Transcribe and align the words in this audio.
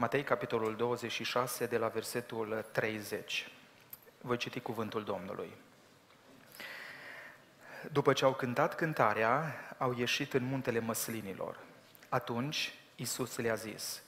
Matei, 0.00 0.22
capitolul 0.22 0.76
26, 0.76 1.66
de 1.66 1.78
la 1.78 1.88
versetul 1.88 2.64
30. 2.72 3.48
Voi 4.20 4.36
citi 4.36 4.60
cuvântul 4.60 5.04
Domnului. 5.04 5.52
După 7.92 8.12
ce 8.12 8.24
au 8.24 8.34
cântat 8.34 8.74
cântarea, 8.74 9.54
au 9.78 9.94
ieșit 9.98 10.34
în 10.34 10.44
muntele 10.44 10.78
măslinilor. 10.78 11.58
Atunci 12.08 12.74
Isus 12.96 13.36
le-a 13.36 13.54
zis, 13.54 14.02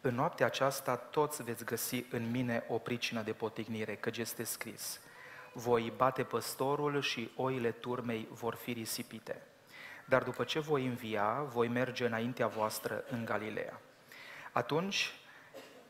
în 0.00 0.14
noaptea 0.14 0.46
aceasta 0.46 0.96
toți 0.96 1.42
veți 1.42 1.64
găsi 1.64 2.04
în 2.10 2.30
mine 2.30 2.64
o 2.68 2.78
pricină 2.78 3.22
de 3.22 3.32
potignire, 3.32 3.94
căci 3.94 4.18
este 4.18 4.44
scris, 4.44 5.00
voi 5.52 5.92
bate 5.96 6.22
păstorul 6.22 7.00
și 7.00 7.30
oile 7.36 7.70
turmei 7.70 8.28
vor 8.30 8.54
fi 8.54 8.72
risipite. 8.72 9.42
Dar 10.04 10.22
după 10.22 10.44
ce 10.44 10.58
voi 10.58 10.86
învia, 10.86 11.42
voi 11.42 11.68
merge 11.68 12.06
înaintea 12.06 12.46
voastră 12.46 13.04
în 13.10 13.24
Galileea. 13.24 13.80
Atunci, 14.52 15.12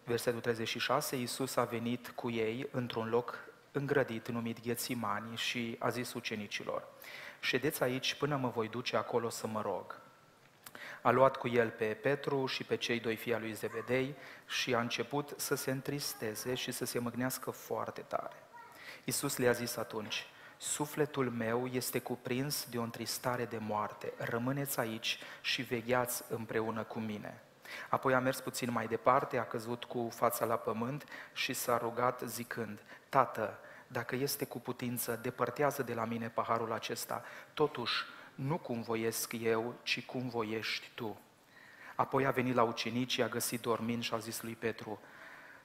versetul 0.09 0.40
36, 0.40 1.16
Iisus 1.16 1.56
a 1.56 1.64
venit 1.64 2.09
cu 2.09 2.30
ei 2.30 2.69
într-un 2.70 3.09
loc 3.09 3.38
îngrădit 3.73 4.28
numit 4.28 4.62
Ghețimani 4.62 5.37
și 5.37 5.77
a 5.78 5.88
zis 5.88 6.12
ucenicilor, 6.12 6.88
ședeți 7.41 7.83
aici 7.83 8.14
până 8.14 8.36
mă 8.36 8.48
voi 8.48 8.69
duce 8.69 8.97
acolo 8.97 9.28
să 9.28 9.47
mă 9.47 9.60
rog. 9.60 10.00
A 11.02 11.10
luat 11.10 11.36
cu 11.36 11.48
el 11.48 11.70
pe 11.70 11.84
Petru 11.84 12.47
și 12.47 12.64
pe 12.64 12.77
cei 12.77 13.00
doi 13.00 13.16
fii 13.16 13.34
al 13.34 13.41
lui 13.41 13.52
Zevedei 13.52 14.14
și 14.47 14.74
a 14.74 14.80
început 14.80 15.34
să 15.36 15.55
se 15.55 15.70
întristeze 15.70 16.55
și 16.55 16.72
să 16.72 16.84
se 16.84 16.98
mâgnească 16.98 17.50
foarte 17.50 18.00
tare. 18.00 18.36
Iisus 19.05 19.36
le-a 19.36 19.52
zis 19.52 19.77
atunci, 19.77 20.27
Sufletul 20.56 21.30
meu 21.30 21.66
este 21.66 21.98
cuprins 21.98 22.66
de 22.70 22.78
o 22.78 22.83
întristare 22.83 23.45
de 23.45 23.59
moarte. 23.59 24.12
Rămâneți 24.16 24.80
aici 24.80 25.19
și 25.41 25.62
vegheați 25.62 26.22
împreună 26.28 26.83
cu 26.83 26.98
mine. 26.98 27.42
Apoi 27.88 28.14
a 28.14 28.18
mers 28.18 28.40
puțin 28.40 28.70
mai 28.70 28.86
departe, 28.86 29.38
a 29.38 29.45
căzut 29.45 29.84
cu 29.84 30.08
fața 30.14 30.45
la 30.45 30.56
pământ 30.56 31.04
și 31.32 31.52
s-a 31.52 31.78
rugat 31.78 32.22
zicând, 32.24 32.78
Tată, 33.08 33.58
dacă 33.86 34.16
este 34.16 34.44
cu 34.44 34.58
putință, 34.58 35.19
depărtează 35.22 35.83
de 35.83 35.94
la 35.94 36.05
mine 36.05 36.28
paharul 36.28 36.72
acesta. 36.72 37.25
Totuși, 37.55 38.05
nu 38.34 38.58
cum 38.58 38.83
voiesc 38.83 39.33
eu, 39.33 39.75
ci 39.83 40.05
cum 40.05 40.28
voiești 40.28 40.91
tu. 40.94 41.20
Apoi 41.94 42.27
a 42.27 42.30
venit 42.30 42.55
la 42.55 42.62
ucenici, 42.62 43.16
i-a 43.16 43.28
găsit 43.28 43.60
dormind 43.60 44.03
și 44.03 44.14
a 44.14 44.19
zis 44.19 44.42
lui 44.42 44.55
Petru, 44.55 45.00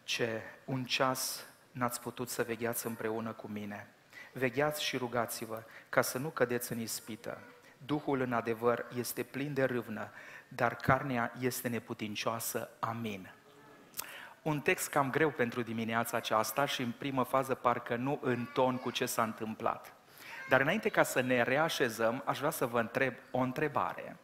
ce 0.03 0.41
un 0.65 0.83
ceas 0.83 1.45
n-ați 1.71 2.01
putut 2.01 2.29
să 2.29 2.43
vegheați 2.43 2.85
împreună 2.85 3.31
cu 3.31 3.47
mine. 3.47 3.87
Vegheați 4.31 4.83
și 4.83 4.97
rugați-vă 4.97 5.63
ca 5.89 6.01
să 6.01 6.17
nu 6.17 6.29
cădeți 6.29 6.71
în 6.71 6.79
ispită. 6.79 7.41
Duhul 7.85 8.21
în 8.21 8.33
adevăr 8.33 8.85
este 8.97 9.23
plin 9.23 9.53
de 9.53 9.63
râvnă, 9.63 10.11
dar 10.55 10.75
carnea 10.75 11.33
este 11.39 11.67
neputincioasă. 11.67 12.69
Amin. 12.79 13.31
Un 14.41 14.61
text 14.61 14.89
cam 14.89 15.09
greu 15.09 15.29
pentru 15.29 15.61
dimineața 15.61 16.17
aceasta 16.17 16.65
și 16.65 16.81
în 16.81 16.91
primă 16.97 17.23
fază 17.23 17.55
parcă 17.55 17.95
nu 17.95 18.19
în 18.21 18.49
ton 18.53 18.77
cu 18.77 18.89
ce 18.91 19.05
s-a 19.05 19.23
întâmplat. 19.23 19.93
Dar 20.49 20.61
înainte 20.61 20.89
ca 20.89 21.03
să 21.03 21.21
ne 21.21 21.41
reașezăm, 21.41 22.21
aș 22.25 22.37
vrea 22.37 22.49
să 22.49 22.65
vă 22.65 22.79
întreb 22.79 23.13
o 23.31 23.39
întrebare. 23.39 24.17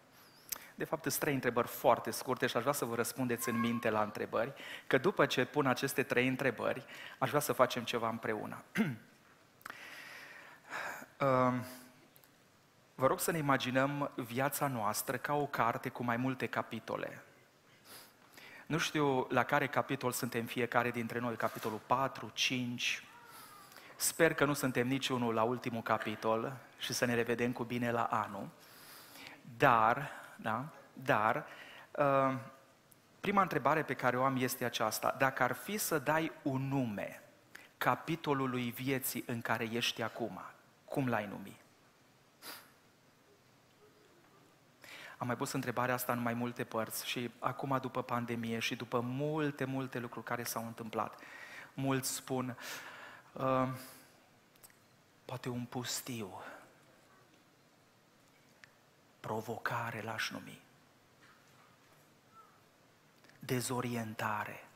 De 0.76 0.84
fapt, 0.84 1.02
sunt 1.02 1.16
trei 1.16 1.34
întrebări 1.34 1.68
foarte 1.68 2.12
scurte 2.12 2.48
și 2.48 2.56
aș 2.56 2.62
vrea 2.62 2.74
să 2.74 2.86
vă 2.86 2.96
răspundeți 2.96 3.50
în 3.50 3.60
minte 3.60 3.90
la 3.90 4.02
întrebări, 4.02 4.54
că 4.88 4.98
după 4.98 5.26
ce 5.26 5.46
pun 5.46 5.66
aceste 5.66 6.04
trei 6.04 6.28
întrebări, 6.28 6.86
aș 7.18 7.30
vrea 7.30 7.42
să 7.42 7.54
facem 7.54 7.84
ceva 7.84 8.10
împreună. 8.10 8.64
Vă 13.00 13.08
rog 13.08 13.20
să 13.20 13.32
ne 13.32 13.38
imaginăm 13.38 14.12
viața 14.16 14.68
noastră 14.68 15.18
ca 15.18 15.34
o 15.34 15.46
carte 15.46 15.90
cu 15.90 16.04
mai 16.04 16.18
multe 16.18 16.46
capitole. 16.46 17.24
Nu 18.66 18.78
știu 18.78 19.28
la 19.30 19.44
care 19.44 19.68
capitol 19.68 20.12
suntem 20.12 20.46
fiecare 20.46 20.92
dintre 20.92 21.20
noi, 21.20 21.36
capitolul 21.36 21.80
4, 21.86 22.32
5. 22.34 23.04
Sper 23.96 24.34
că 24.34 24.46
nu 24.46 24.54
suntem 24.54 24.88
niciunul 24.88 25.34
la 25.34 25.44
ultimul 25.44 25.82
capitol 25.82 26.58
și 26.80 26.94
să 26.94 27.06
ne 27.06 27.14
revedem 27.14 27.52
cu 27.52 27.64
bine 27.64 27.92
la 27.92 28.04
anul. 28.04 28.50
Dar, 29.58 30.12
da, 30.36 30.66
dar, 30.94 31.46
uh, 31.92 32.36
prima 33.20 33.42
întrebare 33.42 33.84
pe 33.84 33.94
care 33.94 34.18
o 34.18 34.24
am 34.24 34.38
este 34.38 34.66
aceasta. 34.66 35.16
Dacă 35.18 35.44
ar 35.44 35.54
fi 35.54 35.78
să 35.78 36.00
dai 36.00 36.32
un 36.42 36.68
nume 36.68 37.22
capitolului 37.78 38.72
vieții 38.72 39.24
în 39.28 39.42
care 39.42 39.70
ești 39.72 40.02
acum, 40.02 40.42
cum 40.86 41.08
l-ai 41.08 41.28
numi? 41.28 41.59
Am 45.20 45.28
mai 45.28 45.36
pus 45.36 45.52
întrebarea 45.52 45.94
asta 45.94 46.12
în 46.12 46.20
mai 46.20 46.34
multe 46.34 46.64
părți 46.64 47.08
și 47.08 47.32
acum 47.40 47.78
după 47.82 48.02
pandemie 48.04 48.60
și 48.60 48.76
după 48.76 49.00
multe, 49.00 49.66
multe 49.66 50.00
lucruri 50.00 50.26
care 50.26 50.44
s-au 50.44 50.66
întâmplat, 50.66 51.20
mulți 51.74 52.14
spun, 52.14 52.58
uh, 53.34 53.68
poate 55.26 55.50
un 55.50 55.66
pustiu, 55.66 56.42
provocare 59.20 60.02
l-aș 60.02 60.30
numi, 60.30 60.62
dezorientare, 63.40 64.68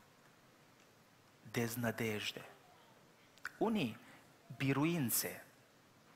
deznădejde. 1.50 2.44
Unii 3.58 3.98
biruințe 4.56 5.44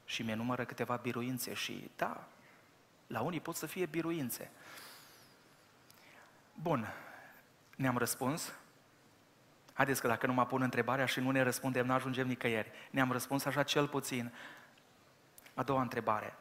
și 0.05 0.23
mi 0.23 0.33
numără 0.33 0.65
câteva 0.65 0.97
biruințe 0.97 1.55
și 1.55 1.91
da, 1.97 2.29
la 3.09 3.21
unii 3.21 3.41
pot 3.41 3.57
să 3.57 3.67
fie 3.67 3.87
biruințe. 3.87 4.51
Bun, 6.55 6.93
ne-am 7.77 7.97
răspuns. 7.97 8.53
Haideți 9.73 10.01
că 10.01 10.07
dacă 10.07 10.27
nu 10.27 10.33
mă 10.33 10.47
pun 10.47 10.63
întrebarea 10.63 11.07
și 11.07 11.21
nu 11.21 11.31
ne 11.31 11.43
răspundem, 11.43 11.87
nu 11.87 11.93
ajungem 11.93 12.27
nicăieri. 12.27 12.71
Ne-am 12.91 13.13
răspuns 13.13 13.45
așa 13.45 13.63
cel 13.63 13.89
puțin. 13.89 14.33
A 15.55 15.63
doua 15.63 15.81
întrebare. 15.81 16.37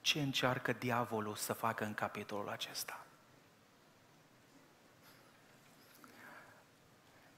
Ce 0.00 0.20
încearcă 0.20 0.72
diavolul 0.72 1.34
să 1.34 1.52
facă 1.52 1.84
în 1.84 1.94
capitolul 1.94 2.48
acesta? 2.48 3.04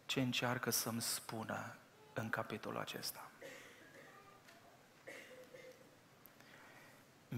Ce 0.07 0.21
încearcă 0.21 0.71
să-mi 0.71 1.03
spună 1.03 1.77
în 2.13 2.31
capitolul 2.31 2.81
acesta? 2.81 3.31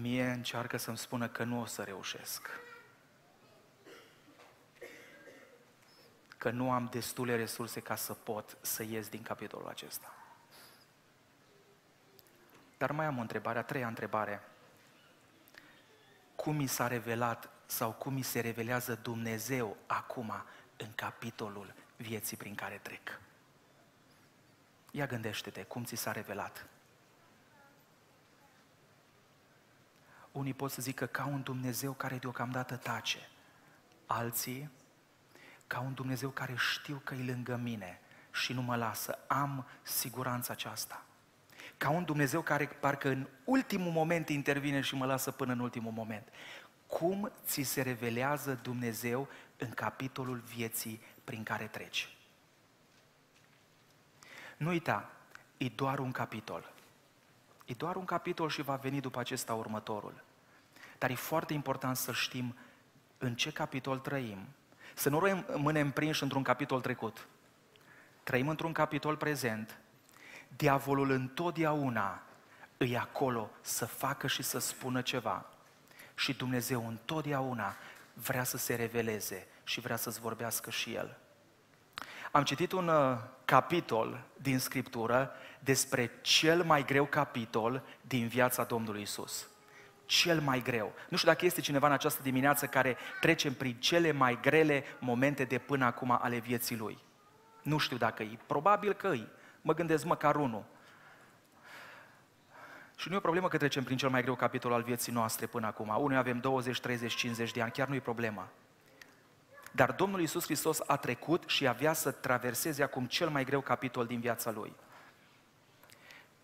Mie 0.01 0.25
încearcă 0.25 0.77
să-mi 0.77 0.97
spună 0.97 1.27
că 1.27 1.43
nu 1.43 1.61
o 1.61 1.65
să 1.65 1.83
reușesc. 1.83 2.49
Că 6.37 6.49
nu 6.49 6.71
am 6.71 6.87
destule 6.91 7.35
resurse 7.35 7.79
ca 7.79 7.95
să 7.95 8.13
pot 8.13 8.57
să 8.61 8.83
ies 8.83 9.09
din 9.09 9.21
capitolul 9.21 9.67
acesta. 9.67 10.13
Dar 12.77 12.91
mai 12.91 13.05
am 13.05 13.17
o 13.17 13.21
întrebare, 13.21 13.59
a 13.59 13.63
treia 13.63 13.87
întrebare. 13.87 14.41
Cum 16.35 16.55
mi 16.55 16.67
s-a 16.67 16.87
revelat 16.87 17.49
sau 17.65 17.91
cum 17.91 18.13
mi 18.13 18.21
se 18.21 18.39
revelează 18.39 18.99
Dumnezeu 19.01 19.77
acum 19.85 20.43
în 20.77 20.93
capitolul 20.95 21.73
vieții 21.95 22.37
prin 22.37 22.55
care 22.55 22.79
trec? 22.81 23.19
Ia 24.91 25.05
gândește-te, 25.05 25.63
cum 25.63 25.83
ți 25.83 25.95
s-a 25.95 26.11
revelat? 26.11 26.65
Unii 30.39 30.53
pot 30.53 30.71
să 30.71 30.81
zică 30.81 31.05
ca 31.05 31.25
un 31.25 31.41
Dumnezeu 31.41 31.91
care 31.91 32.15
deocamdată 32.15 32.75
tace. 32.75 33.29
Alții, 34.05 34.69
ca 35.67 35.79
un 35.79 35.93
Dumnezeu 35.93 36.29
care 36.29 36.55
știu 36.57 37.01
că 37.03 37.13
e 37.13 37.23
lângă 37.23 37.55
mine 37.55 37.99
și 38.31 38.53
nu 38.53 38.61
mă 38.61 38.75
lasă. 38.75 39.19
Am 39.27 39.65
siguranța 39.81 40.53
aceasta. 40.53 41.05
Ca 41.77 41.89
un 41.89 42.03
Dumnezeu 42.03 42.41
care 42.41 42.65
parcă 42.65 43.09
în 43.09 43.27
ultimul 43.43 43.91
moment 43.91 44.29
intervine 44.29 44.81
și 44.81 44.95
mă 44.95 45.05
lasă 45.05 45.31
până 45.31 45.51
în 45.51 45.59
ultimul 45.59 45.91
moment. 45.91 46.27
Cum 46.87 47.31
ți 47.45 47.61
se 47.61 47.81
revelează 47.81 48.59
Dumnezeu 48.61 49.27
în 49.57 49.69
capitolul 49.69 50.37
vieții 50.37 51.01
prin 51.23 51.43
care 51.43 51.67
treci? 51.67 52.17
Nu 54.57 54.69
uita, 54.69 55.11
e 55.57 55.69
doar 55.69 55.99
un 55.99 56.11
capitol. 56.11 56.73
E 57.65 57.73
doar 57.73 57.95
un 57.95 58.05
capitol 58.05 58.49
și 58.49 58.61
va 58.61 58.75
veni 58.75 59.01
după 59.01 59.19
acesta 59.19 59.53
următorul. 59.53 60.27
Dar 60.99 61.09
e 61.09 61.15
foarte 61.15 61.53
important 61.53 61.97
să 61.97 62.11
știm 62.11 62.55
în 63.17 63.35
ce 63.35 63.51
capitol 63.51 63.97
trăim. 63.97 64.47
Să 64.93 65.09
nu 65.09 65.19
rămânem 65.19 65.91
prinși 65.91 66.23
într-un 66.23 66.43
capitol 66.43 66.81
trecut. 66.81 67.27
Trăim 68.23 68.47
într-un 68.47 68.71
capitol 68.71 69.15
prezent. 69.15 69.79
Diavolul 70.47 71.11
întotdeauna 71.11 72.23
îi 72.77 72.97
acolo 72.97 73.49
să 73.61 73.85
facă 73.85 74.27
și 74.27 74.43
să 74.43 74.59
spună 74.59 75.01
ceva. 75.01 75.45
Și 76.15 76.33
Dumnezeu 76.33 76.87
întotdeauna 76.87 77.75
vrea 78.13 78.43
să 78.43 78.57
se 78.57 78.75
reveleze 78.75 79.47
și 79.63 79.79
vrea 79.79 79.95
să-ți 79.95 80.19
vorbească 80.19 80.69
și 80.69 80.93
El. 80.93 81.17
Am 82.31 82.43
citit 82.43 82.71
un 82.71 82.87
uh, 82.87 83.17
capitol 83.45 84.23
din 84.37 84.59
Scriptură 84.59 85.31
despre 85.59 86.11
cel 86.21 86.63
mai 86.63 86.85
greu 86.85 87.05
capitol 87.05 87.83
din 88.01 88.27
viața 88.27 88.63
Domnului 88.63 89.01
Isus 89.01 89.47
cel 90.09 90.39
mai 90.39 90.61
greu. 90.61 90.93
Nu 91.09 91.17
știu 91.17 91.29
dacă 91.29 91.45
este 91.45 91.61
cineva 91.61 91.87
în 91.87 91.93
această 91.93 92.21
dimineață 92.21 92.65
care 92.65 92.97
trece 93.19 93.51
prin 93.51 93.75
cele 93.79 94.11
mai 94.11 94.39
grele 94.41 94.83
momente 94.99 95.43
de 95.43 95.57
până 95.57 95.85
acum 95.85 96.19
ale 96.21 96.37
vieții 96.37 96.77
lui. 96.77 96.97
Nu 97.61 97.77
știu 97.77 97.97
dacă 97.97 98.23
e. 98.23 98.37
Probabil 98.45 98.93
că 98.93 99.07
e. 99.07 99.27
Mă 99.61 99.73
gândesc 99.73 100.05
măcar 100.05 100.35
unul. 100.35 100.63
Și 102.95 103.07
nu 103.07 103.13
e 103.13 103.17
o 103.17 103.21
problemă 103.21 103.47
că 103.47 103.57
trecem 103.57 103.83
prin 103.83 103.97
cel 103.97 104.09
mai 104.09 104.21
greu 104.21 104.35
capitol 104.35 104.73
al 104.73 104.81
vieții 104.81 105.13
noastre 105.13 105.45
până 105.45 105.67
acum. 105.67 105.95
Unii 105.97 106.17
avem 106.17 106.39
20, 106.39 106.79
30, 106.79 107.13
50 107.13 107.51
de 107.51 107.61
ani, 107.61 107.71
chiar 107.71 107.87
nu 107.87 107.95
e 107.95 107.99
problemă. 107.99 108.49
Dar 109.71 109.91
Domnul 109.91 110.19
Iisus 110.19 110.43
Hristos 110.43 110.79
a 110.87 110.95
trecut 110.95 111.43
și 111.47 111.67
avea 111.67 111.93
să 111.93 112.11
traverseze 112.11 112.83
acum 112.83 113.05
cel 113.05 113.29
mai 113.29 113.43
greu 113.43 113.61
capitol 113.61 114.05
din 114.05 114.19
viața 114.19 114.51
Lui. 114.51 114.73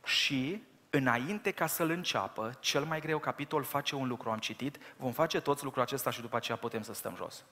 Și 0.04 0.64
înainte 0.96 1.52
ca 1.52 1.68
să-l 1.68 1.90
înceapă, 1.90 2.58
cel 2.60 2.84
mai 2.84 3.00
greu 3.00 3.20
capitol 3.20 3.64
face 3.64 3.96
un 3.96 4.08
lucru, 4.08 4.30
am 4.30 4.38
citit, 4.38 4.78
vom 4.98 5.12
face 5.12 5.40
toți 5.40 5.64
lucrul 5.64 5.82
acesta 5.82 6.12
și 6.12 6.22
după 6.22 6.36
aceea 6.36 6.58
putem 6.58 6.82
să 6.82 6.94
stăm 6.94 7.16
jos. 7.16 7.44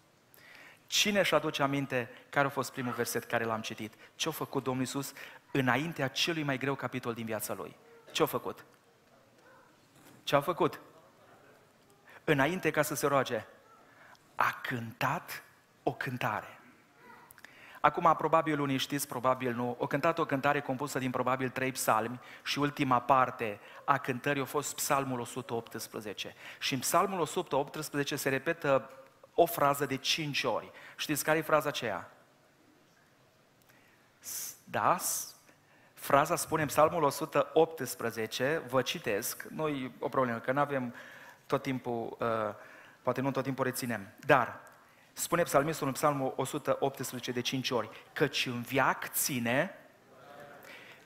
Cine 0.88 1.20
își 1.20 1.36
aduce 1.36 1.64
aminte 1.64 2.10
care 2.30 2.48
a 2.48 2.50
fost 2.50 2.72
primul 2.72 2.94
verset 2.94 3.24
care 3.24 3.44
l-am 3.44 3.62
citit? 3.62 3.94
Ce 4.16 4.28
a 4.28 4.32
făcut 4.32 4.64
Domnul 4.64 4.84
Iisus 4.84 5.14
înaintea 5.52 6.08
celui 6.08 6.44
mai 6.44 6.58
greu 6.58 6.76
capitol 6.76 7.14
din 7.14 7.26
viața 7.26 7.54
Lui? 7.54 7.76
Ce 8.12 8.24
a 8.24 8.26
făcut? 8.26 8.66
Ce 10.24 10.36
a 10.36 10.42
făcut? 10.42 10.80
Înainte 12.24 12.72
ca 12.72 12.82
să 12.82 12.96
se 12.96 13.08
roage, 13.08 13.46
a 14.36 14.60
cântat 14.62 15.44
o 15.84 15.94
cântare. 15.94 16.60
Acum, 17.86 18.16
probabil 18.18 18.60
unii 18.60 18.78
știți, 18.78 19.08
probabil 19.08 19.54
nu, 19.54 19.76
o 19.80 19.88
cântat 19.88 20.20
o 20.20 20.26
cântare 20.26 20.62
compusă 20.62 21.00
din 21.00 21.12
probabil 21.12 21.50
trei 21.50 21.72
psalmi 21.72 22.20
și 22.44 22.60
ultima 22.60 23.00
parte 23.00 23.60
a 23.86 23.98
cântării 23.98 24.42
a 24.42 24.46
fost 24.46 24.76
psalmul 24.76 25.20
118. 25.20 26.36
Și 26.60 26.74
în 26.74 26.80
psalmul 26.80 27.20
118 27.20 28.16
se 28.16 28.30
repetă 28.30 28.90
o 29.34 29.46
frază 29.46 29.86
de 29.86 29.96
cinci 29.96 30.44
ori. 30.44 30.72
Știți 30.96 31.24
care 31.24 31.38
e 31.38 31.42
fraza 31.42 31.68
aceea? 31.70 32.12
Da, 34.64 34.98
fraza 35.94 36.36
spune 36.36 36.62
în 36.62 36.68
psalmul 36.68 37.04
118, 37.04 38.62
vă 38.70 38.82
citesc, 38.82 39.44
nu 39.44 39.68
e 39.68 39.92
o 40.00 40.10
problemă, 40.10 40.38
că 40.38 40.52
nu 40.52 40.60
avem 40.60 40.96
tot 41.46 41.62
timpul, 41.62 42.18
uh, 42.20 42.56
poate 43.02 43.22
nu 43.22 43.32
tot 43.32 43.44
timpul 43.44 43.66
reținem, 43.66 44.08
dar 44.26 44.60
Spune 45.14 45.44
psalmistul 45.44 45.88
în 45.88 45.94
psalmul 45.94 46.34
118 46.36 47.32
de 47.32 47.42
5 47.42 47.72
ori, 47.72 47.90
căci 48.14 48.46
în 48.46 48.62
viac 48.62 49.10
ține 49.12 49.76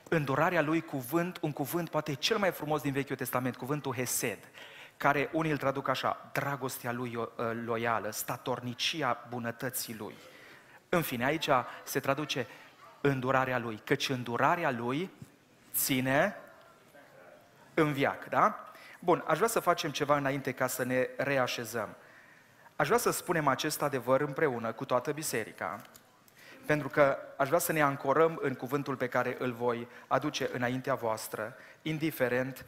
îndurarea 0.08 0.62
lui 0.62 0.80
cuvânt, 0.80 1.38
un 1.40 1.52
cuvânt 1.52 1.88
poate 1.88 2.14
cel 2.14 2.38
mai 2.38 2.50
frumos 2.50 2.82
din 2.82 2.92
Vechiul 2.92 3.16
Testament, 3.16 3.56
cuvântul 3.56 3.94
Hesed, 3.94 4.38
care 4.96 5.30
unii 5.32 5.50
îl 5.50 5.56
traduc 5.56 5.88
așa, 5.88 6.30
dragostea 6.32 6.92
lui 6.92 7.14
uh, 7.14 7.26
loială, 7.64 8.10
statornicia 8.10 9.26
bunătății 9.28 9.96
lui. 9.96 10.14
În 10.88 11.02
fine, 11.02 11.24
aici 11.24 11.48
se 11.84 12.00
traduce 12.00 12.46
îndurarea 13.00 13.58
lui, 13.58 13.80
căci 13.84 14.08
îndurarea 14.08 14.70
lui 14.70 15.10
ține 15.74 16.36
în 17.74 17.92
viac, 17.92 18.28
da? 18.28 18.72
Bun, 19.00 19.24
aș 19.26 19.36
vrea 19.36 19.48
să 19.48 19.60
facem 19.60 19.90
ceva 19.90 20.16
înainte 20.16 20.52
ca 20.52 20.66
să 20.66 20.84
ne 20.84 21.08
reașezăm. 21.16 21.88
Aș 22.80 22.86
vrea 22.86 22.98
să 22.98 23.10
spunem 23.10 23.46
acest 23.46 23.82
adevăr 23.82 24.20
împreună 24.20 24.72
cu 24.72 24.84
toată 24.84 25.12
biserica, 25.12 25.80
pentru 26.66 26.88
că 26.88 27.18
aș 27.36 27.46
vrea 27.46 27.58
să 27.58 27.72
ne 27.72 27.82
ancorăm 27.82 28.38
în 28.42 28.54
cuvântul 28.54 28.96
pe 28.96 29.08
care 29.08 29.36
îl 29.38 29.52
voi 29.52 29.88
aduce 30.06 30.50
înaintea 30.52 30.94
voastră, 30.94 31.56
indiferent 31.82 32.66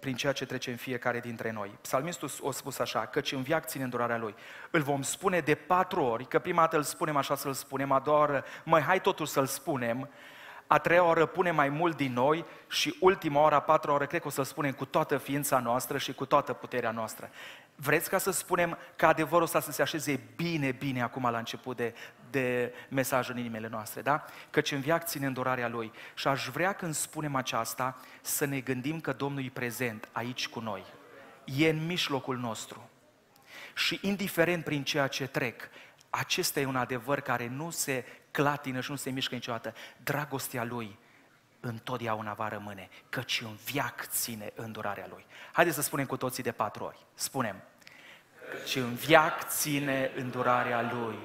prin 0.00 0.14
ceea 0.14 0.32
ce 0.32 0.46
trece 0.46 0.70
în 0.70 0.76
fiecare 0.76 1.20
dintre 1.20 1.50
noi. 1.50 1.78
Psalmistul 1.80 2.30
a 2.48 2.50
spus 2.50 2.78
așa, 2.78 3.06
căci 3.06 3.32
în 3.32 3.42
viac 3.42 3.66
ține 3.66 3.84
îndurarea 3.84 4.18
lui. 4.18 4.34
Îl 4.70 4.82
vom 4.82 5.02
spune 5.02 5.40
de 5.40 5.54
patru 5.54 6.02
ori, 6.02 6.26
că 6.26 6.38
prima 6.38 6.60
dată 6.60 6.76
îl 6.76 6.82
spunem 6.82 7.16
așa 7.16 7.34
să-l 7.34 7.52
spunem, 7.52 7.92
a 7.92 7.98
doua 7.98 8.20
oră, 8.20 8.44
mai 8.64 8.80
hai 8.80 9.00
totul 9.00 9.26
să-l 9.26 9.46
spunem, 9.46 10.08
a 10.66 10.78
treia 10.78 11.04
oră 11.04 11.26
pune 11.26 11.50
mai 11.50 11.68
mult 11.68 11.96
din 11.96 12.12
noi 12.12 12.44
și 12.68 12.96
ultima 13.00 13.42
oră, 13.42 13.54
a 13.54 13.60
patra 13.60 13.92
oră, 13.92 14.06
cred 14.06 14.20
că 14.20 14.26
o 14.26 14.30
să 14.30 14.42
spunem 14.42 14.72
cu 14.72 14.84
toată 14.84 15.16
ființa 15.16 15.58
noastră 15.58 15.98
și 15.98 16.14
cu 16.14 16.26
toată 16.26 16.52
puterea 16.52 16.90
noastră. 16.90 17.30
Vreți 17.74 18.08
ca 18.08 18.18
să 18.18 18.30
spunem 18.30 18.78
că 18.96 19.06
adevărul 19.06 19.44
ăsta 19.44 19.60
să 19.60 19.72
se 19.72 19.82
așeze 19.82 20.20
bine, 20.36 20.72
bine 20.72 21.02
acum 21.02 21.30
la 21.30 21.38
început 21.38 21.76
de, 21.76 21.94
de 22.30 22.74
mesaj 22.88 23.28
în 23.28 23.38
inimile 23.38 23.68
noastre, 23.68 24.02
da? 24.02 24.24
Căci 24.50 24.72
în 24.72 24.80
viac 24.80 25.06
ține 25.06 25.26
îndurarea 25.26 25.68
Lui. 25.68 25.92
Și 26.14 26.28
aș 26.28 26.48
vrea 26.48 26.72
când 26.72 26.94
spunem 26.94 27.34
aceasta 27.34 28.00
să 28.20 28.44
ne 28.44 28.60
gândim 28.60 29.00
că 29.00 29.12
Domnul 29.12 29.44
e 29.44 29.50
prezent 29.52 30.08
aici 30.12 30.48
cu 30.48 30.60
noi. 30.60 30.84
E 31.44 31.68
în 31.68 31.86
mijlocul 31.86 32.36
nostru. 32.38 32.90
Și 33.74 33.98
indiferent 34.02 34.64
prin 34.64 34.84
ceea 34.84 35.06
ce 35.06 35.26
trec, 35.26 35.68
acesta 36.10 36.60
e 36.60 36.66
un 36.66 36.76
adevăr 36.76 37.20
care 37.20 37.48
nu 37.48 37.70
se 37.70 38.04
clatină 38.30 38.80
și 38.80 38.90
nu 38.90 38.96
se 38.96 39.10
mișcă 39.10 39.34
niciodată. 39.34 39.74
Dragostea 40.02 40.64
Lui 40.64 40.98
întotdeauna 41.64 42.32
va 42.32 42.48
rămâne, 42.48 42.88
căci 43.08 43.40
în 43.44 43.56
viac 43.64 44.06
ține 44.06 44.52
îndurarea 44.54 45.06
Lui. 45.10 45.26
Haideți 45.52 45.76
să 45.76 45.82
spunem 45.82 46.06
cu 46.06 46.16
toții 46.16 46.42
de 46.42 46.52
patru 46.52 46.84
ori. 46.84 46.98
Spunem. 47.14 47.62
Căci 48.50 48.76
în 48.76 48.94
viac 48.94 49.48
ține 49.48 50.10
îndurarea 50.16 50.90
Lui. 50.92 51.18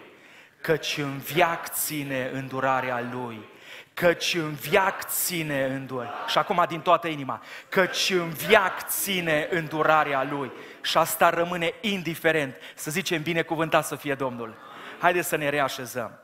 Căci 0.61 0.97
în 0.97 1.17
viac 1.17 1.69
ține 1.73 2.29
îndurarea 2.33 3.01
Lui. 3.11 3.49
Căci 3.93 4.33
în 4.33 4.53
viac 4.53 5.05
ține 5.09 5.65
îndurarea. 5.65 6.25
Și 6.27 6.37
acum 6.37 6.65
din 6.67 6.81
toată 6.81 7.07
inima. 7.07 7.41
Căci 7.69 8.09
în 8.09 8.29
viac 8.29 8.87
ține 8.87 9.47
îndurarea 9.51 10.23
Lui. 10.23 10.51
Și 10.81 10.97
asta 10.97 11.29
rămâne 11.29 11.73
indiferent. 11.81 12.55
Să 12.75 12.91
zicem 12.91 13.21
binecuvântat 13.21 13.85
să 13.85 13.95
fie 13.95 14.15
Domnul. 14.15 14.57
Haideți 14.99 15.27
să 15.27 15.35
ne 15.35 15.49
reașezăm. 15.49 16.19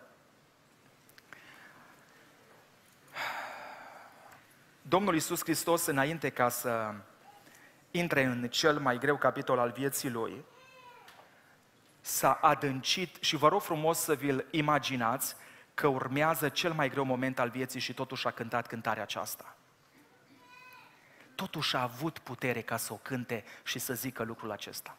Domnul 4.94 5.14
Iisus 5.14 5.40
Hristos, 5.44 5.86
înainte 5.86 6.30
ca 6.30 6.50
să 6.50 6.94
intre 7.92 8.24
în 8.24 8.48
cel 8.48 8.80
mai 8.80 8.98
greu 8.98 9.18
capitol 9.18 9.60
al 9.60 9.72
vieții 9.72 10.10
Lui, 10.10 10.46
s-a 12.02 12.34
adâncit 12.34 13.18
și 13.20 13.36
vă 13.36 13.48
rog 13.48 13.62
frumos 13.62 14.00
să 14.00 14.14
vi-l 14.14 14.46
imaginați 14.52 15.36
că 15.74 15.88
urmează 15.88 16.50
cel 16.50 16.74
mai 16.74 16.90
greu 16.90 17.04
moment 17.04 17.40
al 17.40 17.50
vieții 17.50 17.80
și 17.80 17.94
totuși 17.94 18.28
a 18.28 18.32
cântat 18.32 18.68
cântarea 18.68 19.04
aceasta. 19.04 19.56
Totuși 21.36 21.76
a 21.76 21.82
avut 21.82 22.20
putere 22.20 22.62
ca 22.62 22.78
să 22.78 22.94
o 22.94 23.00
cânte 23.02 23.44
și 23.64 23.80
să 23.80 23.94
zică 23.94 24.24
lucrul 24.24 24.52
acesta. 24.52 24.98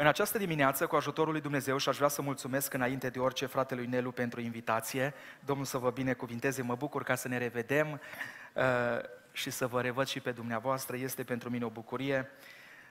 În 0.00 0.06
această 0.06 0.38
dimineață, 0.38 0.86
cu 0.86 0.96
ajutorul 0.96 1.32
lui 1.32 1.40
Dumnezeu, 1.40 1.76
și 1.76 1.88
aș 1.88 1.96
vrea 1.96 2.08
să 2.08 2.22
mulțumesc 2.22 2.74
înainte 2.74 3.08
de 3.08 3.18
orice 3.18 3.46
fratelui 3.46 3.86
Nelu 3.86 4.10
pentru 4.10 4.40
invitație, 4.40 5.14
Domnul 5.44 5.64
să 5.64 5.78
vă 5.78 5.90
binecuvinteze, 5.90 6.62
mă 6.62 6.74
bucur 6.74 7.02
ca 7.02 7.14
să 7.14 7.28
ne 7.28 7.38
revedem 7.38 8.00
uh, 8.52 8.62
și 9.32 9.50
să 9.50 9.66
vă 9.66 9.80
revăd 9.80 10.06
și 10.06 10.20
pe 10.20 10.30
dumneavoastră, 10.30 10.96
este 10.96 11.22
pentru 11.22 11.50
mine 11.50 11.64
o 11.64 11.68
bucurie. 11.68 12.30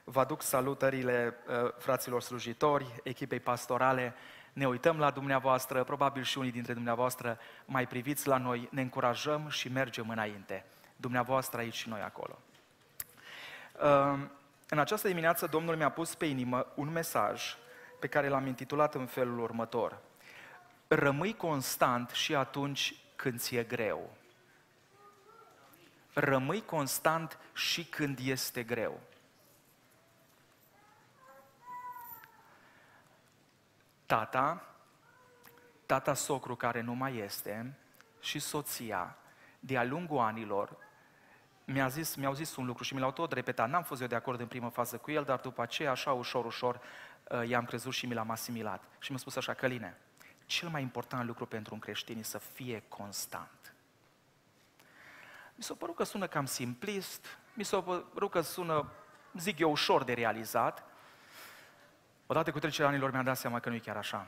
Vă 0.03 0.19
aduc 0.19 0.41
salutările 0.41 1.33
uh, 1.47 1.71
fraților 1.77 2.21
slujitori, 2.21 2.85
echipei 3.03 3.39
pastorale, 3.39 4.13
ne 4.53 4.67
uităm 4.67 4.99
la 4.99 5.09
dumneavoastră, 5.09 5.83
probabil 5.83 6.23
și 6.23 6.37
unii 6.37 6.51
dintre 6.51 6.73
dumneavoastră 6.73 7.37
mai 7.65 7.87
priviți 7.87 8.27
la 8.27 8.37
noi, 8.37 8.67
ne 8.71 8.81
încurajăm 8.81 9.49
și 9.49 9.71
mergem 9.71 10.09
înainte. 10.09 10.65
Dumneavoastră 10.95 11.59
aici 11.59 11.75
și 11.75 11.89
noi 11.89 12.01
acolo. 12.01 12.39
Uh, 14.67 14.73
în 14.73 14.79
această 14.79 15.07
dimineață 15.07 15.47
Domnul 15.47 15.75
mi-a 15.75 15.91
pus 15.91 16.15
pe 16.15 16.25
inimă 16.25 16.67
un 16.75 16.89
mesaj 16.89 17.57
pe 17.99 18.07
care 18.07 18.27
l-am 18.27 18.45
intitulat 18.45 18.95
în 18.95 19.05
felul 19.05 19.39
următor. 19.39 20.01
Rămâi 20.87 21.33
constant 21.33 22.09
și 22.09 22.35
atunci 22.35 22.95
când 23.15 23.39
ți-e 23.39 23.63
greu. 23.63 24.15
Rămâi 26.13 26.61
constant 26.65 27.39
și 27.53 27.85
când 27.85 28.19
este 28.21 28.63
greu. 28.63 28.99
Tata, 34.05 34.75
tata 35.85 36.13
socru 36.13 36.55
care 36.55 36.81
nu 36.81 36.93
mai 36.93 37.17
este 37.17 37.77
și 38.19 38.39
soția, 38.39 39.17
de-a 39.59 39.83
lungul 39.83 40.17
anilor, 40.17 40.86
mi-a 41.69 41.87
zis, 41.87 42.15
mi-au 42.15 42.33
zis 42.33 42.55
un 42.55 42.65
lucru 42.65 42.83
și 42.83 42.93
mi 42.93 42.99
l-au 42.99 43.11
tot 43.11 43.31
repetat. 43.31 43.69
N-am 43.69 43.83
fost 43.83 44.01
eu 44.01 44.07
de 44.07 44.15
acord 44.15 44.39
în 44.39 44.47
primă 44.47 44.69
fază 44.69 44.97
cu 44.97 45.11
el, 45.11 45.23
dar 45.23 45.39
după 45.39 45.61
aceea, 45.61 45.91
așa 45.91 46.11
ușor, 46.11 46.45
ușor, 46.45 46.79
uh, 47.23 47.47
i-am 47.47 47.65
crezut 47.65 47.93
și 47.93 48.05
mi 48.05 48.13
l-am 48.13 48.29
asimilat. 48.29 48.83
Și 48.99 49.11
mi-a 49.11 49.19
spus 49.19 49.35
așa, 49.35 49.53
Căline, 49.53 49.97
cel 50.45 50.69
mai 50.69 50.81
important 50.81 51.27
lucru 51.27 51.45
pentru 51.45 51.73
un 51.73 51.79
creștin 51.79 52.19
e 52.19 52.23
să 52.23 52.37
fie 52.37 52.83
constant. 52.87 53.73
Mi 55.55 55.63
s-a 55.63 55.73
părut 55.73 55.95
că 55.95 56.03
sună 56.03 56.27
cam 56.27 56.45
simplist, 56.45 57.37
mi 57.53 57.63
s-a 57.63 57.81
părut 58.13 58.31
că 58.31 58.41
sună, 58.41 58.91
zic 59.33 59.59
eu, 59.59 59.71
ușor 59.71 60.03
de 60.03 60.13
realizat. 60.13 60.83
Odată 62.27 62.51
cu 62.51 62.59
trecerea 62.59 62.89
anilor 62.89 63.11
mi-am 63.11 63.23
dat 63.23 63.37
seama 63.37 63.59
că 63.59 63.69
nu 63.69 63.75
e 63.75 63.79
chiar 63.79 63.97
așa. 63.97 64.27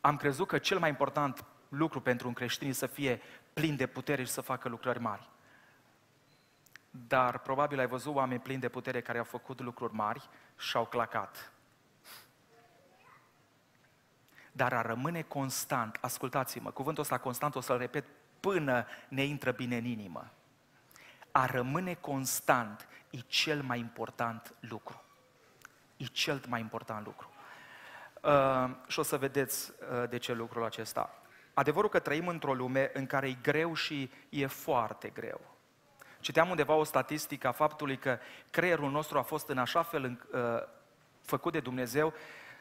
Am 0.00 0.16
crezut 0.16 0.46
că 0.46 0.58
cel 0.58 0.78
mai 0.78 0.88
important 0.88 1.44
lucru 1.68 2.00
pentru 2.00 2.28
un 2.28 2.34
creștin 2.34 2.68
e 2.68 2.72
să 2.72 2.86
fie 2.86 3.22
plin 3.52 3.76
de 3.76 3.86
putere 3.86 4.24
și 4.24 4.30
să 4.30 4.40
facă 4.40 4.68
lucrări 4.68 5.00
mari. 5.00 5.30
Dar 6.94 7.38
probabil 7.38 7.78
ai 7.78 7.86
văzut 7.86 8.14
oameni 8.14 8.40
plini 8.40 8.60
de 8.60 8.68
putere 8.68 9.00
care 9.00 9.18
au 9.18 9.24
făcut 9.24 9.60
lucruri 9.60 9.94
mari 9.94 10.28
și 10.58 10.76
au 10.76 10.86
clacat. 10.86 11.52
Dar 14.52 14.72
a 14.72 14.82
rămâne 14.82 15.22
constant, 15.22 15.98
ascultați-mă, 16.00 16.70
cuvântul 16.70 17.02
ăsta 17.02 17.18
constant 17.18 17.54
o 17.54 17.60
să-l 17.60 17.78
repet 17.78 18.04
până 18.40 18.86
ne 19.08 19.24
intră 19.24 19.50
bine 19.50 19.76
în 19.76 19.84
inimă. 19.84 20.30
A 21.30 21.46
rămâne 21.46 21.94
constant 21.94 22.88
e 23.10 23.18
cel 23.18 23.62
mai 23.62 23.78
important 23.78 24.54
lucru. 24.60 25.02
E 25.96 26.04
cel 26.04 26.42
mai 26.48 26.60
important 26.60 27.04
lucru. 27.06 27.30
Uh, 28.22 28.70
și 28.86 28.98
o 28.98 29.02
să 29.02 29.16
vedeți 29.16 29.70
uh, 29.70 30.08
de 30.08 30.18
ce 30.18 30.32
lucrul 30.32 30.64
acesta. 30.64 31.22
Adevărul 31.54 31.90
că 31.90 31.98
trăim 31.98 32.28
într-o 32.28 32.54
lume 32.54 32.90
în 32.94 33.06
care 33.06 33.28
e 33.28 33.36
greu 33.42 33.74
și 33.74 34.10
e 34.28 34.46
foarte 34.46 35.08
greu. 35.08 35.51
Citeam 36.22 36.48
undeva 36.48 36.74
o 36.74 36.84
statistică 36.84 37.48
a 37.48 37.52
faptului 37.52 37.96
că 37.96 38.18
creierul 38.50 38.90
nostru 38.90 39.18
a 39.18 39.22
fost 39.22 39.48
în 39.48 39.58
așa 39.58 39.82
fel 39.82 40.04
în, 40.04 40.18
uh, 40.32 40.62
făcut 41.22 41.52
de 41.52 41.60
Dumnezeu 41.60 42.12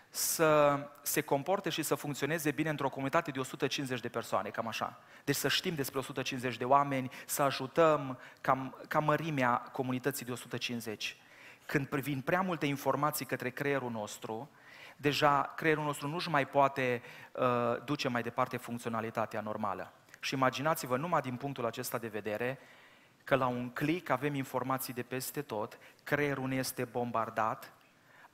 să 0.10 0.80
se 1.02 1.22
comporte 1.22 1.70
și 1.70 1.82
să 1.82 1.96
funcționeze 1.96 2.52
bine 2.52 2.70
într-o 2.70 2.90
comunitate 2.90 3.32
de 3.32 3.40
150 3.40 4.00
de 4.00 4.10
persoane, 4.10 4.50
cam 4.50 4.68
așa. 4.68 5.00
Deci 5.24 5.36
să 5.36 5.48
știm 5.48 5.76
despre 5.76 6.00
150 6.00 6.58
de 6.58 6.66
oameni, 6.66 7.12
să 7.26 7.42
ajutăm 7.42 8.20
ca, 8.42 8.74
ca 8.88 9.00
mărimea 9.00 9.56
comunității 9.58 10.26
de 10.26 10.32
150. 10.32 11.18
Când 11.66 11.88
privim 11.88 12.22
prea 12.22 12.42
multe 12.42 12.66
informații 12.66 13.26
către 13.26 13.50
creierul 13.50 13.92
nostru, 13.92 14.50
deja 14.98 15.54
creierul 15.56 15.84
nostru 15.84 16.08
nu-și 16.08 16.30
mai 16.30 16.48
poate 16.48 17.02
uh, 17.32 17.84
duce 17.86 18.08
mai 18.08 18.22
departe 18.22 18.58
funcționalitatea 18.58 19.42
normală. 19.42 19.92
Și 20.20 20.34
imaginați-vă 20.34 20.98
numai 20.98 21.22
din 21.22 21.36
punctul 21.36 21.66
acesta 21.66 21.98
de 21.98 22.08
vedere 22.08 22.60
că 23.24 23.36
la 23.36 23.48
un 23.48 23.70
click 23.70 24.10
avem 24.10 24.36
informații 24.36 24.94
de 24.94 25.04
peste 25.04 25.42
tot, 25.42 25.78
creierul 26.04 26.48
ne 26.48 26.56
este 26.56 26.86
bombardat, 26.86 27.74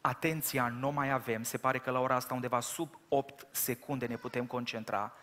atenția 0.01 0.67
nu 0.67 0.91
mai 0.91 1.11
avem, 1.11 1.43
se 1.43 1.57
pare 1.57 1.79
că 1.79 1.91
la 1.91 1.99
ora 1.99 2.15
asta 2.15 2.33
undeva 2.33 2.59
sub 2.59 2.99
8 3.07 3.47
secunde 3.51 4.05
ne 4.05 4.17
putem 4.17 4.45
concentra 4.45 5.13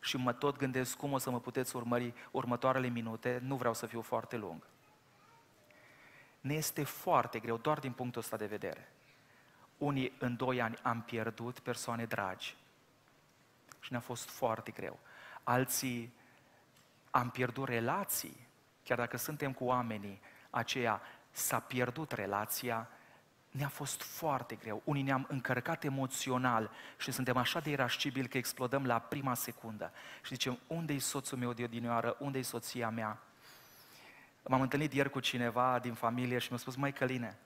și 0.00 0.16
mă 0.16 0.32
tot 0.32 0.56
gândesc 0.56 0.96
cum 0.96 1.12
o 1.12 1.18
să 1.18 1.30
mă 1.30 1.40
puteți 1.40 1.76
urmări 1.76 2.14
următoarele 2.30 2.88
minute, 2.88 3.40
nu 3.42 3.56
vreau 3.56 3.74
să 3.74 3.86
fiu 3.86 4.00
foarte 4.00 4.36
lung. 4.36 4.66
Ne 6.40 6.54
este 6.54 6.84
foarte 6.84 7.38
greu, 7.38 7.56
doar 7.56 7.78
din 7.78 7.92
punctul 7.92 8.20
ăsta 8.20 8.36
de 8.36 8.46
vedere. 8.46 8.92
Unii 9.78 10.12
în 10.18 10.36
doi 10.36 10.60
ani 10.60 10.78
am 10.82 11.02
pierdut 11.02 11.58
persoane 11.58 12.04
dragi 12.04 12.56
și 13.80 13.92
ne-a 13.92 14.00
fost 14.00 14.28
foarte 14.28 14.70
greu. 14.70 14.98
Alții 15.42 16.14
am 17.10 17.30
pierdut 17.30 17.68
relații, 17.68 18.46
chiar 18.84 18.98
dacă 18.98 19.16
suntem 19.16 19.52
cu 19.52 19.64
oamenii 19.64 20.20
aceia, 20.50 21.00
s-a 21.30 21.58
pierdut 21.58 22.12
relația, 22.12 22.88
ne-a 23.50 23.68
fost 23.68 24.02
foarte 24.02 24.54
greu. 24.54 24.82
Unii 24.84 25.02
ne-am 25.02 25.26
încărcat 25.28 25.84
emoțional 25.84 26.70
și 26.96 27.12
suntem 27.12 27.36
așa 27.36 27.60
de 27.60 27.70
irascibili 27.70 28.28
că 28.28 28.36
explodăm 28.36 28.86
la 28.86 28.98
prima 28.98 29.34
secundă. 29.34 29.92
Și 30.22 30.34
zicem, 30.34 30.58
unde-i 30.66 30.98
soțul 30.98 31.38
meu 31.38 31.52
de 31.52 31.62
odinioară? 31.62 32.16
Unde-i 32.18 32.42
soția 32.42 32.90
mea? 32.90 33.18
M-am 34.42 34.60
întâlnit 34.60 34.92
ieri 34.92 35.10
cu 35.10 35.20
cineva 35.20 35.78
din 35.78 35.94
familie 35.94 36.38
și 36.38 36.46
mi-a 36.50 36.58
spus, 36.58 36.76
mai 36.76 36.92
Căline, 36.92 37.38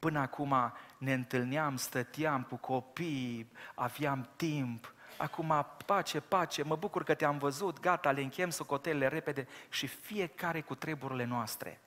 Până 0.00 0.18
acum 0.18 0.72
ne 0.98 1.12
întâlneam, 1.12 1.76
stăteam 1.76 2.42
cu 2.42 2.56
copii, 2.56 3.52
aveam 3.74 4.28
timp, 4.36 4.94
acum 5.20 5.66
pace, 5.86 6.20
pace, 6.20 6.62
mă 6.62 6.76
bucur 6.76 7.04
că 7.04 7.14
te-am 7.14 7.38
văzut, 7.38 7.80
gata, 7.80 8.10
le 8.10 8.20
închem 8.20 8.50
socotele 8.50 9.08
repede 9.08 9.48
și 9.68 9.86
fiecare 9.86 10.60
cu 10.60 10.74
treburile 10.74 11.24
noastre. 11.24 11.80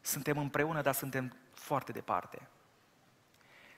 Suntem 0.00 0.38
împreună, 0.38 0.82
dar 0.82 0.94
suntem 0.94 1.36
foarte 1.52 1.92
departe. 1.92 2.48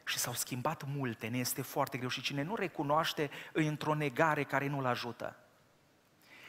Și 0.05 0.19
s-au 0.19 0.33
schimbat 0.33 0.85
multe, 0.87 1.29
ne 1.29 1.39
este 1.39 1.63
foarte 1.63 1.97
greu 1.97 2.09
și 2.09 2.23
cine 2.23 2.43
nu 2.43 2.55
recunoaște 2.55 3.31
îi 3.53 3.67
într-o 3.67 3.95
negare 3.95 4.45
care 4.45 4.67
nu-l 4.67 4.87
ajută. 4.87 5.37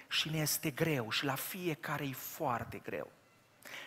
Și 0.08 0.30
ne 0.30 0.38
este 0.38 0.70
greu 0.70 1.10
și 1.10 1.26
la 1.26 1.36
fiecare 1.36 2.06
e 2.06 2.14
foarte 2.14 2.78
greu. 2.78 3.12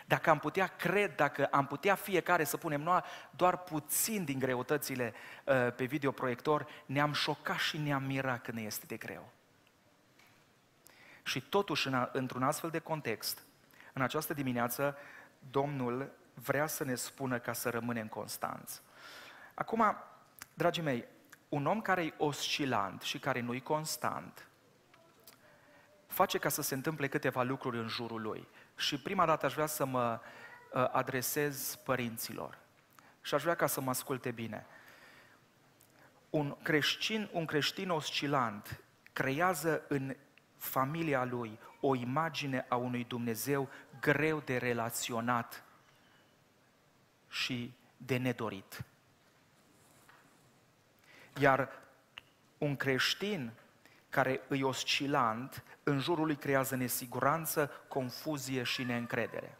Dacă 0.06 0.30
am 0.30 0.38
putea 0.38 0.66
cred, 0.66 1.14
dacă 1.14 1.46
am 1.46 1.66
putea 1.66 1.94
fiecare 1.94 2.44
să 2.44 2.56
punem 2.56 3.04
doar 3.30 3.56
puțin 3.56 4.24
din 4.24 4.38
greutățile 4.38 5.14
uh, 5.44 5.72
pe 5.76 5.84
videoproiector, 5.84 6.66
ne-am 6.86 7.12
șocat 7.12 7.58
și 7.58 7.78
ne-am 7.78 8.02
mirat 8.02 8.42
că 8.42 8.52
ne 8.52 8.62
este 8.62 8.86
de 8.86 8.96
greu. 8.96 9.28
Și 11.22 11.40
totuși, 11.40 11.86
în, 11.86 12.08
într-un 12.12 12.42
astfel 12.42 12.70
de 12.70 12.78
context, 12.78 13.42
în 13.92 14.02
această 14.02 14.34
dimineață, 14.34 14.96
Domnul 15.50 16.12
vrea 16.34 16.66
să 16.66 16.84
ne 16.84 16.94
spună 16.94 17.38
ca 17.38 17.52
să 17.52 17.70
rămânem 17.70 18.06
constanți. 18.06 18.82
Acum, 19.54 19.96
dragii 20.54 20.82
mei, 20.82 21.04
un 21.48 21.66
om 21.66 21.80
care 21.80 22.04
e 22.04 22.14
oscilant 22.16 23.02
și 23.02 23.18
care 23.18 23.40
nu-i 23.40 23.60
constant, 23.60 24.46
face 26.06 26.38
ca 26.38 26.48
să 26.48 26.62
se 26.62 26.74
întâmple 26.74 27.08
câteva 27.08 27.42
lucruri 27.42 27.78
în 27.78 27.88
jurul 27.88 28.20
lui. 28.20 28.48
Și 28.82 29.00
prima 29.00 29.26
dată 29.26 29.46
aș 29.46 29.52
vrea 29.52 29.66
să 29.66 29.84
mă 29.84 30.20
uh, 30.72 30.88
adresez 30.92 31.78
părinților. 31.84 32.58
Și 33.20 33.34
aș 33.34 33.42
vrea 33.42 33.54
ca 33.54 33.66
să 33.66 33.80
mă 33.80 33.90
asculte 33.90 34.30
bine. 34.30 34.66
Un 36.30 36.56
creștin, 36.62 37.28
un 37.32 37.44
creștin 37.44 37.90
oscilant 37.90 38.80
creează 39.12 39.82
în 39.88 40.16
familia 40.56 41.24
lui 41.24 41.58
o 41.80 41.94
imagine 41.94 42.66
a 42.68 42.76
unui 42.76 43.04
Dumnezeu 43.04 43.68
greu 44.00 44.40
de 44.40 44.56
relaționat 44.56 45.64
și 47.28 47.72
de 47.96 48.16
nedorit. 48.16 48.84
Iar 51.38 51.68
un 52.58 52.76
creștin 52.76 53.52
care 54.12 54.40
îi 54.48 54.62
oscilant, 54.62 55.64
în 55.82 55.98
jurul 55.98 56.26
lui 56.26 56.36
creează 56.36 56.76
nesiguranță, 56.76 57.70
confuzie 57.88 58.62
și 58.62 58.82
neîncredere. 58.82 59.58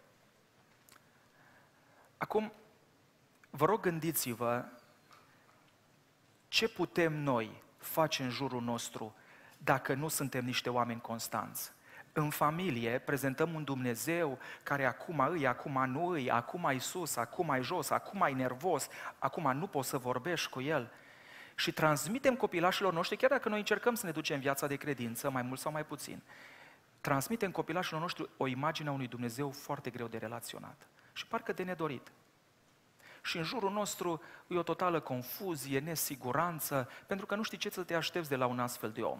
Acum, 2.16 2.52
vă 3.50 3.64
rog 3.64 3.80
gândiți-vă 3.80 4.64
ce 6.48 6.68
putem 6.68 7.12
noi 7.12 7.62
face 7.78 8.22
în 8.22 8.30
jurul 8.30 8.62
nostru 8.62 9.14
dacă 9.58 9.94
nu 9.94 10.08
suntem 10.08 10.44
niște 10.44 10.70
oameni 10.70 11.00
constanți. 11.00 11.72
În 12.12 12.30
familie 12.30 12.98
prezentăm 12.98 13.54
un 13.54 13.64
Dumnezeu 13.64 14.38
care 14.62 14.84
acum 14.84 15.18
îi, 15.18 15.46
acum 15.46 15.84
nu 15.90 16.06
îi, 16.06 16.30
acum 16.30 16.64
ai 16.64 16.78
sus, 16.78 17.16
acum 17.16 17.50
ai 17.50 17.62
jos, 17.62 17.90
acum 17.90 18.22
ai 18.22 18.32
nervos, 18.32 18.88
acum 19.18 19.56
nu 19.56 19.66
poți 19.66 19.88
să 19.88 19.98
vorbești 19.98 20.48
cu 20.50 20.60
el 20.60 20.90
și 21.54 21.72
transmitem 21.72 22.36
copilașilor 22.36 22.92
noștri, 22.92 23.16
chiar 23.16 23.30
dacă 23.30 23.48
noi 23.48 23.58
încercăm 23.58 23.94
să 23.94 24.06
ne 24.06 24.12
ducem 24.12 24.40
viața 24.40 24.66
de 24.66 24.76
credință, 24.76 25.30
mai 25.30 25.42
mult 25.42 25.60
sau 25.60 25.72
mai 25.72 25.84
puțin, 25.84 26.22
transmitem 27.00 27.50
copilașilor 27.50 28.00
noștri 28.00 28.28
o 28.36 28.46
imagine 28.46 28.88
a 28.88 28.92
unui 28.92 29.08
Dumnezeu 29.08 29.50
foarte 29.50 29.90
greu 29.90 30.06
de 30.06 30.18
relaționat 30.18 30.88
și 31.12 31.26
parcă 31.26 31.52
de 31.52 31.62
nedorit. 31.62 32.12
Și 33.22 33.36
în 33.36 33.42
jurul 33.42 33.70
nostru 33.70 34.22
e 34.46 34.58
o 34.58 34.62
totală 34.62 35.00
confuzie, 35.00 35.78
nesiguranță, 35.78 36.88
pentru 37.06 37.26
că 37.26 37.34
nu 37.34 37.42
știi 37.42 37.58
ce 37.58 37.70
să 37.70 37.82
te 37.82 37.94
aștepți 37.94 38.28
de 38.28 38.36
la 38.36 38.46
un 38.46 38.60
astfel 38.60 38.90
de 38.90 39.02
om. 39.02 39.18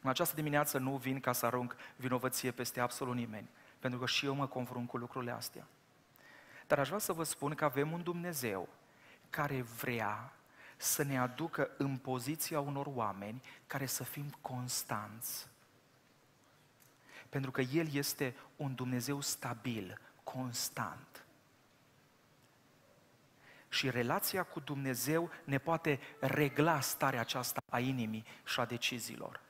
În 0.00 0.10
această 0.10 0.34
dimineață 0.34 0.78
nu 0.78 0.96
vin 0.96 1.20
ca 1.20 1.32
să 1.32 1.46
arunc 1.46 1.76
vinovăție 1.96 2.50
peste 2.50 2.80
absolut 2.80 3.14
nimeni, 3.14 3.50
pentru 3.78 3.98
că 3.98 4.06
și 4.06 4.26
eu 4.26 4.34
mă 4.34 4.46
confrunt 4.46 4.88
cu 4.88 4.96
lucrurile 4.96 5.32
astea. 5.32 5.66
Dar 6.66 6.78
aș 6.78 6.86
vrea 6.86 6.98
să 6.98 7.12
vă 7.12 7.22
spun 7.22 7.54
că 7.54 7.64
avem 7.64 7.92
un 7.92 8.02
Dumnezeu 8.02 8.68
care 9.30 9.62
vrea 9.62 10.32
să 10.76 11.02
ne 11.02 11.18
aducă 11.18 11.70
în 11.76 11.96
poziția 11.96 12.60
unor 12.60 12.86
oameni 12.94 13.42
care 13.66 13.86
să 13.86 14.04
fim 14.04 14.34
constanți. 14.40 15.48
Pentru 17.28 17.50
că 17.50 17.60
El 17.60 17.88
este 17.92 18.36
un 18.56 18.74
Dumnezeu 18.74 19.20
stabil, 19.20 20.00
constant. 20.24 21.24
Și 23.68 23.90
relația 23.90 24.42
cu 24.42 24.60
Dumnezeu 24.60 25.30
ne 25.44 25.58
poate 25.58 26.00
regla 26.20 26.80
starea 26.80 27.20
aceasta 27.20 27.62
a 27.70 27.78
inimii 27.78 28.24
și 28.44 28.60
a 28.60 28.64
deciziilor. 28.64 29.40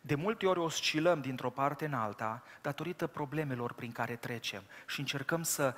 De 0.00 0.14
multe 0.14 0.46
ori 0.46 0.58
oscilăm 0.58 1.20
dintr-o 1.20 1.50
parte 1.50 1.84
în 1.84 1.94
alta 1.94 2.42
datorită 2.62 3.06
problemelor 3.06 3.72
prin 3.72 3.92
care 3.92 4.16
trecem 4.16 4.62
și 4.86 5.00
încercăm 5.00 5.42
să 5.42 5.74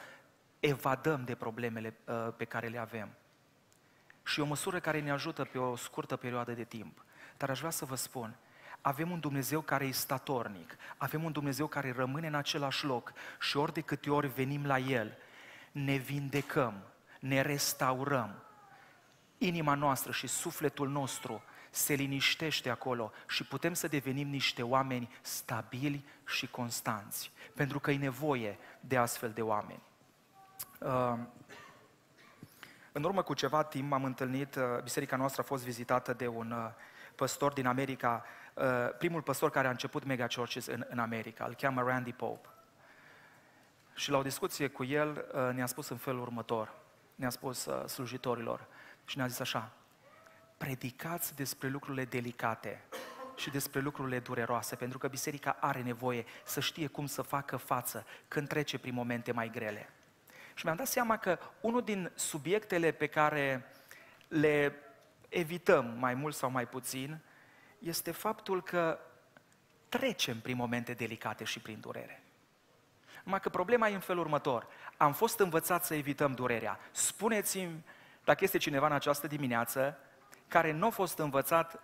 evadăm 0.61 1.25
de 1.25 1.35
problemele 1.35 1.95
uh, 2.05 2.29
pe 2.37 2.45
care 2.45 2.67
le 2.67 2.79
avem. 2.79 3.09
Și 4.25 4.41
e 4.41 4.43
o 4.43 4.47
măsură 4.47 4.81
care 4.81 5.01
ne 5.01 5.11
ajută 5.11 5.45
pe 5.45 5.59
o 5.59 5.77
scurtă 5.77 6.17
perioadă 6.17 6.53
de 6.53 6.65
timp. 6.65 7.05
Dar 7.37 7.51
aș 7.51 7.59
vrea 7.59 7.71
să 7.71 7.85
vă 7.85 7.95
spun, 7.95 8.37
avem 8.81 9.11
un 9.11 9.21
Dumnezeu 9.21 9.61
care 9.61 9.85
e 9.85 9.91
statornic, 9.91 10.77
avem 10.97 11.25
un 11.25 11.33
Dumnezeu 11.33 11.67
care 11.67 11.93
rămâne 11.93 12.27
în 12.27 12.35
același 12.35 12.85
loc 12.85 13.13
și 13.41 13.57
ori 13.57 13.73
de 13.73 13.81
câte 13.81 14.11
ori 14.11 14.27
venim 14.27 14.67
la 14.67 14.79
El, 14.79 15.17
ne 15.73 15.97
vindecăm, 15.97 16.83
ne 17.21 17.41
restaurăm. 17.41 18.43
Inima 19.39 19.75
noastră 19.75 20.13
și 20.13 20.27
sufletul 20.27 20.89
nostru 20.89 21.43
se 21.71 21.95
liniștește 21.95 22.71
acolo 22.71 23.13
și 23.29 23.45
putem 23.45 23.75
să 23.75 23.89
devenim 23.89 24.29
niște 24.29 24.63
oameni 24.63 25.11
stabili 25.21 26.05
și 26.27 26.47
constanți, 26.47 27.33
pentru 27.55 27.79
că 27.79 27.91
e 27.91 27.97
nevoie 27.97 28.59
de 28.81 28.97
astfel 28.97 29.31
de 29.31 29.43
oameni. 29.43 29.83
Uh, 30.81 31.19
în 32.93 33.05
urmă 33.05 33.23
cu 33.23 33.35
ceva 33.35 33.63
timp 33.63 33.91
m-am 33.91 34.05
întâlnit, 34.05 34.55
uh, 34.55 34.63
biserica 34.83 35.17
noastră 35.17 35.43
a 35.43 35.45
fost 35.45 35.65
vizitată 35.65 36.13
de 36.13 36.27
un 36.27 36.51
uh, 36.51 36.71
păstor 37.15 37.53
din 37.53 37.67
America, 37.67 38.25
primul 38.99 39.23
păstor 39.23 39.51
care 39.51 39.67
a 39.67 39.71
început 39.71 40.05
mega 40.05 40.27
churches 40.27 40.67
în, 40.67 40.87
în 40.89 40.99
America, 40.99 41.45
îl 41.45 41.55
cheamă 41.55 41.83
Randy 41.83 42.13
Pope. 42.13 42.49
Și 43.95 44.11
la 44.11 44.19
o 44.19 44.23
discuție 44.23 44.69
cu 44.69 44.85
el 44.85 45.25
ne-a 45.55 45.67
spus 45.67 45.89
în 45.89 45.97
felul 45.97 46.21
următor, 46.21 46.73
ne-a 47.15 47.31
spus 47.31 47.69
slujitorilor 47.87 48.67
și 49.05 49.17
ne-a 49.17 49.27
zis 49.27 49.41
așa, 49.41 49.71
predicați 50.57 51.37
despre 51.37 51.69
lucrurile 51.69 52.05
delicate 52.05 52.85
și 53.37 53.51
despre 53.51 53.81
lucrurile 53.81 54.19
dureroase, 54.19 54.77
pentru 54.77 54.99
că 54.99 55.09
biserica 55.09 55.57
are 55.61 55.83
nevoie 55.83 56.25
să 56.45 56.61
știe 56.61 56.87
cum 56.87 57.07
să 57.07 57.23
facă 57.23 57.57
față 57.57 58.07
când 58.29 58.49
trece 58.49 58.79
prin 58.79 58.95
momente 58.95 59.33
mai 59.33 59.51
grele. 59.51 59.89
Și 60.61 60.67
mi-am 60.67 60.79
dat 60.79 60.87
seama 60.87 61.17
că 61.17 61.39
unul 61.61 61.83
din 61.83 62.11
subiectele 62.15 62.91
pe 62.91 63.07
care 63.07 63.73
le 64.29 64.75
evităm 65.29 65.95
mai 65.99 66.15
mult 66.15 66.35
sau 66.35 66.51
mai 66.51 66.67
puțin 66.67 67.19
este 67.79 68.11
faptul 68.11 68.63
că 68.63 68.99
trecem 69.89 70.41
prin 70.41 70.57
momente 70.57 70.93
delicate 70.93 71.45
și 71.45 71.61
prin 71.61 71.81
durere. 71.81 72.23
Numai 73.25 73.41
că 73.41 73.49
problema 73.49 73.89
e 73.89 73.95
în 73.95 74.01
felul 74.01 74.23
următor. 74.23 74.67
Am 74.97 75.13
fost 75.13 75.39
învățați 75.39 75.87
să 75.87 75.95
evităm 75.95 76.33
durerea. 76.33 76.79
Spuneți-mi 76.91 77.85
dacă 78.25 78.45
este 78.45 78.59
cineva 78.59 78.87
în 78.87 78.93
această 78.93 79.27
dimineață 79.27 79.99
care 80.49 80.73
nu 80.73 80.87
a 80.87 80.91
fost 80.91 81.19
învățat 81.19 81.81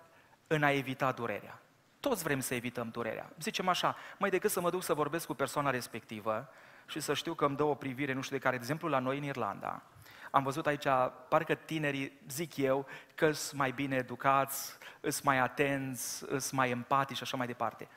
în 0.47 0.63
a 0.63 0.71
evita 0.71 1.13
durerea. 1.13 1.61
Toți 2.01 2.23
vrem 2.23 2.41
să 2.41 2.55
evităm 2.55 2.89
durerea. 2.89 3.31
Zicem 3.41 3.69
așa, 3.69 3.97
mai 4.19 4.31
decât 4.31 4.51
să 4.51 4.61
mă 4.61 4.71
duc 4.71 4.83
să 4.83 4.95
vorbesc 4.95 5.27
cu 5.27 5.35
persoana 5.35 5.71
respectivă 5.71 6.49
și 6.87 7.01
să 7.01 7.15
știu 7.15 7.35
că 7.35 7.45
îmi 7.45 7.57
dă 7.57 7.63
o 7.63 7.75
privire, 7.75 8.13
nu 8.13 8.21
știu 8.21 8.37
de 8.37 8.43
care, 8.43 8.57
de 8.57 8.63
exemplu, 8.63 8.89
la 8.89 8.99
noi 8.99 9.19
în 9.19 9.25
Irlanda, 9.25 9.83
am 10.31 10.43
văzut 10.43 10.67
aici, 10.67 10.87
parcă 11.29 11.55
tinerii, 11.55 12.13
zic 12.29 12.57
eu, 12.57 12.87
că 13.15 13.33
sunt 13.33 13.59
mai 13.59 13.71
bine 13.71 13.97
educați, 13.97 14.79
sunt 15.01 15.23
mai 15.23 15.39
atenți, 15.39 16.17
sunt 16.17 16.51
mai 16.51 16.71
empatici 16.71 17.17
și 17.17 17.23
așa 17.23 17.37
mai 17.37 17.47
departe. 17.47 17.89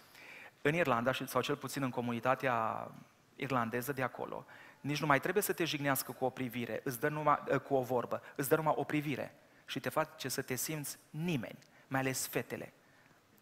În 0.62 0.74
Irlanda, 0.74 1.12
sau 1.26 1.42
cel 1.42 1.56
puțin 1.56 1.84
în 1.84 1.90
comunitatea 1.90 2.88
irlandeză 3.36 3.92
de 3.92 4.04
acolo, 4.04 4.46
nici 4.82 5.00
nu 5.00 5.08
mai 5.08 5.20
trebuie 5.20 5.44
să 5.44 5.54
te 5.54 5.66
jignească 5.66 6.12
cu 6.12 6.26
o 6.26 6.30
privire, 6.30 6.82
îți 6.84 7.00
dă 7.00 7.10
numai, 7.10 7.40
cu 7.64 7.74
o 7.74 7.82
vorbă, 7.82 8.22
îți 8.36 8.50
dă 8.50 8.56
numai 8.56 8.74
o 8.76 8.84
privire 8.84 9.36
și 9.66 9.80
te 9.80 9.90
face 9.90 10.30
să 10.30 10.42
te 10.42 10.56
simți 10.56 10.98
nimeni, 11.10 11.58
mai 11.88 12.00
ales 12.00 12.28
fetele. 12.28 12.74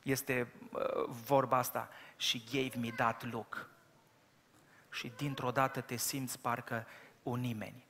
Este 0.03 0.47
uh, 0.71 0.81
vorba 1.25 1.57
asta, 1.57 1.89
și 2.15 2.43
gave 2.51 2.79
me 2.79 2.89
that 2.89 3.31
look. 3.31 3.69
Și 4.97 5.11
dintr-o 5.17 5.51
dată 5.51 5.81
te 5.81 5.95
simți 5.95 6.39
parcă 6.39 6.87
un 7.23 7.39
nimeni. 7.39 7.85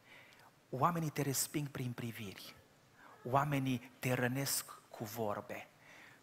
Oamenii 0.70 1.10
te 1.10 1.22
resping 1.22 1.68
prin 1.68 1.92
priviri. 1.92 2.56
Oamenii 3.24 3.92
te 4.00 4.14
rănesc 4.14 4.72
cu 4.90 5.04
vorbe. 5.04 5.68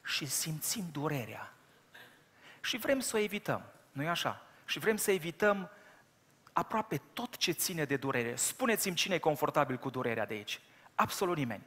Și 0.03 0.27
simțim 0.27 0.85
durerea. 0.93 1.53
Și 2.61 2.77
vrem 2.77 3.01
să 3.01 3.17
o 3.17 3.19
evităm, 3.19 3.65
nu 3.93 4.03
e 4.03 4.09
așa? 4.09 4.47
Și 4.65 4.79
vrem 4.79 4.97
să 4.97 5.11
evităm 5.11 5.71
aproape 6.53 7.01
tot 7.13 7.37
ce 7.37 7.53
ține 7.53 7.85
de 7.85 7.97
durere. 7.97 8.37
Spuneți-mi 8.37 8.97
cine 8.97 9.15
e 9.15 9.19
confortabil 9.19 9.77
cu 9.77 9.91
durerea 9.91 10.27
de 10.27 10.35
aici. 10.35 10.61
Absolut 10.95 11.37
nimeni. 11.37 11.67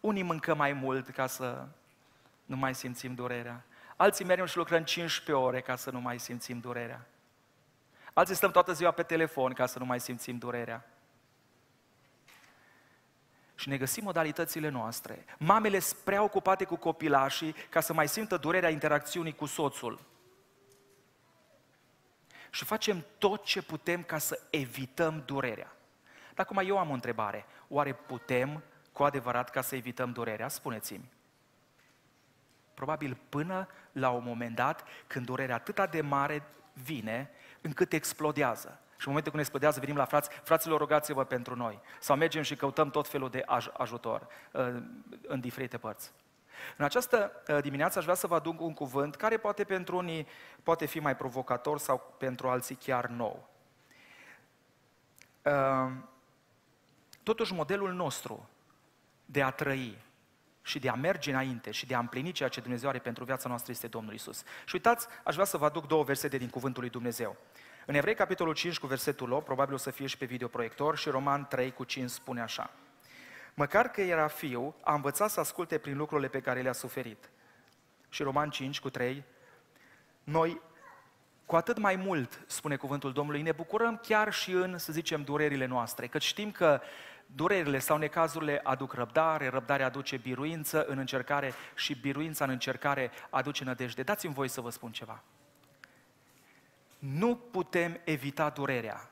Unii 0.00 0.22
mâncăm 0.22 0.56
mai 0.56 0.72
mult 0.72 1.08
ca 1.08 1.26
să 1.26 1.68
nu 2.44 2.56
mai 2.56 2.74
simțim 2.74 3.14
durerea. 3.14 3.64
Alții 3.96 4.24
mergem 4.24 4.46
și 4.46 4.56
lucrăm 4.56 4.84
15 4.84 5.44
ore 5.44 5.60
ca 5.60 5.76
să 5.76 5.90
nu 5.90 6.00
mai 6.00 6.18
simțim 6.18 6.60
durerea. 6.60 7.06
Alții 8.16 8.34
stăm 8.34 8.50
toată 8.50 8.72
ziua 8.72 8.90
pe 8.90 9.02
telefon 9.02 9.52
ca 9.52 9.66
să 9.66 9.78
nu 9.78 9.84
mai 9.84 10.00
simțim 10.00 10.38
durerea. 10.38 10.84
Și 13.54 13.68
ne 13.68 13.76
găsim 13.76 14.04
modalitățile 14.04 14.68
noastre. 14.68 15.24
Mamele 15.38 15.78
sunt 15.78 16.00
prea 16.00 16.22
ocupate 16.22 16.64
cu 16.64 16.76
copilașii 16.76 17.54
ca 17.68 17.80
să 17.80 17.92
mai 17.92 18.08
simtă 18.08 18.36
durerea 18.36 18.70
interacțiunii 18.70 19.34
cu 19.34 19.46
soțul. 19.46 20.00
Și 22.50 22.64
facem 22.64 23.04
tot 23.18 23.44
ce 23.44 23.62
putem 23.62 24.02
ca 24.02 24.18
să 24.18 24.40
evităm 24.50 25.22
durerea. 25.26 25.76
Dar 26.34 26.46
acum 26.46 26.58
eu 26.66 26.78
am 26.78 26.90
o 26.90 26.94
întrebare. 26.94 27.46
Oare 27.68 27.92
putem 27.92 28.62
cu 28.92 29.02
adevărat 29.02 29.50
ca 29.50 29.60
să 29.60 29.76
evităm 29.76 30.12
durerea? 30.12 30.48
Spuneți-mi. 30.48 31.10
Probabil 32.74 33.18
până 33.28 33.68
la 33.92 34.10
un 34.10 34.24
moment 34.24 34.54
dat, 34.54 34.84
când 35.06 35.26
durerea 35.26 35.54
atât 35.54 35.90
de 35.90 36.00
mare 36.00 36.42
vine, 36.72 37.30
încât 37.66 37.92
explodează. 37.92 38.80
Și 38.98 39.06
în 39.06 39.14
momentul 39.14 39.30
când 39.30 39.42
explodează, 39.42 39.80
venim 39.80 39.96
la 39.96 40.04
frați, 40.04 40.28
fraților, 40.42 40.78
rugați-vă 40.78 41.24
pentru 41.24 41.56
noi. 41.56 41.80
Sau 42.00 42.16
mergem 42.16 42.42
și 42.42 42.56
căutăm 42.56 42.90
tot 42.90 43.08
felul 43.08 43.30
de 43.30 43.42
aj- 43.42 43.72
ajutor 43.72 44.26
uh, 44.52 44.76
în 45.26 45.40
diferite 45.40 45.78
părți. 45.78 46.12
În 46.76 46.84
această 46.84 47.32
uh, 47.48 47.58
dimineață 47.60 47.98
aș 47.98 48.04
vrea 48.04 48.16
să 48.16 48.26
vă 48.26 48.34
aduc 48.34 48.60
un 48.60 48.74
cuvânt 48.74 49.14
care 49.14 49.36
poate 49.36 49.64
pentru 49.64 49.96
unii 49.96 50.26
poate 50.62 50.86
fi 50.86 50.98
mai 50.98 51.16
provocator 51.16 51.78
sau 51.78 52.14
pentru 52.18 52.48
alții 52.48 52.74
chiar 52.74 53.06
nou. 53.06 53.48
Uh, 55.42 55.92
totuși, 57.22 57.52
modelul 57.52 57.92
nostru 57.92 58.48
de 59.24 59.42
a 59.42 59.50
trăi 59.50 60.04
și 60.66 60.78
de 60.78 60.88
a 60.88 60.94
merge 60.94 61.30
înainte 61.30 61.70
și 61.70 61.86
de 61.86 61.94
a 61.94 61.98
împlini 61.98 62.32
ceea 62.32 62.48
ce 62.48 62.60
Dumnezeu 62.60 62.88
are 62.88 62.98
pentru 62.98 63.24
viața 63.24 63.48
noastră 63.48 63.72
este 63.72 63.86
Domnul 63.86 64.14
Isus. 64.14 64.42
Și 64.64 64.74
uitați, 64.74 65.06
aș 65.24 65.34
vrea 65.34 65.46
să 65.46 65.56
vă 65.56 65.64
aduc 65.64 65.86
două 65.86 66.02
versete 66.02 66.36
din 66.36 66.48
Cuvântul 66.48 66.82
lui 66.82 66.90
Dumnezeu. 66.90 67.36
În 67.86 67.94
Evrei, 67.94 68.14
capitolul 68.14 68.54
5, 68.54 68.78
cu 68.78 68.86
versetul 68.86 69.32
8, 69.32 69.44
probabil 69.44 69.74
o 69.74 69.76
să 69.76 69.90
fie 69.90 70.06
și 70.06 70.16
pe 70.16 70.24
videoproiector, 70.24 70.96
și 70.96 71.08
Roman 71.08 71.46
3, 71.46 71.72
cu 71.72 71.84
5, 71.84 72.10
spune 72.10 72.40
așa. 72.40 72.70
Măcar 73.54 73.88
că 73.88 74.00
era 74.00 74.26
fiu, 74.26 74.74
a 74.82 74.94
învățat 74.94 75.30
să 75.30 75.40
asculte 75.40 75.78
prin 75.78 75.96
lucrurile 75.96 76.28
pe 76.28 76.40
care 76.40 76.62
le-a 76.62 76.72
suferit. 76.72 77.30
Și 78.08 78.22
Roman 78.22 78.50
5, 78.50 78.80
cu 78.80 78.90
3, 78.90 79.24
noi 80.24 80.60
cu 81.44 81.56
atât 81.56 81.78
mai 81.78 81.96
mult, 81.96 82.44
spune 82.46 82.76
cuvântul 82.76 83.12
Domnului, 83.12 83.42
ne 83.42 83.52
bucurăm 83.52 83.96
chiar 83.96 84.32
și 84.32 84.50
în, 84.50 84.78
să 84.78 84.92
zicem, 84.92 85.22
durerile 85.22 85.66
noastre, 85.66 86.06
că 86.06 86.18
știm 86.18 86.50
că 86.50 86.80
durerile 87.26 87.78
sau 87.78 87.96
necazurile 87.96 88.60
aduc 88.62 88.92
răbdare, 88.92 89.48
răbdarea 89.48 89.86
aduce 89.86 90.16
biruință 90.16 90.84
în 90.84 90.98
încercare 90.98 91.52
și 91.74 91.94
biruința 91.94 92.44
în 92.44 92.50
încercare 92.50 93.10
aduce 93.30 93.64
nădejde. 93.64 94.02
Dați-mi 94.02 94.34
voi 94.34 94.48
să 94.48 94.60
vă 94.60 94.70
spun 94.70 94.92
ceva. 94.92 95.22
Nu 96.98 97.36
putem 97.36 98.00
evita 98.04 98.50
durerea, 98.50 99.10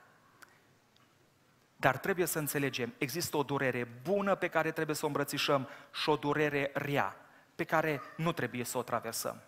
dar 1.77 1.97
trebuie 1.97 2.27
să 2.27 2.39
înțelegem, 2.39 2.95
există 2.99 3.37
o 3.37 3.43
durere 3.43 3.89
bună 4.03 4.35
pe 4.35 4.49
care 4.49 4.71
trebuie 4.71 4.97
să 4.97 5.05
o 5.05 5.07
îmbrățișăm 5.07 5.69
și 5.93 6.09
o 6.09 6.17
durere 6.17 6.71
rea 6.75 7.17
pe 7.55 7.65
care 7.65 8.01
nu 8.17 8.33
trebuie 8.33 8.65
să 8.65 8.79
o 8.79 8.83
traversăm. 8.83 9.43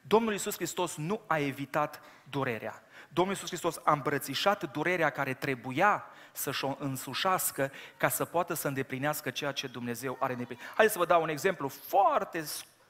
Domnul 0.00 0.32
Iisus 0.32 0.54
Hristos 0.54 0.96
nu 0.96 1.20
a 1.26 1.38
evitat 1.38 2.02
durerea. 2.30 2.82
Domnul 3.12 3.34
Iisus 3.34 3.48
Hristos 3.48 3.80
a 3.84 3.92
îmbrățișat 3.92 4.72
durerea 4.72 5.10
care 5.10 5.34
trebuia 5.34 6.04
să-și 6.32 6.64
o 6.64 6.76
însușească 6.78 7.72
ca 7.96 8.08
să 8.08 8.24
poată 8.24 8.54
să 8.54 8.68
îndeplinească 8.68 9.30
ceea 9.30 9.52
ce 9.52 9.66
Dumnezeu 9.66 10.16
are 10.20 10.32
îndeplinit. 10.32 10.64
Haideți 10.64 10.92
să 10.92 10.98
vă 10.98 11.06
dau 11.06 11.22
un 11.22 11.28
exemplu 11.28 11.68
foarte 11.68 12.44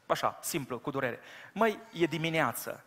așa, 0.07 0.39
simplu, 0.43 0.79
cu 0.79 0.91
durere. 0.91 1.21
Măi, 1.53 1.79
e 1.93 2.07
dimineață. 2.07 2.85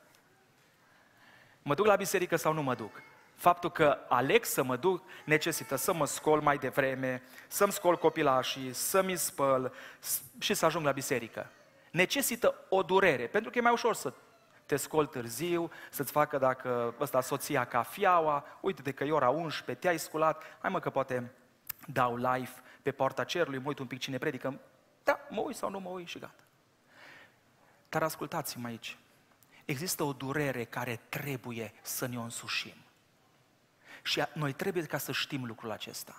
Mă 1.61 1.73
duc 1.73 1.85
la 1.85 1.95
biserică 1.95 2.35
sau 2.35 2.53
nu 2.53 2.61
mă 2.61 2.75
duc? 2.75 3.01
Faptul 3.35 3.71
că 3.71 3.97
aleg 4.07 4.43
să 4.43 4.63
mă 4.63 4.75
duc 4.75 5.03
necesită 5.25 5.75
să 5.75 5.93
mă 5.93 6.05
scol 6.05 6.41
mai 6.41 6.57
devreme, 6.57 7.21
să-mi 7.47 7.71
scol 7.71 7.97
copilașii, 7.97 8.73
să-mi 8.73 9.15
spăl 9.15 9.73
și 10.39 10.53
să 10.53 10.65
ajung 10.65 10.85
la 10.85 10.91
biserică. 10.91 11.49
Necesită 11.91 12.55
o 12.69 12.83
durere, 12.83 13.27
pentru 13.27 13.51
că 13.51 13.57
e 13.57 13.61
mai 13.61 13.71
ușor 13.71 13.95
să 13.95 14.13
te 14.65 14.75
scol 14.75 15.05
târziu, 15.05 15.71
să-ți 15.89 16.11
facă 16.11 16.37
dacă 16.37 16.95
ăsta 16.99 17.21
soția 17.21 17.65
cafiaua, 17.65 18.45
uite 18.61 18.81
de 18.81 18.91
că 18.91 19.03
e 19.03 19.11
ora 19.11 19.29
11, 19.29 19.85
te-ai 19.85 19.99
sculat, 19.99 20.43
hai 20.61 20.69
mă 20.69 20.79
că 20.79 20.89
poate 20.89 21.31
dau 21.87 22.15
live 22.15 22.51
pe 22.81 22.91
poarta 22.91 23.23
cerului, 23.23 23.59
mă 23.59 23.67
uit 23.67 23.79
un 23.79 23.87
pic 23.87 23.99
cine 23.99 24.17
predică, 24.17 24.59
da, 25.03 25.19
mă 25.29 25.41
uit 25.41 25.55
sau 25.55 25.69
nu 25.69 25.79
mă 25.79 25.89
uit 25.89 26.07
și 26.07 26.19
gata. 26.19 26.43
Dar 27.89 28.03
ascultați-mă 28.03 28.67
aici, 28.67 28.97
există 29.65 30.03
o 30.03 30.13
durere 30.13 30.63
care 30.63 30.99
trebuie 31.09 31.73
să 31.81 32.05
ne 32.05 32.17
o 32.17 32.21
însușim. 32.21 32.75
Și 34.03 34.23
noi 34.33 34.53
trebuie 34.53 34.83
ca 34.83 34.97
să 34.97 35.11
știm 35.11 35.45
lucrul 35.45 35.71
acesta. 35.71 36.15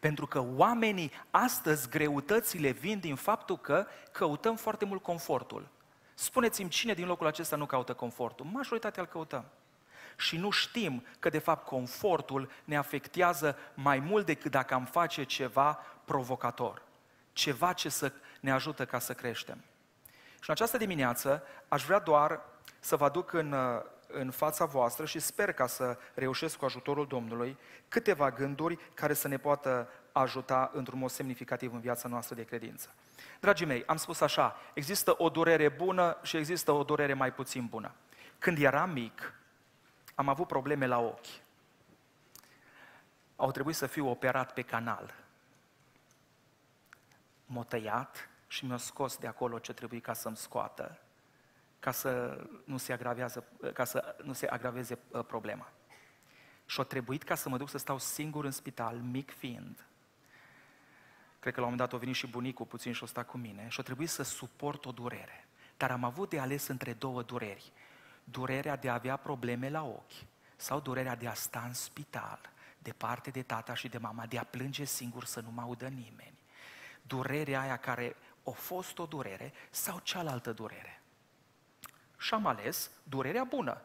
Pentru 0.00 0.26
că 0.26 0.40
oamenii, 0.40 1.12
astăzi, 1.30 1.88
greutățile 1.88 2.70
vin 2.70 2.98
din 2.98 3.16
faptul 3.16 3.58
că 3.58 3.86
căutăm 4.12 4.56
foarte 4.56 4.84
mult 4.84 5.02
confortul. 5.02 5.68
Spuneți-mi 6.14 6.68
cine 6.68 6.94
din 6.94 7.06
locul 7.06 7.26
acesta 7.26 7.56
nu 7.56 7.66
caută 7.66 7.94
confortul? 7.94 8.46
Majoritatea 8.46 9.02
îl 9.02 9.08
căutăm. 9.08 9.44
Și 10.16 10.36
nu 10.36 10.50
știm 10.50 11.06
că, 11.18 11.28
de 11.28 11.38
fapt, 11.38 11.66
confortul 11.66 12.50
ne 12.64 12.76
afectează 12.76 13.56
mai 13.74 13.98
mult 13.98 14.26
decât 14.26 14.50
dacă 14.50 14.74
am 14.74 14.84
face 14.84 15.24
ceva 15.24 15.72
provocator. 16.04 16.82
ceva 17.32 17.72
ce 17.72 17.88
să 17.88 18.12
ne 18.40 18.52
ajută 18.52 18.86
ca 18.86 18.98
să 18.98 19.14
creștem. 19.14 19.64
Și 20.34 20.48
în 20.48 20.54
această 20.54 20.76
dimineață 20.76 21.42
aș 21.68 21.84
vrea 21.84 21.98
doar 21.98 22.40
să 22.80 22.96
vă 22.96 23.04
aduc 23.04 23.32
în, 23.32 23.54
în 24.06 24.30
fața 24.30 24.64
voastră 24.64 25.04
și 25.04 25.18
sper 25.18 25.52
ca 25.52 25.66
să 25.66 25.98
reușesc 26.14 26.56
cu 26.56 26.64
ajutorul 26.64 27.06
Domnului 27.06 27.58
câteva 27.88 28.30
gânduri 28.30 28.78
care 28.94 29.14
să 29.14 29.28
ne 29.28 29.36
poată 29.36 29.88
ajuta 30.12 30.70
într-un 30.74 30.98
mod 30.98 31.10
semnificativ 31.10 31.72
în 31.74 31.80
viața 31.80 32.08
noastră 32.08 32.34
de 32.34 32.44
credință. 32.44 32.88
Dragii 33.40 33.66
mei, 33.66 33.86
am 33.86 33.96
spus 33.96 34.20
așa, 34.20 34.56
există 34.74 35.14
o 35.18 35.28
durere 35.28 35.68
bună 35.68 36.16
și 36.22 36.36
există 36.36 36.72
o 36.72 36.82
durere 36.82 37.14
mai 37.14 37.32
puțin 37.32 37.66
bună. 37.66 37.94
Când 38.38 38.58
eram 38.58 38.90
mic, 38.90 39.34
am 40.14 40.28
avut 40.28 40.46
probleme 40.46 40.86
la 40.86 40.98
ochi. 40.98 41.40
Au 43.36 43.50
trebuit 43.50 43.76
să 43.76 43.86
fiu 43.86 44.08
operat 44.08 44.52
pe 44.52 44.62
canal. 44.62 45.14
M-a 47.46 47.62
tăiat 47.62 48.28
și 48.46 48.64
mi-a 48.64 48.76
scos 48.76 49.16
de 49.16 49.26
acolo 49.26 49.58
ce 49.58 49.72
trebuie 49.72 50.00
ca 50.00 50.12
să-mi 50.12 50.36
scoată, 50.36 50.98
ca 51.80 51.90
să 51.90 52.44
nu 52.64 52.76
se, 52.76 52.92
agravează, 52.92 53.44
ca 53.72 53.84
să 53.84 54.16
nu 54.22 54.32
se 54.32 54.46
agraveze 54.46 54.98
uh, 55.10 55.24
problema. 55.24 55.68
Și 56.66 56.80
a 56.80 56.82
trebuit 56.82 57.22
ca 57.22 57.34
să 57.34 57.48
mă 57.48 57.56
duc 57.56 57.68
să 57.68 57.78
stau 57.78 57.98
singur 57.98 58.44
în 58.44 58.50
spital, 58.50 58.96
mic 58.96 59.30
fiind. 59.30 59.86
Cred 61.42 61.54
că 61.54 61.60
la 61.60 61.66
un 61.66 61.72
moment 61.72 61.90
dat 61.90 62.00
a 62.00 62.02
venit 62.04 62.18
și 62.20 62.26
bunicul 62.26 62.66
puțin 62.66 62.92
și 62.92 63.04
a 63.04 63.06
stat 63.06 63.26
cu 63.26 63.38
mine 63.38 63.66
și 63.68 63.80
a 63.80 63.82
trebuit 63.82 64.08
să 64.08 64.22
suport 64.22 64.84
o 64.84 64.90
durere. 64.90 65.46
Dar 65.76 65.90
am 65.90 66.04
avut 66.04 66.30
de 66.30 66.38
ales 66.38 66.66
între 66.66 66.92
două 66.92 67.22
dureri. 67.22 67.72
Durerea 68.24 68.76
de 68.76 68.88
a 68.88 68.94
avea 68.94 69.16
probleme 69.16 69.70
la 69.70 69.84
ochi 69.84 70.24
sau 70.56 70.80
durerea 70.80 71.16
de 71.16 71.26
a 71.28 71.34
sta 71.34 71.62
în 71.66 71.72
spital, 71.72 72.40
departe 72.78 73.30
de 73.30 73.42
tata 73.42 73.74
și 73.74 73.88
de 73.88 73.98
mama, 73.98 74.26
de 74.26 74.38
a 74.38 74.44
plânge 74.44 74.84
singur 74.84 75.24
să 75.24 75.40
nu 75.40 75.50
mă 75.50 75.60
audă 75.60 75.88
nimeni. 75.88 76.38
Durerea 77.02 77.60
aia 77.60 77.76
care 77.76 78.16
a 78.44 78.50
fost 78.50 78.98
o 78.98 79.06
durere 79.06 79.52
sau 79.70 80.00
cealaltă 80.02 80.52
durere. 80.52 81.02
Și 82.18 82.34
am 82.34 82.46
ales 82.46 82.90
durerea 83.02 83.44
bună. 83.44 83.80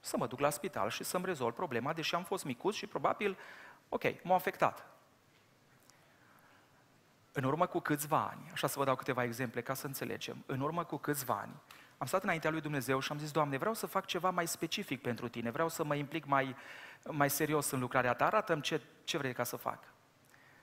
Să 0.00 0.16
mă 0.16 0.26
duc 0.26 0.38
la 0.38 0.50
spital 0.50 0.90
și 0.90 1.04
să-mi 1.04 1.24
rezolv 1.24 1.54
problema, 1.54 1.92
deși 1.92 2.14
am 2.14 2.24
fost 2.24 2.44
micuț 2.44 2.74
și 2.74 2.86
probabil, 2.86 3.38
ok, 3.88 4.22
m-a 4.24 4.34
afectat. 4.34 4.95
În 7.38 7.44
urmă 7.44 7.66
cu 7.66 7.80
câțiva 7.80 8.28
ani, 8.30 8.50
așa 8.52 8.66
să 8.66 8.78
vă 8.78 8.84
dau 8.84 8.94
câteva 8.94 9.24
exemple 9.24 9.60
ca 9.60 9.74
să 9.74 9.86
înțelegem, 9.86 10.42
în 10.46 10.60
urmă 10.60 10.84
cu 10.84 10.96
câțiva 10.96 11.38
ani, 11.42 11.52
am 11.98 12.06
stat 12.06 12.22
înaintea 12.22 12.50
lui 12.50 12.60
Dumnezeu 12.60 13.00
și 13.00 13.12
am 13.12 13.18
zis, 13.18 13.30
Doamne, 13.30 13.56
vreau 13.56 13.74
să 13.74 13.86
fac 13.86 14.06
ceva 14.06 14.30
mai 14.30 14.46
specific 14.46 15.02
pentru 15.02 15.28
Tine, 15.28 15.50
vreau 15.50 15.68
să 15.68 15.84
mă 15.84 15.94
implic 15.94 16.24
mai, 16.24 16.56
mai 17.10 17.30
serios 17.30 17.70
în 17.70 17.80
lucrarea 17.80 18.14
Ta, 18.14 18.26
arată-mi 18.26 18.62
ce, 18.62 18.80
ce 19.04 19.18
vrei 19.18 19.32
ca 19.32 19.44
să 19.44 19.56
fac. 19.56 19.78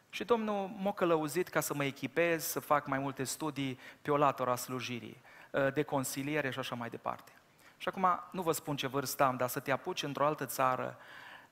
Și 0.09 0.23
Domnul 0.23 0.71
m-a 0.77 0.93
călăuzit 0.93 1.47
ca 1.47 1.59
să 1.59 1.73
mă 1.73 1.83
echipez, 1.83 2.43
să 2.43 2.59
fac 2.59 2.87
mai 2.87 2.99
multe 2.99 3.23
studii 3.23 3.79
pe 4.01 4.11
o 4.11 4.17
latura 4.17 4.55
slujirii, 4.55 5.21
ă, 5.53 5.69
de 5.69 5.83
consiliere 5.83 6.49
și 6.49 6.59
așa 6.59 6.75
mai 6.75 6.89
departe. 6.89 7.31
Și 7.77 7.87
acum 7.87 8.23
nu 8.31 8.41
vă 8.41 8.51
spun 8.51 8.75
ce 8.75 8.87
vârstă 8.87 9.23
am, 9.23 9.35
dar 9.37 9.49
să 9.49 9.59
te 9.59 9.71
apuci 9.71 10.03
într-o 10.03 10.25
altă 10.25 10.45
țară, 10.45 10.97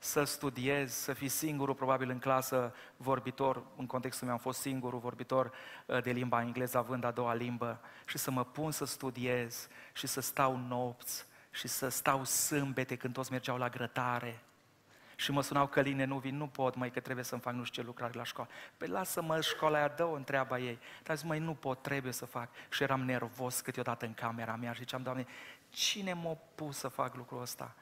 să 0.02 0.24
studiezi, 0.24 1.02
să 1.02 1.12
fii 1.12 1.28
singurul 1.28 1.74
probabil 1.74 2.10
în 2.10 2.18
clasă 2.18 2.74
vorbitor, 2.96 3.62
în 3.76 3.86
contextul 3.86 4.26
meu 4.26 4.36
am 4.36 4.42
fost 4.42 4.60
singurul 4.60 4.98
vorbitor 4.98 5.52
ă, 5.88 6.00
de 6.00 6.10
limba 6.10 6.40
engleză, 6.40 6.78
având 6.78 7.04
a 7.04 7.10
doua 7.10 7.34
limbă, 7.34 7.80
și 8.06 8.18
să 8.18 8.30
mă 8.30 8.44
pun 8.44 8.70
să 8.70 8.84
studiez 8.84 9.68
și 9.92 10.06
să 10.06 10.20
stau 10.20 10.56
nopți 10.56 11.26
și 11.50 11.68
să 11.68 11.88
stau 11.88 12.24
sâmbete 12.24 12.96
când 12.96 13.14
toți 13.14 13.30
mergeau 13.30 13.58
la 13.58 13.68
grătare, 13.68 14.42
și 15.16 15.32
mă 15.32 15.42
sunau 15.42 15.66
Căline, 15.66 16.04
nu 16.04 16.18
vin, 16.18 16.36
nu 16.36 16.46
pot, 16.46 16.74
mai 16.74 16.90
că 16.90 17.00
trebuie 17.00 17.24
să-mi 17.24 17.40
fac 17.40 17.54
nu 17.54 17.64
știu 17.64 17.82
ce 17.82 17.88
lucrare 17.88 18.12
la 18.14 18.24
școală. 18.24 18.50
Păi 18.76 18.88
lasă-mă, 18.88 19.40
școala 19.40 19.78
aia, 19.78 19.88
dă-o 19.88 20.12
întreaba 20.12 20.58
ei. 20.58 20.78
Dar 21.02 21.16
zic, 21.16 21.26
măi, 21.26 21.38
nu 21.38 21.54
pot, 21.54 21.82
trebuie 21.82 22.12
să 22.12 22.26
fac. 22.26 22.48
Și 22.70 22.82
eram 22.82 23.04
nervos 23.04 23.60
câteodată 23.60 24.04
în 24.04 24.14
camera 24.14 24.56
mea 24.56 24.72
și 24.72 24.78
ziceam, 24.78 25.02
Doamne, 25.02 25.26
cine 25.68 26.12
m-a 26.12 26.38
pus 26.54 26.76
să 26.76 26.88
fac 26.88 27.14
lucrul 27.14 27.40
ăsta? 27.40 27.74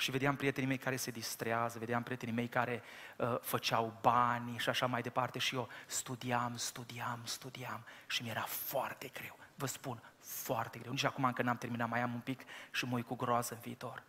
Și 0.00 0.10
vedeam 0.10 0.36
prietenii 0.36 0.68
mei 0.68 0.78
care 0.78 0.96
se 0.96 1.10
distrează, 1.10 1.78
vedeam 1.78 2.02
prietenii 2.02 2.34
mei 2.34 2.48
care 2.48 2.82
uh, 3.16 3.38
făceau 3.40 3.98
bani 4.00 4.58
și 4.58 4.68
așa 4.68 4.86
mai 4.86 5.02
departe 5.02 5.38
și 5.38 5.54
eu 5.54 5.68
studiam, 5.86 6.56
studiam, 6.56 7.20
studiam 7.24 7.84
și 8.06 8.22
mi 8.22 8.28
era 8.28 8.42
foarte 8.42 9.08
greu. 9.08 9.38
Vă 9.54 9.66
spun, 9.66 10.02
foarte 10.20 10.78
greu. 10.78 10.92
Nici 10.92 11.04
acum 11.04 11.24
încă 11.24 11.42
n-am 11.42 11.58
terminat, 11.58 11.88
mai 11.88 12.00
am 12.00 12.14
un 12.14 12.20
pic 12.20 12.40
și 12.70 12.84
mă 12.84 12.96
uit 12.96 13.06
cu 13.06 13.16
groază 13.16 13.54
în 13.54 13.60
viitor. 13.60 14.02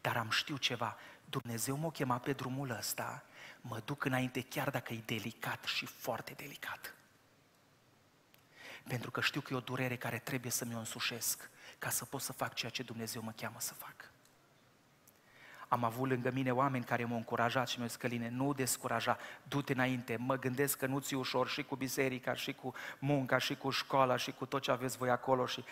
Dar 0.00 0.16
am 0.16 0.30
știu 0.30 0.56
ceva, 0.56 0.96
Dumnezeu 1.24 1.76
m-a 1.76 1.90
chemat 1.90 2.22
pe 2.22 2.32
drumul 2.32 2.70
ăsta, 2.70 3.24
mă 3.60 3.80
duc 3.84 4.04
înainte 4.04 4.42
chiar 4.42 4.70
dacă 4.70 4.92
e 4.92 5.02
delicat 5.04 5.64
și 5.64 5.86
foarte 5.86 6.32
delicat. 6.32 6.94
Pentru 8.88 9.10
că 9.10 9.20
știu 9.20 9.40
că 9.40 9.52
e 9.52 9.56
o 9.56 9.60
durere 9.60 9.96
care 9.96 10.18
trebuie 10.18 10.50
să 10.50 10.64
mi-o 10.64 10.78
însușesc 10.78 11.50
ca 11.78 11.90
să 11.90 12.04
pot 12.04 12.20
să 12.20 12.32
fac 12.32 12.54
ceea 12.54 12.70
ce 12.70 12.82
Dumnezeu 12.82 13.22
mă 13.22 13.32
cheamă 13.36 13.60
să 13.60 13.74
fac. 13.74 14.09
Am 15.72 15.84
avut 15.84 16.08
lângă 16.08 16.30
mine 16.30 16.50
oameni 16.50 16.84
care 16.84 17.04
m-au 17.04 17.16
încurajat 17.16 17.68
și 17.68 17.76
mi-au 17.76 17.88
zis, 17.88 17.96
Căline, 17.96 18.28
nu 18.28 18.52
descuraja, 18.52 19.18
du-te 19.42 19.72
înainte, 19.72 20.16
mă 20.16 20.38
gândesc 20.38 20.78
că 20.78 20.86
nu 20.86 20.98
ți 20.98 21.14
ușor 21.14 21.48
și 21.48 21.62
cu 21.62 21.76
biserica, 21.76 22.34
și 22.34 22.52
cu 22.52 22.74
munca, 22.98 23.38
și 23.38 23.54
cu 23.54 23.70
școala, 23.70 24.16
și 24.16 24.32
cu 24.32 24.46
tot 24.46 24.62
ce 24.62 24.70
aveți 24.70 24.96
voi 24.96 25.10
acolo. 25.10 25.46
Și, 25.46 25.64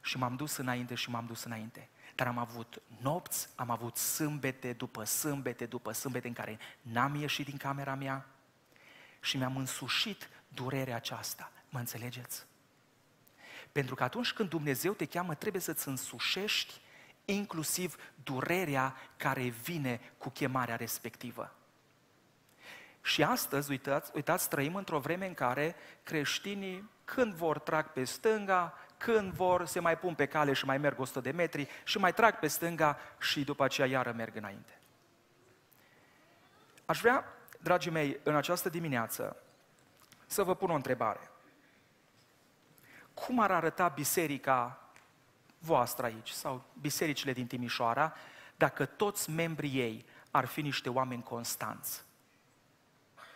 și 0.00 0.18
m-am 0.18 0.36
dus 0.36 0.56
înainte 0.56 0.94
și 0.94 1.10
m-am 1.10 1.26
dus 1.26 1.44
înainte. 1.44 1.88
Dar 2.14 2.26
am 2.26 2.38
avut 2.38 2.82
nopți, 3.00 3.48
am 3.54 3.70
avut 3.70 3.96
sâmbete 3.96 4.72
după 4.72 5.04
sâmbete 5.04 5.66
după 5.66 5.92
sâmbete 5.92 6.28
în 6.28 6.34
care 6.34 6.58
n-am 6.82 7.14
ieșit 7.14 7.46
din 7.46 7.56
camera 7.56 7.94
mea 7.94 8.26
și 9.20 9.36
mi-am 9.36 9.56
însușit 9.56 10.28
durerea 10.48 10.96
aceasta. 10.96 11.52
Mă 11.68 11.78
înțelegeți? 11.78 12.46
Pentru 13.72 13.94
că 13.94 14.02
atunci 14.02 14.32
când 14.32 14.48
Dumnezeu 14.48 14.92
te 14.92 15.04
cheamă, 15.04 15.34
trebuie 15.34 15.62
să-ți 15.62 15.88
însușești 15.88 16.80
inclusiv 17.30 17.96
durerea 18.22 18.94
care 19.16 19.42
vine 19.42 20.00
cu 20.18 20.28
chemarea 20.28 20.76
respectivă. 20.76 21.54
Și 23.02 23.22
astăzi, 23.22 23.70
uitați, 23.70 24.10
uitați, 24.14 24.48
trăim 24.48 24.74
într-o 24.74 24.98
vreme 24.98 25.26
în 25.26 25.34
care 25.34 25.76
creștinii, 26.02 26.90
când 27.04 27.34
vor 27.34 27.58
trag 27.58 27.86
pe 27.86 28.04
stânga, 28.04 28.78
când 28.96 29.32
vor, 29.32 29.66
se 29.66 29.80
mai 29.80 29.98
pun 29.98 30.14
pe 30.14 30.26
cale 30.26 30.52
și 30.52 30.64
mai 30.64 30.78
merg 30.78 31.00
100 31.00 31.20
de 31.20 31.30
metri 31.30 31.68
și 31.84 31.98
mai 31.98 32.12
trag 32.12 32.38
pe 32.38 32.46
stânga 32.46 32.98
și 33.18 33.44
după 33.44 33.64
aceea 33.64 33.86
iară 33.86 34.12
merg 34.12 34.36
înainte. 34.36 34.78
Aș 36.84 37.00
vrea, 37.00 37.24
dragii 37.60 37.90
mei, 37.90 38.20
în 38.22 38.36
această 38.36 38.68
dimineață 38.68 39.36
să 40.26 40.42
vă 40.42 40.54
pun 40.54 40.70
o 40.70 40.74
întrebare. 40.74 41.30
Cum 43.14 43.40
ar 43.40 43.50
arăta 43.50 43.88
biserica 43.88 44.89
voastră 45.60 46.06
aici 46.06 46.28
sau 46.28 46.64
bisericile 46.80 47.32
din 47.32 47.46
Timișoara 47.46 48.14
dacă 48.56 48.84
toți 48.84 49.30
membrii 49.30 49.78
ei 49.78 50.04
ar 50.30 50.44
fi 50.44 50.60
niște 50.60 50.88
oameni 50.88 51.22
constanți? 51.22 52.02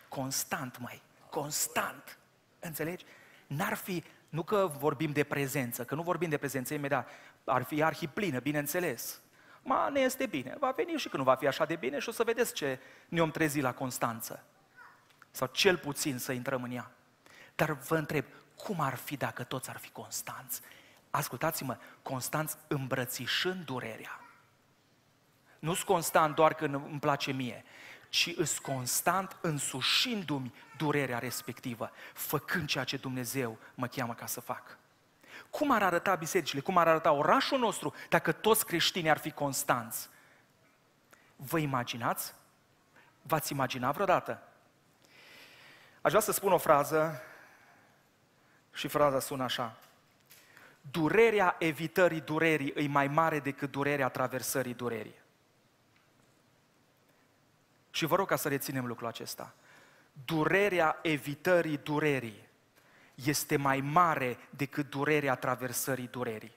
Constant, 0.09 0.77
mai, 0.77 1.01
constant. 1.29 2.17
Înțelegi? 2.59 3.05
N-ar 3.47 3.73
fi 3.73 4.03
nu 4.29 4.43
că 4.43 4.71
vorbim 4.77 5.11
de 5.11 5.23
prezență, 5.23 5.85
că 5.85 5.95
nu 5.95 6.01
vorbim 6.01 6.29
de 6.29 6.37
prezență 6.37 6.73
imediat, 6.73 7.09
ar 7.43 7.63
fi 7.63 7.83
arhiplină, 7.83 8.39
bineînțeles. 8.39 9.21
Ma, 9.61 9.89
ne 9.89 9.99
este 9.99 10.25
bine, 10.25 10.55
va 10.59 10.71
veni 10.71 10.97
și 10.97 11.09
când 11.09 11.23
nu 11.23 11.29
va 11.29 11.35
fi 11.35 11.47
așa 11.47 11.65
de 11.65 11.75
bine 11.75 11.99
și 11.99 12.09
o 12.09 12.11
să 12.11 12.23
vedeți 12.23 12.53
ce 12.53 12.79
ne-om 13.07 13.31
trezi 13.31 13.59
la 13.59 13.73
Constanță. 13.73 14.43
Sau 15.31 15.47
cel 15.47 15.77
puțin 15.77 16.17
să 16.17 16.31
intrăm 16.31 16.63
în 16.63 16.71
ea. 16.71 16.91
Dar 17.55 17.71
vă 17.71 17.97
întreb, 17.97 18.25
cum 18.55 18.79
ar 18.79 18.95
fi 18.95 19.17
dacă 19.17 19.43
toți 19.43 19.69
ar 19.69 19.77
fi 19.77 19.89
constanți? 19.89 20.61
Ascultați-mă, 21.15 21.77
constanți 22.01 22.57
îmbrățișând 22.67 23.65
durerea. 23.65 24.19
Nu-s 25.59 25.83
constant 25.83 26.35
doar 26.35 26.53
când 26.53 26.73
îmi 26.73 26.99
place 26.99 27.31
mie, 27.31 27.63
ci 28.09 28.33
îs 28.35 28.59
constant 28.59 29.37
însușindu-mi 29.41 30.53
durerea 30.77 31.19
respectivă, 31.19 31.91
făcând 32.13 32.67
ceea 32.67 32.83
ce 32.83 32.97
Dumnezeu 32.97 33.57
mă 33.73 33.87
cheamă 33.87 34.13
ca 34.13 34.25
să 34.25 34.39
fac. 34.39 34.77
Cum 35.49 35.71
ar 35.71 35.83
arăta 35.83 36.15
bisericile, 36.15 36.61
cum 36.61 36.77
ar 36.77 36.87
arăta 36.87 37.11
orașul 37.11 37.59
nostru 37.59 37.93
dacă 38.09 38.31
toți 38.31 38.65
creștinii 38.65 39.09
ar 39.09 39.17
fi 39.17 39.31
constanți? 39.31 40.09
Vă 41.35 41.57
imaginați? 41.57 42.33
V-ați 43.21 43.51
imaginat 43.51 43.93
vreodată? 43.93 44.41
Aș 46.01 46.11
vrea 46.11 46.23
să 46.23 46.31
spun 46.31 46.51
o 46.51 46.57
frază 46.57 47.21
și 48.73 48.87
fraza 48.87 49.19
sună 49.19 49.43
așa. 49.43 49.77
Durerea 50.91 51.55
evitării 51.59 52.21
durerii 52.21 52.73
e 52.75 52.87
mai 52.87 53.07
mare 53.07 53.39
decât 53.39 53.71
durerea 53.71 54.09
traversării 54.09 54.73
durerii. 54.73 55.23
Și 57.91 58.05
vă 58.05 58.15
rog 58.15 58.27
ca 58.27 58.35
să 58.35 58.47
reținem 58.47 58.85
lucrul 58.85 59.07
acesta. 59.07 59.53
Durerea 60.25 60.99
evitării 61.01 61.77
durerii 61.77 62.47
este 63.15 63.57
mai 63.57 63.81
mare 63.81 64.37
decât 64.49 64.89
durerea 64.89 65.35
traversării 65.35 66.07
durerii. 66.07 66.55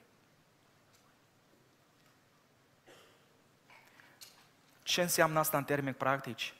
Ce 4.83 5.01
înseamnă 5.01 5.39
asta 5.39 5.57
în 5.57 5.63
termeni 5.63 5.95
practici? 5.95 6.53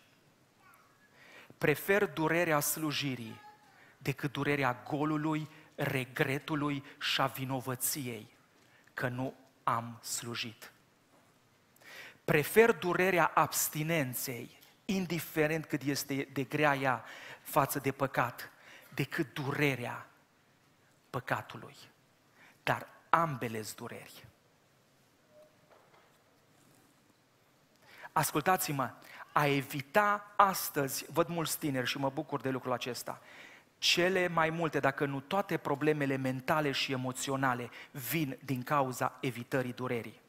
prefer 1.60 2.06
durerea 2.06 2.60
slujirii 2.60 3.42
decât 3.98 4.32
durerea 4.32 4.84
golului, 4.90 5.50
regretului 5.80 6.84
și 7.00 7.22
a 7.22 7.26
vinovăției 7.26 8.38
că 8.94 9.08
nu 9.08 9.34
am 9.64 10.00
slujit. 10.04 10.72
Prefer 12.26 12.72
durerea 12.72 13.32
abstinenței, 13.34 14.60
indiferent 14.86 15.66
cât 15.66 15.82
este 15.82 16.28
de 16.34 16.44
grea 16.44 16.76
ea 16.76 17.04
față 17.42 17.80
de 17.80 17.92
păcat, 17.92 18.52
decât 18.94 19.34
durerea 19.34 20.08
păcatului. 21.10 21.76
Dar 22.64 22.88
ambele 23.10 23.64
dureri. 23.76 24.28
Ascultați-mă, 28.12 28.94
a 29.32 29.46
evita 29.46 30.34
astăzi, 30.36 31.06
văd 31.12 31.28
mulți 31.28 31.60
tineri 31.60 31.88
și 31.88 31.98
mă 31.98 32.10
bucur 32.10 32.42
de 32.42 32.50
lucrul 32.50 32.72
acesta, 32.72 33.22
cele 33.80 34.28
mai 34.28 34.50
multe, 34.50 34.80
dacă 34.80 35.06
nu 35.06 35.20
toate 35.20 35.58
problemele 35.58 36.16
mentale 36.16 36.72
și 36.72 36.92
emoționale 36.92 37.70
vin 37.92 38.38
din 38.46 38.64
cauza 38.64 39.18
evitării 39.22 39.74
durerii. 39.74 40.20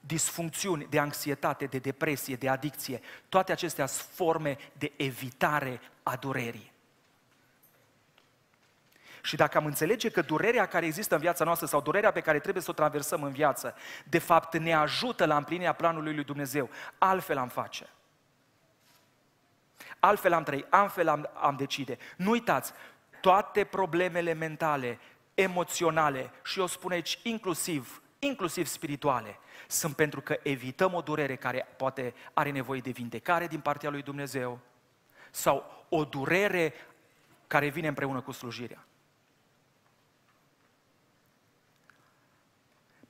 Disfuncțiuni 0.00 0.86
de 0.90 0.98
anxietate, 0.98 1.64
de 1.66 1.78
depresie, 1.78 2.36
de 2.36 2.48
adicție, 2.48 3.00
toate 3.28 3.52
acestea 3.52 3.86
sunt 3.86 4.08
forme 4.14 4.56
de 4.72 4.92
evitare 4.96 5.80
a 6.02 6.16
durerii. 6.16 6.74
Și 9.22 9.36
dacă 9.36 9.58
am 9.58 9.66
înțelege 9.66 10.10
că 10.10 10.22
durerea 10.22 10.66
care 10.66 10.86
există 10.86 11.14
în 11.14 11.20
viața 11.20 11.44
noastră 11.44 11.66
sau 11.66 11.80
durerea 11.80 12.10
pe 12.10 12.20
care 12.20 12.38
trebuie 12.38 12.62
să 12.62 12.70
o 12.70 12.74
traversăm 12.74 13.22
în 13.22 13.32
viață, 13.32 13.74
de 14.04 14.18
fapt 14.18 14.56
ne 14.56 14.74
ajută 14.74 15.24
la 15.26 15.36
împlinirea 15.36 15.72
planului 15.72 16.14
lui 16.14 16.24
Dumnezeu, 16.24 16.70
altfel 16.98 17.38
am 17.38 17.48
face. 17.48 17.86
Altfel 20.06 20.32
am 20.32 20.42
trăi, 20.42 20.66
altfel 20.70 21.08
am, 21.08 21.30
am 21.34 21.56
decide. 21.56 21.98
Nu 22.16 22.30
uitați, 22.30 22.72
toate 23.20 23.64
problemele 23.64 24.32
mentale, 24.32 24.98
emoționale 25.34 26.30
și 26.44 26.58
eu 26.58 26.66
spun 26.66 26.92
aici 26.92 27.18
inclusiv, 27.22 28.02
inclusiv 28.18 28.66
spirituale, 28.66 29.38
sunt 29.68 29.96
pentru 29.96 30.20
că 30.20 30.38
evităm 30.42 30.94
o 30.94 31.00
durere 31.00 31.36
care 31.36 31.66
poate 31.76 32.14
are 32.32 32.50
nevoie 32.50 32.80
de 32.80 32.90
vindecare 32.90 33.46
din 33.46 33.60
partea 33.60 33.90
lui 33.90 34.02
Dumnezeu 34.02 34.58
sau 35.30 35.84
o 35.88 36.04
durere 36.04 36.74
care 37.46 37.68
vine 37.68 37.88
împreună 37.88 38.20
cu 38.20 38.32
slujirea. 38.32 38.86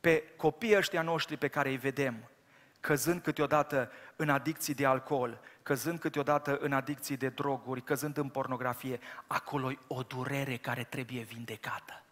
pe 0.07 0.25
copiii 0.37 0.77
ăștia 0.77 1.03
noștri 1.03 1.37
pe 1.37 1.49
care 1.49 1.69
îi 1.69 1.77
vedem, 1.77 2.29
căzând 2.81 3.23
câteodată 3.23 3.93
în 4.17 4.29
adicții 4.29 4.75
de 4.75 4.87
alcool, 4.87 5.41
căzând 5.67 5.99
câteodată 5.99 6.59
în 6.61 6.73
adicții 6.73 7.17
de 7.17 7.29
droguri, 7.29 7.83
căzând 7.83 8.17
în 8.17 8.29
pornografie, 8.29 9.01
acolo 9.27 9.71
e 9.71 9.79
o 9.87 10.03
durere 10.03 10.57
care 10.57 10.85
trebuie 10.85 11.23
vindecată. 11.23 12.03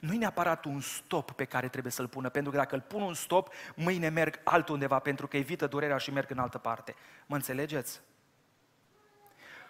Nu 0.00 0.12
e 0.12 0.16
neapărat 0.16 0.64
un 0.64 0.80
stop 0.80 1.30
pe 1.30 1.44
care 1.44 1.68
trebuie 1.68 1.92
să-l 1.92 2.08
pună, 2.08 2.28
pentru 2.28 2.50
că 2.50 2.56
dacă 2.56 2.74
îl 2.74 2.80
pun 2.80 3.02
un 3.02 3.14
stop, 3.14 3.52
mâine 3.74 4.08
merg 4.08 4.40
altundeva, 4.44 4.98
pentru 4.98 5.26
că 5.26 5.36
evită 5.36 5.66
durerea 5.66 5.96
și 5.96 6.10
merg 6.10 6.30
în 6.30 6.38
altă 6.38 6.58
parte. 6.58 6.94
Mă 7.26 7.36
înțelegeți? 7.36 8.00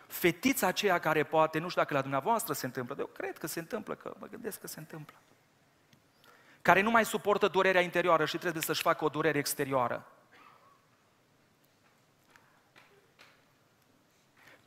Fetița 0.06 0.66
aceea 0.66 0.98
care 0.98 1.22
poate, 1.22 1.58
nu 1.58 1.68
știu 1.68 1.80
dacă 1.80 1.94
la 1.94 2.00
dumneavoastră 2.00 2.52
se 2.52 2.66
întâmplă, 2.66 2.94
dar 2.94 3.04
eu 3.04 3.10
cred 3.12 3.38
că 3.38 3.46
se 3.46 3.58
întâmplă, 3.58 3.94
că 3.94 4.14
mă 4.18 4.26
gândesc 4.26 4.60
că 4.60 4.66
se 4.66 4.78
întâmplă 4.78 5.16
care 6.62 6.80
nu 6.80 6.90
mai 6.90 7.04
suportă 7.04 7.48
durerea 7.48 7.80
interioară 7.80 8.24
și 8.24 8.38
trebuie 8.38 8.62
să-și 8.62 8.82
facă 8.82 9.04
o 9.04 9.08
durere 9.08 9.38
exterioară. 9.38 10.06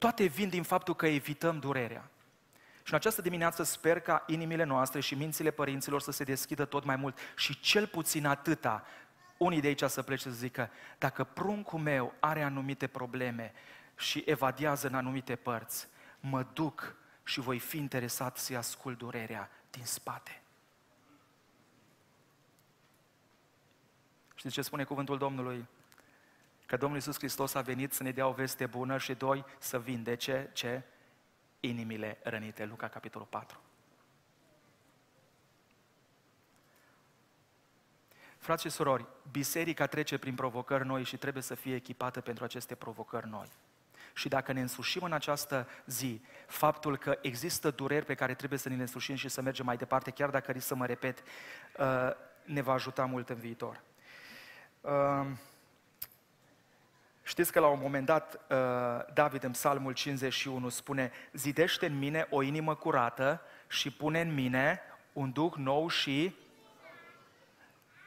Toate 0.02 0.26
vin 0.26 0.50
din 0.50 0.64
faptul 0.64 0.96
că 0.96 1.08
evităm 1.08 1.60
durerea. 1.60 2.10
Și 2.84 2.92
în 2.92 2.96
această 2.96 3.22
dimineață 3.22 3.64
sper 3.64 4.00
ca 4.00 4.24
inimile 4.28 4.64
noastre 4.64 5.00
și 5.00 5.16
mințile 5.16 5.52
părinților 5.52 6.02
să 6.02 6.12
se 6.12 6.24
deschidă 6.24 6.66
tot 6.66 6.84
mai 6.84 6.96
mult 6.96 7.18
și 7.36 7.60
cel 7.60 7.88
puțin 7.88 8.26
atâta, 8.26 8.86
unii 9.38 9.62
de 9.62 9.68
aici 9.68 9.84
să 9.84 10.02
plece 10.02 10.24
să 10.24 10.30
zică, 10.30 10.70
dacă 10.98 11.24
pruncul 11.24 11.80
meu 11.80 12.14
are 12.20 12.42
anumite 12.44 12.88
probleme 12.88 13.54
și 13.98 14.24
evadiază 14.26 14.88
în 14.88 14.96
anumite 14.96 15.36
părți, 15.36 15.88
mă 16.20 16.46
duc 16.54 16.96
și 17.24 17.40
voi 17.40 17.60
fi 17.60 17.78
interesat 17.78 18.38
să-i 18.38 18.56
ascult 18.56 18.98
durerea 18.98 19.50
din 19.70 19.86
spate. 19.86 20.42
Știți 24.36 24.54
ce 24.54 24.62
spune 24.62 24.84
cuvântul 24.84 25.18
Domnului? 25.18 25.68
Că 26.72 26.78
Domnul 26.78 26.98
Iisus 26.98 27.18
Hristos 27.18 27.54
a 27.54 27.62
venit 27.62 27.94
să 27.94 28.04
ne 28.04 28.12
dea 28.12 28.28
o 28.28 28.32
veste 28.32 28.66
bună 28.66 28.98
și 28.98 29.14
doi, 29.14 29.46
să 29.60 29.80
vindece 29.80 30.50
ce? 30.54 30.82
Inimile 31.60 32.20
rănite. 32.24 32.66
Luca, 32.66 32.88
capitolul 32.88 33.28
4. 33.28 33.60
Frați 38.38 38.62
și 38.62 38.70
surori, 38.70 39.06
biserica 39.32 39.86
trece 39.86 40.18
prin 40.18 40.36
provocări 40.36 40.86
noi 40.86 41.04
și 41.04 41.18
trebuie 41.18 41.44
să 41.44 41.56
fie 41.56 41.76
echipată 41.76 42.22
pentru 42.22 42.44
aceste 42.44 42.76
provocări 42.76 43.30
noi. 43.30 43.48
Și 44.14 44.28
dacă 44.28 44.52
ne 44.52 44.62
însușim 44.62 45.04
în 45.04 45.14
această 45.14 45.68
zi 45.86 46.22
faptul 46.48 46.98
că 46.98 47.18
există 47.22 47.72
dureri 47.72 48.06
pe 48.06 48.16
care 48.16 48.34
trebuie 48.34 48.60
să 48.60 48.70
ne 48.70 48.76
le 48.76 48.82
însușim 48.82 49.16
și 49.16 49.30
să 49.30 49.42
mergem 49.42 49.66
mai 49.66 49.78
departe, 49.78 50.12
chiar 50.12 50.30
dacă 50.30 50.52
risc 50.52 50.68
să 50.68 50.76
mă 50.76 50.86
repet, 50.86 51.24
uh, 51.78 52.12
ne 52.44 52.62
va 52.62 52.74
ajuta 52.74 53.06
mult 53.06 53.30
în 53.30 53.38
viitor. 53.38 53.82
Ehm, 57.32 57.40
știți 57.40 57.52
că 57.52 57.60
la 57.60 57.68
un 57.68 57.80
moment 57.82 58.06
dat 58.06 58.34
uh, 58.50 58.58
David 59.14 59.44
în 59.44 59.52
Psalmul 59.52 59.94
51 59.94 60.70
spune 60.70 61.12
Zidește 61.34 61.86
în 61.86 61.98
mine 61.98 62.28
o 62.30 62.42
inimă 62.42 62.76
curată 62.76 63.42
și 63.68 63.92
pune 63.92 64.22
în 64.22 64.34
mine 64.34 64.82
un 65.14 65.32
duh 65.32 65.54
nou 65.56 65.88
și 65.88 66.36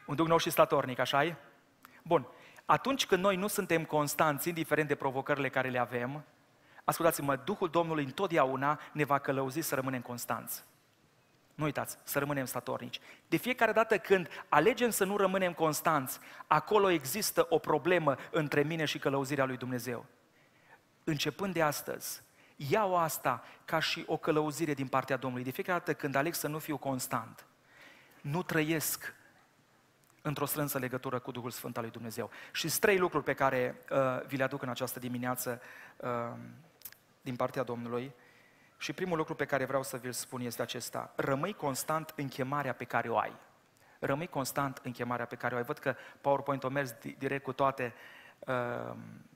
un 0.05 0.15
duh 0.15 0.27
nou 0.27 0.37
și 0.37 0.49
statornic, 0.49 0.99
așa 0.99 1.23
-i? 1.23 1.35
Bun. 2.03 2.27
Atunci 2.65 3.05
când 3.05 3.23
noi 3.23 3.35
nu 3.35 3.47
suntem 3.47 3.85
constanți, 3.85 4.47
indiferent 4.47 4.87
de 4.87 4.95
provocările 4.95 5.49
care 5.49 5.69
le 5.69 5.79
avem, 5.79 6.23
ascultați-mă, 6.83 7.35
Duhul 7.35 7.69
Domnului 7.69 8.03
întotdeauna 8.03 8.79
ne 8.91 9.03
va 9.03 9.19
călăuzi 9.19 9.59
să 9.59 9.75
rămânem 9.75 10.01
constanți. 10.01 10.63
Nu 11.55 11.63
uitați, 11.63 11.97
să 12.03 12.19
rămânem 12.19 12.45
statornici. 12.45 12.99
De 13.27 13.37
fiecare 13.37 13.71
dată 13.71 13.97
când 13.97 14.27
alegem 14.49 14.89
să 14.89 15.03
nu 15.03 15.17
rămânem 15.17 15.53
constanți, 15.53 16.19
acolo 16.47 16.89
există 16.89 17.45
o 17.49 17.57
problemă 17.57 18.15
între 18.31 18.63
mine 18.63 18.85
și 18.85 18.99
călăuzirea 18.99 19.45
lui 19.45 19.57
Dumnezeu. 19.57 20.05
Începând 21.03 21.53
de 21.53 21.61
astăzi, 21.61 22.21
iau 22.55 22.97
asta 22.97 23.43
ca 23.65 23.79
și 23.79 24.03
o 24.07 24.17
călăuzire 24.17 24.73
din 24.73 24.87
partea 24.87 25.17
Domnului. 25.17 25.45
De 25.45 25.51
fiecare 25.51 25.77
dată 25.77 25.93
când 25.93 26.15
aleg 26.15 26.33
să 26.33 26.47
nu 26.47 26.59
fiu 26.59 26.77
constant, 26.77 27.45
nu 28.21 28.43
trăiesc 28.43 29.15
într-o 30.21 30.45
strânsă 30.45 30.77
legătură 30.77 31.19
cu 31.19 31.31
Duhul 31.31 31.51
Sfânt 31.51 31.77
al 31.77 31.83
lui 31.83 31.91
Dumnezeu. 31.91 32.29
Și 32.51 32.79
trei 32.79 32.97
lucruri 32.97 33.23
pe 33.23 33.33
care 33.33 33.81
uh, 33.89 34.25
vi 34.27 34.37
le 34.37 34.43
aduc 34.43 34.61
în 34.61 34.69
această 34.69 34.99
dimineață 34.99 35.61
uh, 35.97 36.09
din 37.21 37.35
partea 37.35 37.63
Domnului. 37.63 38.13
Și 38.85 38.93
primul 38.93 39.17
lucru 39.17 39.35
pe 39.35 39.45
care 39.45 39.65
vreau 39.65 39.83
să 39.83 39.97
vi-l 39.97 40.11
spun 40.11 40.41
este 40.41 40.61
acesta. 40.61 41.13
Rămâi 41.15 41.53
constant 41.53 42.13
în 42.15 42.27
chemarea 42.27 42.73
pe 42.73 42.83
care 42.83 43.09
o 43.09 43.17
ai. 43.17 43.35
Rămâi 43.99 44.27
constant 44.27 44.79
în 44.83 44.91
chemarea 44.91 45.25
pe 45.25 45.35
care 45.35 45.53
o 45.53 45.57
ai. 45.57 45.63
Văd 45.63 45.77
că 45.77 45.95
PowerPoint-ul 46.21 46.69
mers 46.69 46.95
direct 47.17 47.43
cu 47.43 47.53
toate 47.53 47.93
uh, 48.39 48.95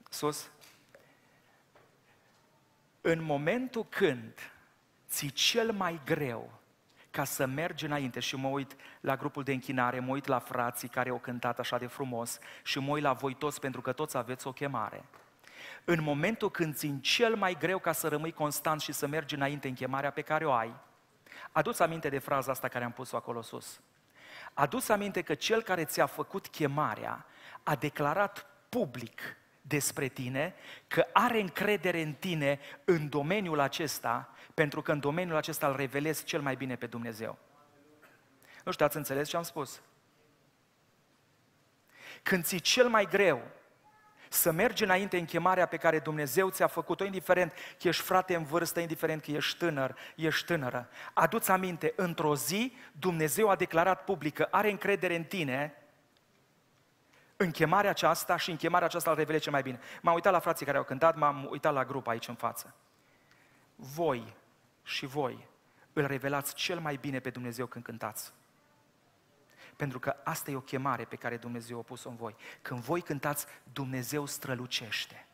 sus. 0.09 0.49
În 3.01 3.23
momentul 3.23 3.85
când 3.89 4.51
ți 5.07 5.27
cel 5.27 5.71
mai 5.71 6.01
greu 6.05 6.51
ca 7.11 7.23
să 7.23 7.45
mergi 7.45 7.85
înainte 7.85 8.19
și 8.19 8.35
mă 8.35 8.47
uit 8.47 8.75
la 8.99 9.15
grupul 9.15 9.43
de 9.43 9.53
închinare, 9.53 9.99
mă 9.99 10.11
uit 10.11 10.25
la 10.25 10.39
frații 10.39 10.89
care 10.89 11.09
au 11.09 11.19
cântat 11.19 11.59
așa 11.59 11.77
de 11.77 11.87
frumos 11.87 12.39
și 12.63 12.79
mă 12.79 12.91
uit 12.91 13.03
la 13.03 13.13
voi 13.13 13.33
toți 13.33 13.59
pentru 13.59 13.81
că 13.81 13.91
toți 13.91 14.17
aveți 14.17 14.47
o 14.47 14.51
chemare 14.51 15.03
în 15.83 16.01
momentul 16.01 16.51
când 16.51 16.75
țin 16.75 16.99
cel 16.99 17.35
mai 17.35 17.57
greu 17.59 17.79
ca 17.79 17.91
să 17.91 18.07
rămâi 18.07 18.31
constant 18.31 18.81
și 18.81 18.91
să 18.91 19.07
mergi 19.07 19.35
înainte 19.35 19.67
în 19.67 19.73
chemarea 19.73 20.11
pe 20.11 20.21
care 20.21 20.45
o 20.45 20.51
ai, 20.51 20.75
adu-ți 21.51 21.81
aminte 21.81 22.09
de 22.09 22.19
fraza 22.19 22.51
asta 22.51 22.67
care 22.67 22.83
am 22.83 22.91
pus-o 22.91 23.15
acolo 23.15 23.41
sus. 23.41 23.81
Adu-ți 24.53 24.91
aminte 24.91 25.21
că 25.21 25.33
cel 25.33 25.61
care 25.61 25.85
ți-a 25.85 26.05
făcut 26.05 26.47
chemarea 26.47 27.25
a 27.63 27.75
declarat 27.75 28.45
public 28.69 29.37
despre 29.61 30.07
tine 30.07 30.55
că 30.87 31.05
are 31.13 31.39
încredere 31.39 32.01
în 32.01 32.13
tine 32.13 32.59
în 32.85 33.09
domeniul 33.09 33.59
acesta, 33.59 34.33
pentru 34.53 34.81
că 34.81 34.91
în 34.91 34.99
domeniul 34.99 35.37
acesta 35.37 35.67
îl 35.67 35.75
revelezi 35.75 36.23
cel 36.23 36.41
mai 36.41 36.55
bine 36.55 36.75
pe 36.75 36.85
Dumnezeu. 36.85 37.37
Nu 38.63 38.71
știu, 38.71 38.85
ați 38.85 38.97
înțeles 38.97 39.29
ce 39.29 39.37
am 39.37 39.43
spus? 39.43 39.81
Când 42.23 42.43
ți 42.43 42.57
cel 42.57 42.89
mai 42.89 43.05
greu, 43.05 43.41
să 44.29 44.51
mergi 44.51 44.83
înainte 44.83 45.17
în 45.17 45.25
chemarea 45.25 45.65
pe 45.65 45.77
care 45.77 45.99
Dumnezeu 45.99 46.49
ți-a 46.49 46.67
făcut-o, 46.67 47.05
indiferent 47.05 47.53
că 47.79 47.87
ești 47.87 48.03
frate 48.03 48.35
în 48.35 48.43
vârstă, 48.43 48.79
indiferent 48.79 49.21
că 49.21 49.31
ești 49.31 49.57
tânăr, 49.57 49.95
ești 50.15 50.45
tânără. 50.45 50.89
Aduți 51.13 51.51
aminte, 51.51 51.93
într-o 51.95 52.35
zi 52.35 52.73
Dumnezeu 52.91 53.49
a 53.49 53.55
declarat 53.55 54.03
public 54.03 54.33
că 54.33 54.47
are 54.51 54.69
încredere 54.69 55.15
în 55.15 55.23
tine 55.23 55.73
în 57.37 57.51
chemarea 57.51 57.89
aceasta 57.89 58.37
și 58.37 58.49
în 58.49 58.55
chemarea 58.55 58.87
aceasta 58.87 59.09
îl 59.09 59.15
revele 59.15 59.37
cel 59.37 59.51
mai 59.51 59.61
bine. 59.61 59.79
M-am 60.01 60.13
uitat 60.13 60.33
la 60.33 60.39
frații 60.39 60.65
care 60.65 60.77
au 60.77 60.83
cântat, 60.83 61.15
m-am 61.15 61.47
uitat 61.51 61.73
la 61.73 61.85
grup 61.85 62.07
aici 62.07 62.27
în 62.27 62.35
față. 62.35 62.75
Voi 63.75 64.35
și 64.83 65.05
voi 65.05 65.47
îl 65.93 66.05
revelați 66.05 66.53
cel 66.53 66.79
mai 66.79 66.95
bine 66.95 67.19
pe 67.19 67.29
Dumnezeu 67.29 67.65
când 67.65 67.83
cântați. 67.83 68.33
Pentru 69.79 69.99
că 69.99 70.15
asta 70.23 70.51
e 70.51 70.55
o 70.55 70.61
chemare 70.61 71.03
pe 71.03 71.15
care 71.15 71.37
Dumnezeu 71.37 71.79
a 71.79 71.81
pus-o 71.81 72.09
în 72.09 72.15
voi. 72.15 72.35
Când 72.61 72.79
voi 72.79 73.01
cântați, 73.01 73.45
Dumnezeu 73.73 74.25
strălucește. 74.25 75.27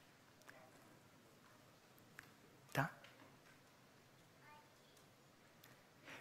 Da? 2.71 2.91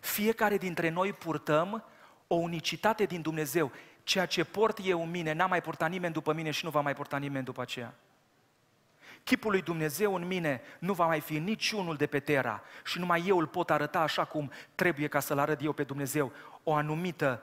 Fiecare 0.00 0.56
dintre 0.56 0.88
noi 0.88 1.12
purtăm 1.12 1.84
o 2.26 2.34
unicitate 2.34 3.04
din 3.04 3.22
Dumnezeu. 3.22 3.72
Ceea 4.02 4.26
ce 4.26 4.44
port 4.44 4.78
eu 4.82 5.02
în 5.02 5.10
mine, 5.10 5.32
n-a 5.32 5.46
mai 5.46 5.60
purtat 5.60 5.90
nimeni 5.90 6.12
după 6.12 6.32
mine 6.32 6.50
și 6.50 6.64
nu 6.64 6.70
va 6.70 6.80
mai 6.80 6.94
purta 6.94 7.16
nimeni 7.16 7.44
după 7.44 7.60
aceea. 7.60 7.94
Chipul 9.24 9.50
lui 9.50 9.62
Dumnezeu 9.62 10.14
în 10.14 10.26
mine 10.26 10.62
nu 10.78 10.92
va 10.92 11.06
mai 11.06 11.20
fi 11.20 11.38
niciunul 11.38 11.96
de 11.96 12.06
pe 12.06 12.20
Terra 12.20 12.62
și 12.84 12.98
numai 12.98 13.24
eu 13.26 13.38
îl 13.38 13.46
pot 13.46 13.70
arăta 13.70 14.00
așa 14.00 14.24
cum 14.24 14.50
trebuie 14.74 15.08
ca 15.08 15.20
să-L 15.20 15.38
arăt 15.38 15.62
eu 15.62 15.72
pe 15.72 15.84
Dumnezeu, 15.84 16.32
o 16.62 16.74
anumită 16.74 17.42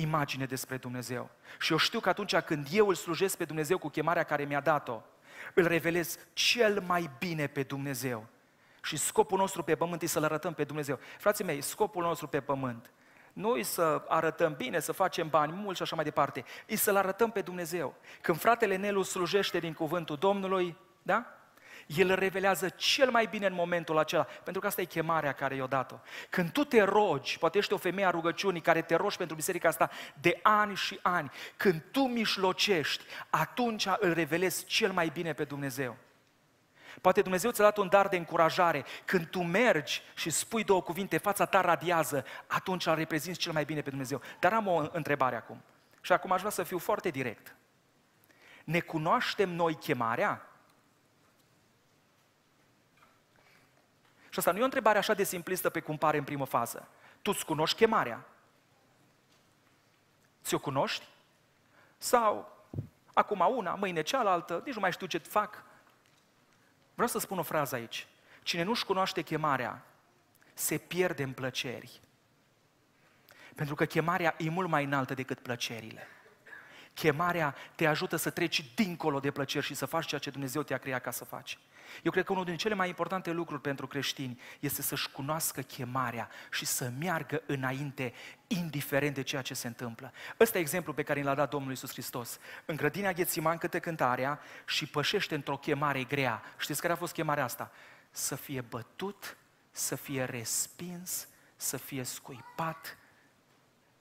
imagine 0.00 0.44
despre 0.44 0.76
Dumnezeu. 0.76 1.30
Și 1.58 1.72
eu 1.72 1.78
știu 1.78 2.00
că 2.00 2.08
atunci 2.08 2.36
când 2.36 2.66
eu 2.70 2.88
îl 2.88 2.94
slujesc 2.94 3.36
pe 3.36 3.44
Dumnezeu 3.44 3.78
cu 3.78 3.88
chemarea 3.88 4.22
care 4.22 4.44
mi-a 4.44 4.60
dat-o, 4.60 5.02
îl 5.54 5.66
revelez 5.66 6.18
cel 6.32 6.80
mai 6.86 7.10
bine 7.18 7.46
pe 7.46 7.62
Dumnezeu. 7.62 8.26
Și 8.82 8.96
scopul 8.96 9.38
nostru 9.38 9.62
pe 9.62 9.74
pământ 9.74 10.02
e 10.02 10.06
să-L 10.06 10.24
arătăm 10.24 10.54
pe 10.54 10.64
Dumnezeu. 10.64 10.98
Frații 11.18 11.44
mei, 11.44 11.60
scopul 11.60 12.02
nostru 12.02 12.26
pe 12.26 12.40
pământ 12.40 12.90
nu 13.38 13.56
e 13.56 13.62
să 13.62 14.02
arătăm 14.08 14.54
bine, 14.56 14.80
să 14.80 14.92
facem 14.92 15.28
bani 15.28 15.52
mulți 15.52 15.76
și 15.76 15.82
așa 15.82 15.94
mai 15.94 16.04
departe, 16.04 16.44
e 16.66 16.76
să-L 16.76 16.96
arătăm 16.96 17.30
pe 17.30 17.40
Dumnezeu. 17.40 17.94
Când 18.20 18.38
fratele 18.38 18.76
Nelu 18.76 19.02
slujește 19.02 19.58
din 19.58 19.72
cuvântul 19.72 20.16
Domnului, 20.16 20.76
da? 21.02 21.37
El 21.96 22.14
revelează 22.14 22.68
cel 22.68 23.10
mai 23.10 23.26
bine 23.26 23.46
în 23.46 23.52
momentul 23.52 23.98
acela, 23.98 24.22
pentru 24.22 24.60
că 24.60 24.66
asta 24.66 24.80
e 24.80 24.84
chemarea 24.84 25.32
care 25.32 25.54
i-a 25.54 25.66
dat-o. 25.66 26.00
Când 26.28 26.50
tu 26.50 26.64
te 26.64 26.82
rogi, 26.82 27.38
poate 27.38 27.58
ești 27.58 27.72
o 27.72 27.76
femeie 27.76 28.06
a 28.06 28.10
rugăciunii 28.10 28.60
care 28.60 28.82
te 28.82 28.94
rogi 28.94 29.16
pentru 29.16 29.36
biserica 29.36 29.68
asta 29.68 29.90
de 30.20 30.38
ani 30.42 30.76
și 30.76 30.98
ani, 31.02 31.30
când 31.56 31.82
tu 31.90 32.00
mișlocești, 32.00 33.04
atunci 33.30 33.86
îl 33.98 34.12
revelezi 34.12 34.64
cel 34.64 34.92
mai 34.92 35.10
bine 35.12 35.32
pe 35.32 35.44
Dumnezeu. 35.44 35.96
Poate 37.00 37.22
Dumnezeu 37.22 37.50
ți-a 37.50 37.64
dat 37.64 37.76
un 37.76 37.88
dar 37.88 38.08
de 38.08 38.16
încurajare. 38.16 38.84
Când 39.04 39.26
tu 39.26 39.42
mergi 39.42 40.02
și 40.14 40.30
spui 40.30 40.64
două 40.64 40.82
cuvinte, 40.82 41.18
fața 41.18 41.44
ta 41.44 41.60
radiază, 41.60 42.24
atunci 42.46 42.86
îl 42.86 42.94
reprezinți 42.94 43.38
cel 43.38 43.52
mai 43.52 43.64
bine 43.64 43.80
pe 43.80 43.90
Dumnezeu. 43.90 44.20
Dar 44.38 44.52
am 44.52 44.66
o 44.66 44.88
întrebare 44.92 45.36
acum. 45.36 45.62
Și 46.00 46.12
acum 46.12 46.32
aș 46.32 46.38
vrea 46.38 46.50
să 46.50 46.62
fiu 46.62 46.78
foarte 46.78 47.08
direct. 47.08 47.54
Ne 48.64 48.80
cunoaștem 48.80 49.50
noi 49.50 49.74
chemarea? 49.74 50.47
Și 54.38 54.44
asta 54.44 54.56
nu 54.56 54.64
e 54.64 54.68
o 54.68 54.72
întrebare 54.72 54.98
așa 54.98 55.14
de 55.14 55.24
simplistă 55.24 55.70
pe 55.70 55.80
cum 55.80 55.96
pare 55.96 56.18
în 56.18 56.24
primă 56.24 56.44
fază. 56.44 56.88
Tu 57.22 57.30
îți 57.34 57.44
cunoști 57.44 57.76
chemarea? 57.76 58.24
Ți-o 60.42 60.58
cunoști? 60.58 61.06
Sau 61.96 62.56
acum 63.12 63.56
una, 63.56 63.74
mâine 63.74 64.02
cealaltă, 64.02 64.62
nici 64.64 64.74
nu 64.74 64.80
mai 64.80 64.92
știu 64.92 65.06
ce 65.06 65.18
fac. 65.18 65.62
Vreau 66.94 67.08
să 67.08 67.18
spun 67.18 67.38
o 67.38 67.42
frază 67.42 67.74
aici. 67.74 68.06
Cine 68.42 68.62
nu-și 68.62 68.84
cunoaște 68.84 69.22
chemarea, 69.22 69.84
se 70.54 70.78
pierde 70.78 71.22
în 71.22 71.32
plăceri. 71.32 72.00
Pentru 73.54 73.74
că 73.74 73.84
chemarea 73.84 74.34
e 74.38 74.50
mult 74.50 74.68
mai 74.68 74.84
înaltă 74.84 75.14
decât 75.14 75.38
plăcerile. 75.38 76.06
Chemarea 76.98 77.54
te 77.74 77.86
ajută 77.86 78.16
să 78.16 78.30
treci 78.30 78.72
dincolo 78.74 79.20
de 79.20 79.30
plăceri 79.30 79.64
și 79.64 79.74
să 79.74 79.86
faci 79.86 80.06
ceea 80.06 80.20
ce 80.20 80.30
Dumnezeu 80.30 80.62
te-a 80.62 80.78
creat 80.78 81.02
ca 81.02 81.10
să 81.10 81.24
faci. 81.24 81.58
Eu 82.02 82.10
cred 82.10 82.24
că 82.24 82.32
unul 82.32 82.44
din 82.44 82.56
cele 82.56 82.74
mai 82.74 82.88
importante 82.88 83.30
lucruri 83.30 83.60
pentru 83.60 83.86
creștini 83.86 84.40
este 84.60 84.82
să-și 84.82 85.10
cunoască 85.10 85.60
chemarea 85.60 86.28
și 86.50 86.64
să 86.64 86.92
meargă 86.98 87.42
înainte, 87.46 88.12
indiferent 88.46 89.14
de 89.14 89.22
ceea 89.22 89.42
ce 89.42 89.54
se 89.54 89.66
întâmplă. 89.66 90.12
Ăsta 90.40 90.58
e 90.58 90.60
exemplul 90.60 90.94
pe 90.94 91.02
care 91.02 91.22
l-a 91.22 91.34
dat 91.34 91.50
Domnul 91.50 91.72
Isus 91.72 91.90
Hristos. 91.90 92.38
În 92.64 92.76
grădina 92.76 93.12
Ghețiman 93.12 93.58
câte 93.58 93.78
cântarea 93.78 94.40
și 94.66 94.86
pășește 94.86 95.34
într-o 95.34 95.56
chemare 95.56 96.04
grea. 96.04 96.42
Știți 96.58 96.80
care 96.80 96.92
a 96.92 96.96
fost 96.96 97.12
chemarea 97.12 97.44
asta? 97.44 97.70
Să 98.10 98.34
fie 98.34 98.60
bătut, 98.60 99.36
să 99.70 99.94
fie 99.94 100.24
respins, 100.24 101.28
să 101.56 101.76
fie 101.76 102.02
scuipat, 102.02 102.98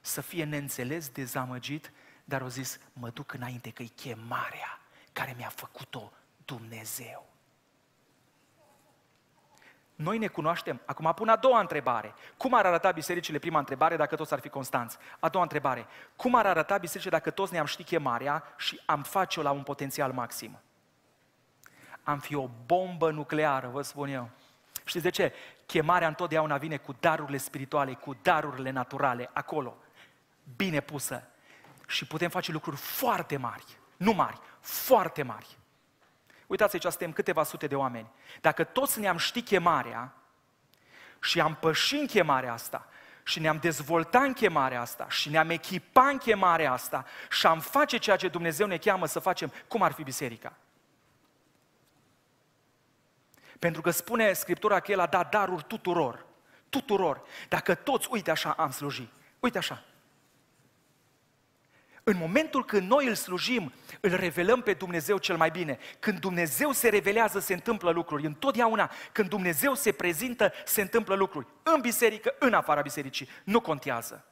să 0.01 0.21
fie 0.21 0.43
neînțeles, 0.43 1.09
dezamăgit, 1.09 1.91
dar 2.29 2.41
au 2.41 2.47
zis, 2.47 2.79
mă 2.93 3.09
duc 3.09 3.33
înainte 3.33 3.71
că 3.71 3.83
e 3.83 3.85
chemarea 3.85 4.79
care 5.13 5.33
mi-a 5.37 5.49
făcut-o 5.49 6.11
Dumnezeu. 6.45 7.29
Noi 9.95 10.17
ne 10.17 10.27
cunoaștem. 10.27 10.81
Acum 10.85 11.13
pun 11.15 11.29
a 11.29 11.35
doua 11.35 11.59
întrebare. 11.59 12.13
Cum 12.37 12.53
ar 12.53 12.65
arăta 12.65 12.91
bisericile? 12.91 13.39
Prima 13.39 13.59
întrebare, 13.59 13.95
dacă 13.95 14.15
toți 14.15 14.33
ar 14.33 14.39
fi 14.39 14.49
constanți. 14.49 14.97
A 15.19 15.29
doua 15.29 15.43
întrebare. 15.43 15.85
Cum 16.15 16.35
ar 16.35 16.45
arăta 16.45 16.77
bisericile 16.77 17.17
dacă 17.17 17.29
toți 17.29 17.53
ne-am 17.53 17.65
ști 17.65 17.83
chemarea 17.83 18.43
și 18.57 18.81
am 18.85 19.03
face-o 19.03 19.41
la 19.41 19.51
un 19.51 19.63
potențial 19.63 20.11
maxim? 20.11 20.59
Am 22.03 22.19
fi 22.19 22.35
o 22.35 22.49
bombă 22.65 23.11
nucleară, 23.11 23.67
vă 23.67 23.81
spun 23.81 24.09
eu. 24.09 24.29
Știți 24.85 25.03
de 25.03 25.09
ce? 25.09 25.33
Chemarea 25.65 26.07
întotdeauna 26.07 26.57
vine 26.57 26.77
cu 26.77 26.95
darurile 26.99 27.37
spirituale, 27.37 27.93
cu 27.93 28.15
darurile 28.21 28.69
naturale, 28.69 29.29
acolo, 29.33 29.77
bine 30.55 30.79
pusă. 30.79 31.29
Și 31.87 32.05
putem 32.05 32.29
face 32.29 32.51
lucruri 32.51 32.77
foarte 32.77 33.37
mari, 33.37 33.65
nu 33.97 34.11
mari, 34.11 34.39
foarte 34.59 35.23
mari. 35.23 35.57
Uitați 36.47 36.73
aici, 36.73 36.83
suntem 36.83 37.11
câteva 37.11 37.43
sute 37.43 37.67
de 37.67 37.75
oameni. 37.75 38.11
Dacă 38.41 38.63
toți 38.63 38.99
ne-am 38.99 39.17
ști 39.17 39.41
chemarea 39.41 40.13
și 41.21 41.39
am 41.39 41.55
pășit 41.55 41.99
în 41.99 42.07
chemarea 42.07 42.53
asta 42.53 42.87
și 43.23 43.39
ne-am 43.39 43.57
dezvoltat 43.57 44.23
în 44.23 44.33
chemarea 44.33 44.81
asta 44.81 45.09
și 45.09 45.29
ne-am 45.29 45.49
echipat 45.49 46.11
în 46.11 46.17
chemarea 46.17 46.71
asta 46.71 47.05
și 47.29 47.47
am 47.47 47.59
face 47.59 47.97
ceea 47.97 48.15
ce 48.15 48.27
Dumnezeu 48.27 48.67
ne 48.67 48.77
cheamă 48.77 49.05
să 49.05 49.19
facem, 49.19 49.53
cum 49.67 49.81
ar 49.81 49.91
fi 49.91 50.03
biserica? 50.03 50.53
Pentru 53.59 53.81
că 53.81 53.89
spune 53.89 54.33
Scriptura 54.33 54.79
că 54.79 54.91
El 54.91 54.99
a 54.99 55.05
dat 55.05 55.31
daruri 55.31 55.63
tuturor. 55.63 56.25
Tuturor. 56.69 57.21
Dacă 57.49 57.75
toți, 57.75 58.07
uite 58.11 58.31
așa, 58.31 58.51
am 58.51 58.71
slujit. 58.71 59.11
Uite 59.39 59.57
așa. 59.57 59.83
În 62.09 62.17
momentul 62.17 62.65
când 62.65 62.89
noi 62.89 63.07
îl 63.07 63.15
slujim, 63.15 63.73
îl 64.01 64.15
revelăm 64.15 64.61
pe 64.61 64.73
Dumnezeu 64.73 65.17
cel 65.17 65.37
mai 65.37 65.49
bine. 65.49 65.77
Când 65.99 66.19
Dumnezeu 66.19 66.71
se 66.71 66.89
revelează, 66.89 67.39
se 67.39 67.53
întâmplă 67.53 67.91
lucruri. 67.91 68.25
Întotdeauna, 68.25 68.91
când 69.11 69.29
Dumnezeu 69.29 69.73
se 69.73 69.91
prezintă, 69.91 70.53
se 70.65 70.81
întâmplă 70.81 71.15
lucruri. 71.15 71.47
În 71.63 71.81
biserică, 71.81 72.35
în 72.39 72.53
afara 72.53 72.81
bisericii. 72.81 73.29
Nu 73.43 73.59
contează. 73.59 74.25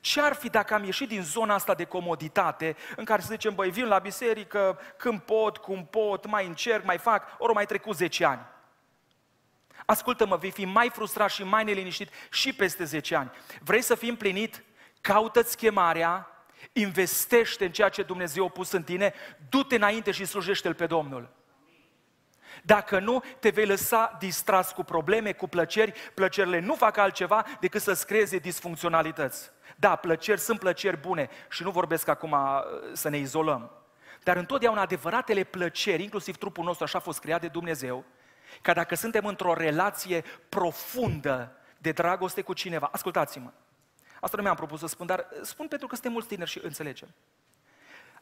Ce 0.00 0.20
ar 0.20 0.34
fi 0.34 0.48
dacă 0.48 0.74
am 0.74 0.84
ieșit 0.84 1.08
din 1.08 1.22
zona 1.22 1.54
asta 1.54 1.74
de 1.74 1.84
comoditate, 1.84 2.76
în 2.96 3.04
care 3.04 3.20
să 3.20 3.28
zicem, 3.30 3.54
băi, 3.54 3.70
vin 3.70 3.86
la 3.86 3.98
biserică 3.98 4.78
când 4.96 5.20
pot, 5.20 5.56
cum 5.56 5.86
pot, 5.86 6.26
mai 6.26 6.46
încerc, 6.46 6.84
mai 6.84 6.98
fac, 6.98 7.36
ori 7.38 7.54
mai 7.54 7.66
trecut 7.66 7.96
10 7.96 8.24
ani. 8.24 8.46
Ascultă-mă, 9.86 10.36
vei 10.36 10.50
fi 10.50 10.64
mai 10.64 10.90
frustrat 10.90 11.30
și 11.30 11.42
mai 11.42 11.64
neliniștit 11.64 12.10
și 12.30 12.52
peste 12.52 12.84
10 12.84 13.14
ani. 13.14 13.30
Vrei 13.60 13.82
să 13.82 13.94
fii 13.94 14.08
împlinit? 14.08 14.62
Caută-ți 15.00 15.56
chemarea, 15.56 16.28
investește 16.76 17.64
în 17.64 17.72
ceea 17.72 17.88
ce 17.88 18.02
Dumnezeu 18.02 18.44
a 18.44 18.48
pus 18.48 18.72
în 18.72 18.82
tine, 18.82 19.14
du-te 19.48 19.74
înainte 19.74 20.10
și 20.10 20.24
slujește-L 20.24 20.74
pe 20.74 20.86
Domnul. 20.86 21.32
Dacă 22.62 22.98
nu, 22.98 23.22
te 23.38 23.50
vei 23.50 23.66
lăsa 23.66 24.16
distras 24.18 24.72
cu 24.72 24.82
probleme, 24.82 25.32
cu 25.32 25.46
plăceri. 25.46 25.92
Plăcerile 26.14 26.60
nu 26.60 26.74
fac 26.74 26.96
altceva 26.96 27.44
decât 27.60 27.82
să-ți 27.82 28.06
creeze 28.06 28.38
disfuncționalități. 28.38 29.50
Da, 29.76 29.96
plăceri 29.96 30.40
sunt 30.40 30.58
plăceri 30.58 30.96
bune 31.00 31.28
și 31.50 31.62
nu 31.62 31.70
vorbesc 31.70 32.08
acum 32.08 32.30
uh, 32.32 32.38
să 32.92 33.08
ne 33.08 33.16
izolăm. 33.16 33.70
Dar 34.22 34.36
întotdeauna 34.36 34.80
adevăratele 34.80 35.44
plăceri, 35.44 36.02
inclusiv 36.02 36.36
trupul 36.36 36.64
nostru 36.64 36.84
așa 36.84 36.98
a 36.98 37.00
fost 37.00 37.20
creat 37.20 37.40
de 37.40 37.48
Dumnezeu, 37.48 38.04
ca 38.62 38.72
dacă 38.72 38.94
suntem 38.94 39.26
într-o 39.26 39.54
relație 39.54 40.24
profundă 40.48 41.56
de 41.78 41.92
dragoste 41.92 42.42
cu 42.42 42.52
cineva, 42.52 42.88
ascultați-mă, 42.92 43.50
Asta 44.24 44.36
nu 44.36 44.42
mi-am 44.42 44.54
propus 44.54 44.78
să 44.78 44.86
spun, 44.86 45.06
dar 45.06 45.26
spun 45.42 45.68
pentru 45.68 45.86
că 45.86 45.94
suntem 45.94 46.12
mulți 46.12 46.28
tineri 46.28 46.50
și 46.50 46.60
înțelegem. 46.62 47.08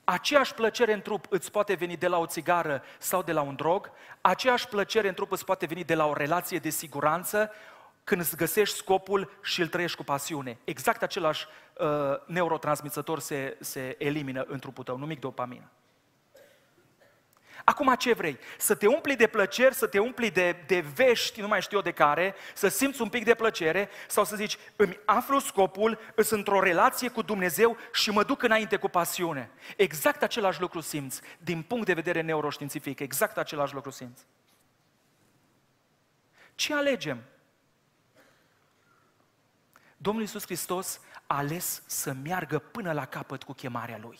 Aceeași 0.04 0.54
plăcere 0.54 0.92
în 0.92 1.00
trup 1.00 1.26
îți 1.28 1.50
poate 1.50 1.74
veni 1.74 1.96
de 1.96 2.06
la 2.06 2.18
o 2.18 2.26
țigară 2.26 2.82
sau 2.98 3.22
de 3.22 3.32
la 3.32 3.40
un 3.40 3.54
drog, 3.54 3.90
aceeași 4.20 4.68
plăcere 4.68 5.08
în 5.08 5.14
trup 5.14 5.32
îți 5.32 5.44
poate 5.44 5.66
veni 5.66 5.84
de 5.84 5.94
la 5.94 6.06
o 6.06 6.12
relație 6.12 6.58
de 6.58 6.70
siguranță, 6.70 7.50
când 8.04 8.20
îți 8.20 8.36
găsești 8.36 8.76
scopul 8.76 9.38
și 9.42 9.60
îl 9.60 9.68
trăiești 9.68 9.96
cu 9.96 10.04
pasiune. 10.04 10.58
Exact 10.64 11.02
același 11.02 11.46
uh, 11.78 11.86
neurotransmițător 12.26 13.18
se, 13.18 13.56
se 13.60 13.94
elimină 13.98 14.44
în 14.48 14.58
trupul 14.58 14.84
tău, 14.84 14.98
numic 14.98 15.20
dopamină. 15.20 15.70
Acum 17.64 17.94
ce 17.94 18.12
vrei? 18.12 18.38
Să 18.58 18.74
te 18.74 18.86
umpli 18.86 19.16
de 19.16 19.26
plăceri, 19.26 19.74
să 19.74 19.86
te 19.86 19.98
umpli 19.98 20.30
de, 20.30 20.64
de 20.66 20.80
vești, 20.80 21.40
nu 21.40 21.46
mai 21.46 21.62
știu 21.62 21.76
eu 21.76 21.82
de 21.82 21.92
care, 21.92 22.34
să 22.54 22.68
simți 22.68 23.02
un 23.02 23.08
pic 23.08 23.24
de 23.24 23.34
plăcere 23.34 23.88
sau 24.08 24.24
să 24.24 24.36
zici, 24.36 24.58
îmi 24.76 24.98
aflu 25.04 25.38
scopul, 25.38 25.98
îs 26.14 26.30
într-o 26.30 26.60
relație 26.60 27.08
cu 27.08 27.22
Dumnezeu 27.22 27.76
și 27.92 28.10
mă 28.10 28.24
duc 28.24 28.42
înainte 28.42 28.76
cu 28.76 28.88
pasiune. 28.88 29.50
Exact 29.76 30.22
același 30.22 30.60
lucru 30.60 30.80
simți, 30.80 31.20
din 31.38 31.62
punct 31.62 31.86
de 31.86 31.92
vedere 31.92 32.20
neuroștiințific, 32.20 32.98
exact 32.98 33.38
același 33.38 33.74
lucru 33.74 33.90
simți. 33.90 34.26
Ce 36.54 36.74
alegem? 36.74 37.22
Domnul 39.96 40.22
Iisus 40.22 40.44
Hristos 40.44 41.00
a 41.26 41.36
ales 41.36 41.82
să 41.86 42.12
meargă 42.12 42.58
până 42.58 42.92
la 42.92 43.06
capăt 43.06 43.42
cu 43.42 43.52
chemarea 43.52 43.98
Lui. 43.98 44.18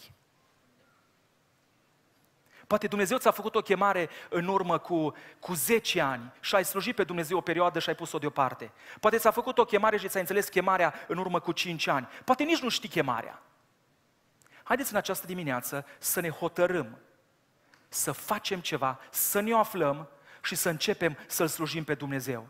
Poate 2.73 2.87
Dumnezeu 2.87 3.19
ți-a 3.19 3.31
făcut 3.31 3.55
o 3.55 3.63
chemare 3.63 4.09
în 4.29 4.47
urmă 4.47 4.79
cu, 4.79 5.15
cu 5.39 5.55
10 5.55 6.01
ani 6.01 6.33
și 6.41 6.55
ai 6.55 6.65
slujit 6.65 6.95
pe 6.95 7.05
Dumnezeu 7.05 7.37
o 7.37 7.41
perioadă 7.41 7.79
și 7.79 7.89
ai 7.89 7.95
pus-o 7.95 8.19
deoparte. 8.19 8.73
Poate 9.01 9.19
ți-a 9.19 9.31
făcut 9.31 9.59
o 9.59 9.65
chemare 9.65 9.97
și 9.97 10.09
ți-ai 10.09 10.21
înțeles 10.21 10.49
chemarea 10.49 10.95
în 11.09 11.19
urmă 11.19 11.41
cu 11.41 11.53
5 11.53 11.87
ani. 11.87 12.09
Poate 12.25 12.43
nici 12.43 12.61
nu 12.61 12.69
știi 12.69 12.89
chemarea. 12.89 13.43
Haideți 14.63 14.91
în 14.91 14.97
această 14.97 15.27
dimineață 15.27 15.87
să 15.99 16.21
ne 16.21 16.31
hotărâm, 16.31 16.99
să 17.89 18.13
facem 18.13 18.61
ceva, 18.61 19.01
să 19.11 19.41
ne 19.41 19.55
aflăm 19.55 20.09
și 20.43 20.55
să 20.55 20.69
începem 20.69 21.19
să-L 21.27 21.49
slujim 21.49 21.85
pe 21.85 21.95
Dumnezeu. 21.95 22.49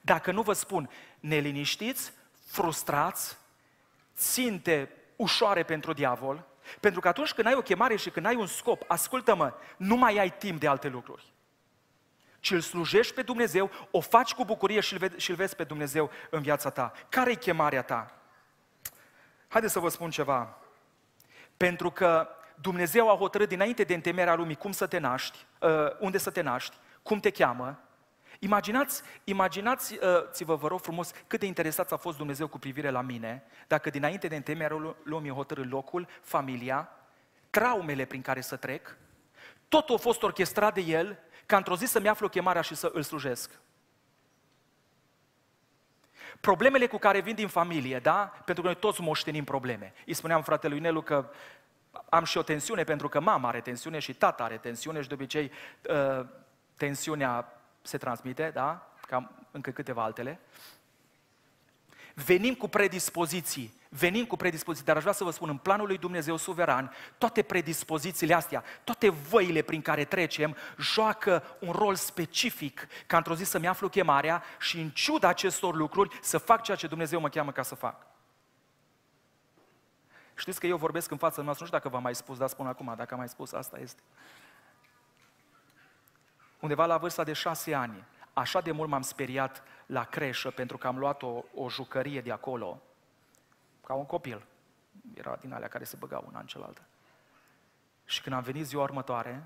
Dacă 0.00 0.32
nu 0.32 0.42
vă 0.42 0.52
spun, 0.52 0.90
neliniștiți, 1.20 2.12
frustrați, 2.46 3.36
ținte 4.16 4.90
ușoare 5.16 5.62
pentru 5.62 5.92
diavol, 5.92 6.49
pentru 6.80 7.00
că 7.00 7.08
atunci 7.08 7.32
când 7.32 7.46
ai 7.46 7.54
o 7.54 7.62
chemare 7.62 7.96
și 7.96 8.10
când 8.10 8.26
ai 8.26 8.34
un 8.34 8.46
scop, 8.46 8.84
ascultă-mă, 8.86 9.52
nu 9.76 9.96
mai 9.96 10.18
ai 10.18 10.32
timp 10.32 10.60
de 10.60 10.66
alte 10.66 10.88
lucruri. 10.88 11.32
Ci 12.40 12.50
îl 12.50 12.60
slujești 12.60 13.14
pe 13.14 13.22
Dumnezeu, 13.22 13.70
o 13.90 14.00
faci 14.00 14.34
cu 14.34 14.44
bucurie 14.44 14.80
și 14.80 14.92
îl, 14.92 14.98
vezi, 14.98 15.16
și 15.16 15.30
îl 15.30 15.36
vezi 15.36 15.56
pe 15.56 15.64
Dumnezeu 15.64 16.10
în 16.30 16.42
viața 16.42 16.70
ta. 16.70 16.92
Care 17.08 17.30
e 17.30 17.34
chemarea 17.34 17.82
ta? 17.82 18.14
Haideți 19.48 19.72
să 19.72 19.78
vă 19.78 19.88
spun 19.88 20.10
ceva. 20.10 20.58
Pentru 21.56 21.90
că 21.90 22.28
Dumnezeu 22.54 23.10
a 23.10 23.16
hotărât 23.16 23.48
dinainte 23.48 23.82
de 23.82 23.94
întemeierea 23.94 24.34
lumii 24.34 24.56
cum 24.56 24.72
să 24.72 24.86
te 24.86 24.98
naști, 24.98 25.46
uh, 25.60 25.70
unde 25.98 26.18
să 26.18 26.30
te 26.30 26.40
naști, 26.40 26.76
cum 27.02 27.20
te 27.20 27.30
cheamă, 27.30 27.78
Imaginați, 28.42 29.02
imaginați-vă, 29.24 30.54
vă 30.54 30.68
rog 30.68 30.80
frumos, 30.80 31.12
cât 31.26 31.40
de 31.40 31.46
interesat 31.46 31.92
a 31.92 31.96
fost 31.96 32.16
Dumnezeu 32.16 32.48
cu 32.48 32.58
privire 32.58 32.90
la 32.90 33.00
mine, 33.00 33.42
dacă 33.66 33.90
dinainte 33.90 34.28
de 34.28 34.36
întemeierea 34.36 34.94
lumii 35.02 35.30
hotărât 35.30 35.70
locul, 35.70 36.08
familia, 36.20 36.88
traumele 37.50 38.04
prin 38.04 38.22
care 38.22 38.40
să 38.40 38.56
trec, 38.56 38.96
totul 39.68 39.94
a 39.94 39.98
fost 39.98 40.22
orchestrat 40.22 40.74
de 40.74 40.80
El, 40.80 41.18
ca 41.46 41.56
într-o 41.56 41.76
zi 41.76 41.84
să-mi 41.84 42.08
aflu 42.08 42.28
chemarea 42.28 42.62
și 42.62 42.74
să 42.74 42.90
îl 42.94 43.02
slujesc. 43.02 43.50
Problemele 46.40 46.86
cu 46.86 46.98
care 46.98 47.20
vin 47.20 47.34
din 47.34 47.48
familie, 47.48 47.98
da? 47.98 48.32
Pentru 48.44 48.62
că 48.62 48.68
noi 48.68 48.78
toți 48.80 49.00
moștenim 49.00 49.44
probleme. 49.44 49.92
Îi 50.06 50.14
spuneam 50.14 50.42
fratelui 50.42 50.80
Nelu 50.80 51.02
că 51.02 51.30
am 52.08 52.24
și 52.24 52.38
o 52.38 52.42
tensiune 52.42 52.84
pentru 52.84 53.08
că 53.08 53.20
mama 53.20 53.48
are 53.48 53.60
tensiune 53.60 53.98
și 53.98 54.14
tata 54.14 54.44
are 54.44 54.56
tensiune 54.56 55.02
și 55.02 55.08
de 55.08 55.14
obicei 55.14 55.50
uh, 55.90 56.26
tensiunea 56.76 57.59
se 57.82 57.98
transmite, 57.98 58.50
da? 58.54 58.92
Cam 59.06 59.30
încă 59.50 59.70
câteva 59.70 60.02
altele. 60.02 60.40
Venim 62.14 62.54
cu 62.54 62.68
predispoziții, 62.68 63.74
venim 63.88 64.24
cu 64.24 64.36
predispoziții, 64.36 64.86
dar 64.86 64.96
aș 64.96 65.02
vrea 65.02 65.14
să 65.14 65.24
vă 65.24 65.30
spun, 65.30 65.48
în 65.48 65.56
planul 65.56 65.86
lui 65.86 65.98
Dumnezeu 65.98 66.36
suveran, 66.36 66.92
toate 67.18 67.42
predispozițiile 67.42 68.34
astea, 68.34 68.64
toate 68.84 69.08
văile 69.08 69.62
prin 69.62 69.82
care 69.82 70.04
trecem, 70.04 70.56
joacă 70.78 71.42
un 71.60 71.72
rol 71.72 71.94
specific 71.94 72.88
ca 73.06 73.16
într-o 73.16 73.34
zi 73.34 73.44
să-mi 73.44 73.68
aflu 73.68 73.88
chemarea 73.88 74.42
și 74.58 74.80
în 74.80 74.90
ciuda 74.90 75.28
acestor 75.28 75.74
lucruri 75.74 76.18
să 76.22 76.38
fac 76.38 76.62
ceea 76.62 76.76
ce 76.76 76.86
Dumnezeu 76.86 77.20
mă 77.20 77.28
cheamă 77.28 77.52
ca 77.52 77.62
să 77.62 77.74
fac. 77.74 78.06
Știți 80.34 80.60
că 80.60 80.66
eu 80.66 80.76
vorbesc 80.76 81.10
în 81.10 81.16
fața 81.16 81.42
noastră, 81.42 81.64
nu 81.64 81.66
știu 81.66 81.78
dacă 81.78 81.88
v-am 81.88 82.02
mai 82.02 82.14
spus, 82.14 82.38
dar 82.38 82.48
spun 82.48 82.66
acum, 82.66 82.94
dacă 82.96 83.14
am 83.14 83.18
mai 83.18 83.28
spus, 83.28 83.52
asta 83.52 83.78
este 83.78 84.00
undeva 86.60 86.86
la 86.86 86.98
vârsta 86.98 87.24
de 87.24 87.32
șase 87.32 87.74
ani, 87.74 88.04
așa 88.32 88.60
de 88.60 88.72
mult 88.72 88.88
m-am 88.88 89.02
speriat 89.02 89.62
la 89.86 90.04
creșă 90.04 90.50
pentru 90.50 90.78
că 90.78 90.86
am 90.86 90.98
luat 90.98 91.22
o, 91.22 91.42
o 91.54 91.68
jucărie 91.68 92.20
de 92.20 92.32
acolo, 92.32 92.82
ca 93.86 93.94
un 93.94 94.06
copil. 94.06 94.46
Era 95.14 95.36
din 95.36 95.52
alea 95.52 95.68
care 95.68 95.84
se 95.84 95.96
băgau 95.96 96.24
una 96.28 96.40
în 96.40 96.46
cealaltă. 96.46 96.82
Și 98.04 98.22
când 98.22 98.34
am 98.34 98.42
venit 98.42 98.66
ziua 98.66 98.82
următoare 98.82 99.44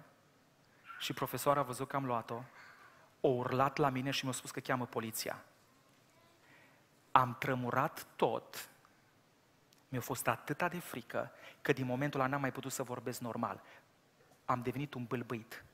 și 0.98 1.12
profesoara 1.12 1.60
a 1.60 1.62
văzut 1.62 1.88
că 1.88 1.96
am 1.96 2.04
luat-o, 2.04 2.42
o 3.20 3.28
urlat 3.28 3.76
la 3.76 3.88
mine 3.88 4.10
și 4.10 4.24
mi-a 4.24 4.32
spus 4.32 4.50
că 4.50 4.60
cheamă 4.60 4.86
poliția. 4.86 5.44
Am 7.12 7.36
trămurat 7.38 8.06
tot. 8.16 8.68
Mi-a 9.88 10.00
fost 10.00 10.28
atâta 10.28 10.68
de 10.68 10.78
frică 10.78 11.30
că 11.60 11.72
din 11.72 11.86
momentul 11.86 12.20
ăla 12.20 12.28
n-am 12.28 12.40
mai 12.40 12.52
putut 12.52 12.72
să 12.72 12.82
vorbesc 12.82 13.20
normal. 13.20 13.62
Am 14.44 14.62
devenit 14.62 14.94
un 14.94 15.04
bâlbâit 15.04 15.64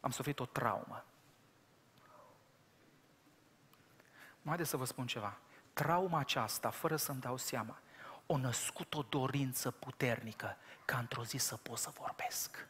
am 0.00 0.10
suferit 0.10 0.40
o 0.40 0.46
traumă. 0.46 1.04
Mai 4.42 4.56
de 4.56 4.64
să 4.64 4.76
vă 4.76 4.84
spun 4.84 5.06
ceva. 5.06 5.38
Trauma 5.72 6.18
aceasta, 6.18 6.70
fără 6.70 6.96
să-mi 6.96 7.20
dau 7.20 7.36
seama, 7.36 7.78
o 8.26 8.36
născut 8.36 8.94
o 8.94 9.02
dorință 9.02 9.70
puternică 9.70 10.56
ca 10.84 10.98
într-o 10.98 11.24
zi 11.24 11.36
să 11.36 11.56
pot 11.56 11.78
să 11.78 11.90
vorbesc. 11.90 12.66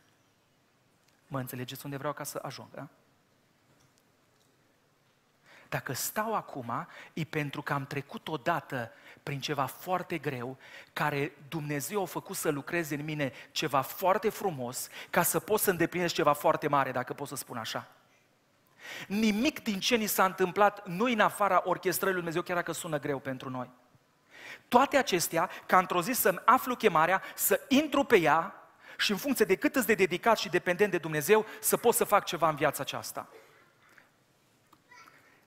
Mă 1.26 1.38
înțelegeți 1.38 1.84
unde 1.84 1.96
vreau 1.96 2.12
ca 2.12 2.24
să 2.24 2.38
ajung, 2.42 2.70
da? 2.70 2.88
Dacă 5.70 5.92
stau 5.92 6.34
acum, 6.34 6.86
e 7.12 7.24
pentru 7.24 7.62
că 7.62 7.72
am 7.72 7.86
trecut 7.86 8.28
odată 8.28 8.92
prin 9.22 9.40
ceva 9.40 9.66
foarte 9.66 10.18
greu, 10.18 10.58
care 10.92 11.32
Dumnezeu 11.48 12.02
a 12.02 12.04
făcut 12.04 12.36
să 12.36 12.48
lucreze 12.48 12.94
în 12.94 13.04
mine 13.04 13.32
ceva 13.50 13.80
foarte 13.80 14.28
frumos, 14.28 14.88
ca 15.10 15.22
să 15.22 15.40
pot 15.40 15.60
să 15.60 15.70
îndeplinesc 15.70 16.14
ceva 16.14 16.32
foarte 16.32 16.68
mare, 16.68 16.90
dacă 16.90 17.12
pot 17.12 17.28
să 17.28 17.36
spun 17.36 17.56
așa. 17.56 17.88
Nimic 19.06 19.62
din 19.62 19.80
ce 19.80 19.96
ni 19.96 20.06
s-a 20.06 20.24
întâmplat 20.24 20.86
nu 20.86 21.04
în 21.04 21.20
afara 21.20 21.62
orchestrării 21.64 22.14
lui 22.14 22.22
Dumnezeu, 22.22 22.42
chiar 22.42 22.56
dacă 22.56 22.72
sună 22.72 22.98
greu 22.98 23.18
pentru 23.18 23.50
noi. 23.50 23.70
Toate 24.68 24.96
acestea, 24.96 25.50
ca 25.66 25.78
într-o 25.78 26.02
zi 26.02 26.12
să-mi 26.12 26.40
aflu 26.44 26.76
chemarea, 26.76 27.22
să 27.34 27.60
intru 27.68 28.04
pe 28.04 28.16
ea 28.16 28.54
și 28.98 29.10
în 29.10 29.16
funcție 29.16 29.44
de 29.44 29.54
cât 29.54 29.76
îți 29.76 29.86
de 29.86 29.94
dedicat 29.94 30.38
și 30.38 30.48
dependent 30.48 30.90
de 30.90 30.98
Dumnezeu, 30.98 31.46
să 31.60 31.76
pot 31.76 31.94
să 31.94 32.04
fac 32.04 32.24
ceva 32.24 32.48
în 32.48 32.56
viața 32.56 32.82
aceasta 32.82 33.28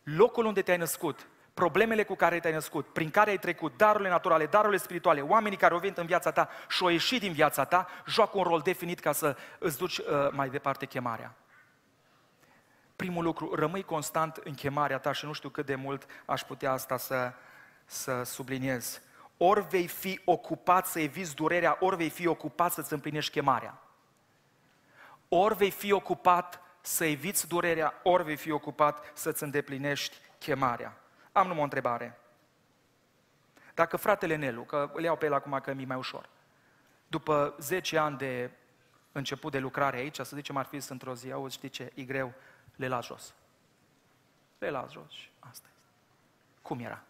locul 0.04 0.46
unde 0.46 0.62
te-ai 0.62 0.78
născut, 0.78 1.28
problemele 1.54 2.04
cu 2.04 2.16
care 2.16 2.40
te-ai 2.40 2.54
născut, 2.54 2.88
prin 2.88 3.10
care 3.10 3.30
ai 3.30 3.38
trecut, 3.40 3.78
darurile 3.78 4.10
naturale, 4.10 4.46
darurile 4.46 4.78
spirituale, 4.78 5.22
oamenii 5.22 5.58
care 5.58 5.74
au 5.74 5.80
venit 5.80 5.98
în 5.98 6.06
viața 6.06 6.32
ta 6.32 6.50
și 6.70 6.84
au 6.84 6.90
ieșit 6.90 7.20
din 7.20 7.32
viața 7.32 7.66
ta, 7.66 7.88
joacă 8.08 8.38
un 8.38 8.44
rol 8.44 8.60
definit 8.60 9.00
ca 9.00 9.12
să 9.12 9.38
îți 9.60 9.78
duci 9.78 9.98
uh, 9.98 10.06
mai 10.32 10.50
departe 10.50 10.86
chemarea. 10.86 11.36
Primul 12.96 13.24
lucru, 13.24 13.56
rămâi 13.56 13.84
constant 13.84 14.36
în 14.36 14.54
chemarea 14.54 14.98
ta 14.98 15.12
și 15.12 15.26
nu 15.26 15.34
știu 15.34 15.50
cât 15.50 15.66
de 15.66 15.76
mult 15.76 16.06
aș 16.26 16.42
putea 16.42 16.72
asta 16.72 16.98
să, 16.98 17.34
să 17.86 18.24
subliniez. 18.24 19.02
Ori 19.38 19.68
vei 19.70 19.88
fi 19.88 20.22
ocupat 20.26 20.86
să 20.86 21.00
eviți 21.00 21.36
durerea, 21.36 21.78
ori 21.80 21.96
vei 21.96 22.10
fi 22.10 22.28
ocupat 22.28 22.72
să-ți 22.72 22.94
împlinești 22.94 23.32
chemarea. 23.32 23.82
Ori 25.30 25.56
vei 25.56 25.72
fi 25.72 25.92
ocupat 25.92 26.63
să 26.86 27.06
eviți 27.06 27.48
durerea, 27.48 28.00
ori 28.04 28.24
vei 28.24 28.36
fi 28.36 28.52
ocupat 28.52 29.12
să-ți 29.14 29.44
îndeplinești 29.44 30.18
chemarea. 30.40 30.98
Am 31.32 31.48
numai 31.48 31.62
o 31.62 31.64
întrebare. 31.64 32.20
Dacă 33.74 33.98
fratele 33.98 34.36
Nelu, 34.36 34.64
că 34.64 34.92
îl 34.94 35.04
iau 35.04 35.16
pe 35.16 35.26
el 35.26 35.34
acum 35.34 35.60
că 35.60 35.74
mi 35.74 35.86
mai 35.86 35.98
ușor, 35.98 36.30
după 37.08 37.56
10 37.60 37.98
ani 37.98 38.18
de 38.18 38.52
început 39.12 39.52
de 39.52 39.60
lucrare 39.60 39.98
aici, 39.98 40.20
să 40.20 40.36
zicem 40.36 40.58
ar 40.58 40.66
fi 40.66 40.80
să 40.80 40.92
într-o 40.92 41.16
zi, 41.16 41.32
auzi, 41.32 41.56
știi 41.56 41.70
ce, 41.70 41.92
e 41.94 42.04
greu, 42.04 42.34
le 42.76 42.88
las 42.88 43.06
jos. 43.06 43.34
Le 44.58 44.70
las 44.70 44.92
jos 44.92 45.12
și 45.12 45.30
asta 45.40 45.68
este. 45.68 45.82
Cum 46.62 46.80
era? 46.80 47.04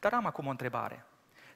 Dar 0.00 0.12
am 0.12 0.26
acum 0.26 0.46
o 0.46 0.50
întrebare. 0.50 1.04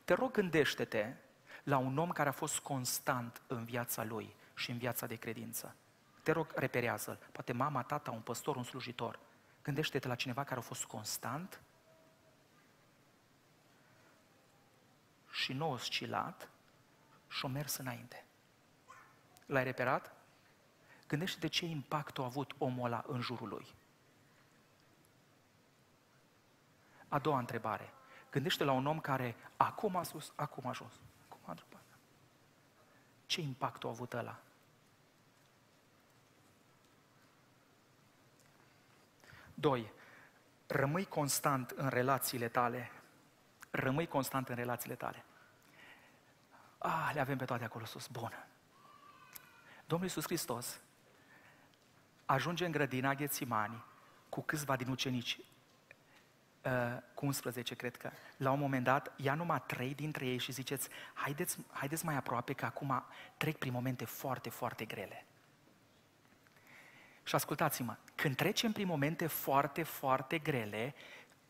Te 0.04 0.14
rog, 0.14 0.30
gândește-te 0.30 1.14
la 1.62 1.76
un 1.76 1.98
om 1.98 2.10
care 2.10 2.28
a 2.28 2.32
fost 2.32 2.58
constant 2.58 3.42
în 3.46 3.64
viața 3.64 4.04
lui 4.04 4.34
și 4.54 4.70
în 4.70 4.78
viața 4.78 5.06
de 5.06 5.16
credință. 5.16 5.74
Te 6.22 6.32
rog, 6.32 6.52
reperează-l. 6.54 7.18
Poate 7.32 7.52
mama, 7.52 7.82
tata, 7.82 8.10
un 8.10 8.20
păstor, 8.20 8.56
un 8.56 8.64
slujitor. 8.64 9.18
Gândește-te 9.62 10.08
la 10.08 10.14
cineva 10.14 10.44
care 10.44 10.60
a 10.60 10.62
fost 10.62 10.84
constant 10.84 11.60
și 15.30 15.52
nu 15.52 15.70
oscilat 15.70 16.48
și 17.28 17.44
a 17.44 17.48
mers 17.48 17.76
înainte. 17.76 18.24
L-ai 19.46 19.64
reperat? 19.64 20.14
Gândește-te 21.08 21.46
ce 21.46 21.64
impact 21.64 22.18
a 22.18 22.24
avut 22.24 22.54
omul 22.58 22.84
ăla 22.84 23.04
în 23.06 23.20
jurul 23.20 23.48
lui. 23.48 23.66
A 27.08 27.18
doua 27.18 27.38
întrebare. 27.38 27.92
Gândește 28.30 28.64
la 28.64 28.72
un 28.72 28.86
om 28.86 29.00
care 29.00 29.36
acum 29.56 29.96
a 29.96 30.02
sus, 30.02 30.32
acum 30.36 30.66
a 30.66 30.72
jos, 30.72 30.92
acum 31.28 31.40
a 31.44 31.78
Ce 33.26 33.40
impact 33.40 33.84
a 33.84 33.88
avut 33.88 34.12
ăla? 34.12 34.38
Doi, 39.62 39.92
rămâi 40.66 41.04
constant 41.04 41.70
în 41.70 41.88
relațiile 41.88 42.48
tale. 42.48 42.90
Rămâi 43.70 44.06
constant 44.06 44.48
în 44.48 44.54
relațiile 44.54 44.94
tale. 44.94 45.24
Ah, 46.78 47.10
le 47.14 47.20
avem 47.20 47.36
pe 47.36 47.44
toate 47.44 47.64
acolo 47.64 47.84
sus. 47.84 48.06
Bun. 48.06 48.46
Domnul 49.86 50.06
Iisus 50.08 50.24
Hristos 50.24 50.80
ajunge 52.24 52.64
în 52.64 52.70
grădina 52.70 53.14
Ghețimani 53.14 53.84
cu 54.28 54.40
câțiva 54.40 54.76
din 54.76 54.88
ucenici, 54.88 55.38
uh, 56.62 56.96
cu 57.14 57.26
11 57.26 57.74
cred 57.74 57.96
că, 57.96 58.10
la 58.36 58.50
un 58.50 58.58
moment 58.58 58.84
dat 58.84 59.12
ia 59.16 59.34
numai 59.34 59.62
trei 59.66 59.94
dintre 59.94 60.26
ei 60.26 60.38
și 60.38 60.52
ziceți, 60.52 60.88
haideți, 61.12 61.58
haideți 61.72 62.04
mai 62.04 62.14
aproape 62.16 62.52
că 62.52 62.64
acum 62.64 63.04
trec 63.36 63.58
prin 63.58 63.72
momente 63.72 64.04
foarte, 64.04 64.50
foarte 64.50 64.84
grele. 64.84 65.26
Și 67.22 67.34
ascultați-mă, 67.34 67.96
când 68.22 68.36
trecem 68.36 68.72
prin 68.72 68.86
momente 68.86 69.26
foarte, 69.26 69.82
foarte 69.82 70.38
grele, 70.38 70.94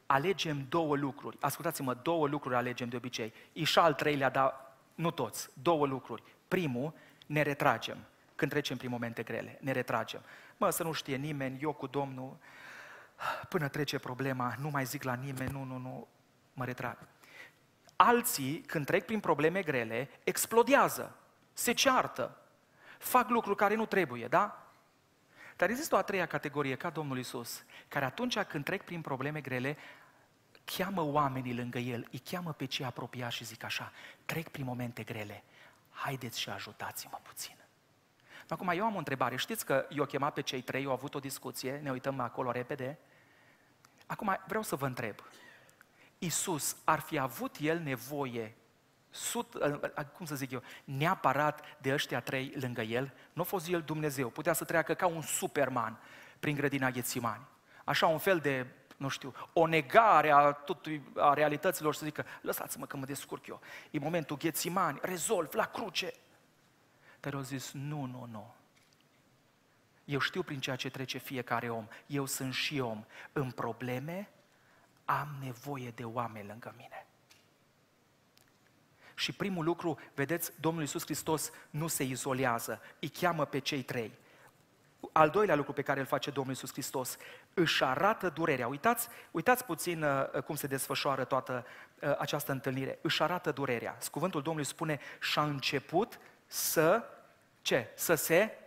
alegem 0.07 0.66
două 0.68 0.97
lucruri. 0.97 1.37
Ascultați-mă, 1.41 1.95
două 1.95 2.27
lucruri 2.29 2.55
alegem 2.55 2.89
de 2.89 2.97
obicei. 2.97 3.33
E 3.53 3.64
și 3.64 3.79
al 3.79 3.95
treilea, 3.95 4.31
dar 4.31 4.75
nu 4.95 5.11
toți. 5.11 5.49
Două 5.62 5.87
lucruri. 5.87 6.23
Primul, 6.49 6.95
ne 7.27 7.43
retragem 7.43 7.97
când 8.35 8.51
trecem 8.51 8.77
prin 8.77 8.91
momente 8.91 9.23
grele. 9.23 9.59
Ne 9.61 9.73
retragem. 9.73 10.23
Mă, 10.57 10.70
să 10.70 10.83
nu 10.83 10.93
știe 10.93 11.16
nimeni, 11.16 11.62
eu 11.62 11.73
cu 11.73 11.87
Domnul, 11.87 12.37
până 13.49 13.68
trece 13.68 13.99
problema, 13.99 14.55
nu 14.59 14.68
mai 14.68 14.85
zic 14.85 15.03
la 15.03 15.14
nimeni, 15.14 15.53
nu, 15.53 15.64
nu, 15.64 15.77
nu, 15.77 16.09
mă 16.55 16.64
retrag. 16.64 16.99
Alții, 17.97 18.61
când 18.61 18.87
trec 18.87 19.05
prin 19.05 19.20
probleme 19.20 19.62
grele, 19.62 20.11
explodează, 20.25 21.16
se 21.53 21.73
ceartă, 21.73 22.37
fac 22.99 23.29
lucruri 23.29 23.57
care 23.57 23.75
nu 23.75 23.87
trebuie, 23.87 24.27
da? 24.27 24.62
Dar 25.63 25.71
există 25.71 25.95
o 25.95 25.99
a 25.99 26.03
treia 26.03 26.27
categorie, 26.27 26.75
ca 26.75 26.91
Domnul 26.91 27.19
Isus, 27.19 27.65
care 27.89 28.05
atunci 28.05 28.39
când 28.39 28.65
trec 28.65 28.83
prin 28.83 29.01
probleme 29.01 29.41
grele, 29.41 29.77
cheamă 30.65 31.03
oamenii 31.03 31.55
lângă 31.55 31.79
el, 31.79 32.09
îi 32.11 32.19
cheamă 32.19 32.53
pe 32.53 32.65
cei 32.65 32.85
apropiați 32.85 33.37
și 33.37 33.45
zic 33.45 33.65
așa, 33.65 33.93
trec 34.25 34.49
prin 34.49 34.65
momente 34.65 35.03
grele, 35.03 35.43
haideți 35.91 36.41
și 36.41 36.49
ajutați-mă 36.49 37.19
puțin. 37.23 37.57
Acum, 38.49 38.69
eu 38.69 38.85
am 38.85 38.95
o 38.95 38.99
întrebare. 38.99 39.37
Știți 39.37 39.65
că 39.65 39.87
eu 39.91 40.05
chemat 40.05 40.33
pe 40.33 40.41
cei 40.41 40.61
trei, 40.61 40.85
au 40.85 40.93
avut 40.93 41.15
o 41.15 41.21
discuție, 41.21 41.79
ne 41.83 41.91
uităm 41.91 42.21
acolo 42.21 42.51
repede. 42.51 42.99
Acum, 44.07 44.39
vreau 44.47 44.63
să 44.63 44.77
vă 44.77 44.87
întreb. 44.87 45.15
Isus 46.19 46.77
ar 46.85 47.01
fi 47.01 47.19
avut 47.19 47.57
el 47.61 47.79
nevoie 47.79 48.55
sut, 49.13 49.57
cum 50.17 50.27
să 50.27 50.35
zic 50.35 50.51
eu, 50.51 50.63
neapărat 50.85 51.65
de 51.79 51.93
ăștia 51.93 52.21
trei 52.21 52.53
lângă 52.61 52.81
el, 52.81 53.13
nu 53.33 53.43
a 53.43 53.45
fost 53.45 53.69
el 53.69 53.83
Dumnezeu, 53.83 54.29
putea 54.29 54.53
să 54.53 54.65
treacă 54.65 54.95
ca 54.95 55.07
un 55.07 55.23
superman 55.23 56.01
prin 56.41 56.55
grădina 56.55 56.91
Ghețimani. 56.91 57.47
Așa 57.85 58.07
un 58.07 58.19
fel 58.19 58.39
de, 58.39 58.67
nu 58.97 59.09
știu, 59.09 59.35
o 59.53 59.67
negare 59.67 60.31
a, 60.31 60.53
tutui, 60.53 61.03
a 61.17 61.35
realităților 61.35 61.95
să 61.95 62.05
zică, 62.05 62.25
lăsați-mă 62.41 62.87
că 62.87 62.97
mă 62.97 63.05
descurc 63.05 63.47
eu. 63.47 63.61
E 63.91 63.99
momentul 63.99 64.37
Ghețimani, 64.37 64.99
rezolv 65.03 65.55
la 65.55 65.65
cruce. 65.65 66.13
Dar 67.21 67.35
au 67.35 67.41
zis, 67.41 67.73
nu, 67.73 68.05
nu, 68.05 68.29
nu. 68.31 68.55
Eu 70.05 70.19
știu 70.19 70.43
prin 70.43 70.61
ceea 70.61 70.77
ce 70.77 70.91
trece 70.91 71.19
fiecare 71.19 71.71
om. 71.71 71.87
Eu 72.07 72.27
sunt 72.27 72.55
și 72.55 72.81
om. 72.81 73.05
În 73.33 73.51
probleme 73.51 74.31
am 75.05 75.29
nevoie 75.41 75.91
de 75.91 76.05
oameni 76.05 76.47
lângă 76.47 76.75
mine. 76.77 77.07
Și 79.23 79.33
primul 79.33 79.64
lucru, 79.64 79.99
vedeți, 80.14 80.53
Domnul 80.61 80.83
Iisus 80.83 81.05
Hristos 81.05 81.51
nu 81.70 81.87
se 81.87 82.03
izolează, 82.03 82.81
îi 83.01 83.09
cheamă 83.09 83.45
pe 83.45 83.59
cei 83.59 83.83
trei. 83.83 84.12
Al 85.12 85.31
doilea 85.31 85.55
lucru 85.55 85.73
pe 85.73 85.83
care 85.83 86.01
îl 86.01 86.07
face 86.07 86.31
Domnul 86.31 86.53
Iisus 86.53 86.73
Hristos, 86.73 87.16
își 87.55 87.85
arată 87.85 88.29
durerea. 88.29 88.68
Uitați, 88.68 89.09
uitați 89.31 89.64
puțin 89.64 90.03
uh, 90.03 90.43
cum 90.45 90.55
se 90.55 90.66
desfășoară 90.66 91.25
toată 91.25 91.66
uh, 92.01 92.14
această 92.18 92.53
întâlnire. 92.53 92.99
Își 93.03 93.23
arată 93.23 93.53
durerea. 93.53 93.99
Cuvântul 94.11 94.43
Domnului 94.43 94.68
spune, 94.68 95.01
și-a 95.20 95.43
început 95.43 96.18
să, 96.47 97.05
ce? 97.61 97.91
Să 97.95 98.14
se... 98.14 98.59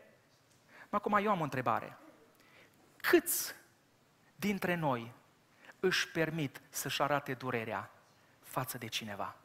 Acum 0.89 1.19
eu 1.23 1.31
am 1.31 1.39
o 1.39 1.43
întrebare. 1.43 1.97
Câți 2.97 3.55
dintre 4.35 4.75
noi 4.75 5.11
își 5.79 6.11
permit 6.11 6.61
să-și 6.69 7.01
arate 7.01 7.33
durerea 7.33 7.91
față 8.43 8.77
de 8.77 8.87
cineva? 8.87 9.35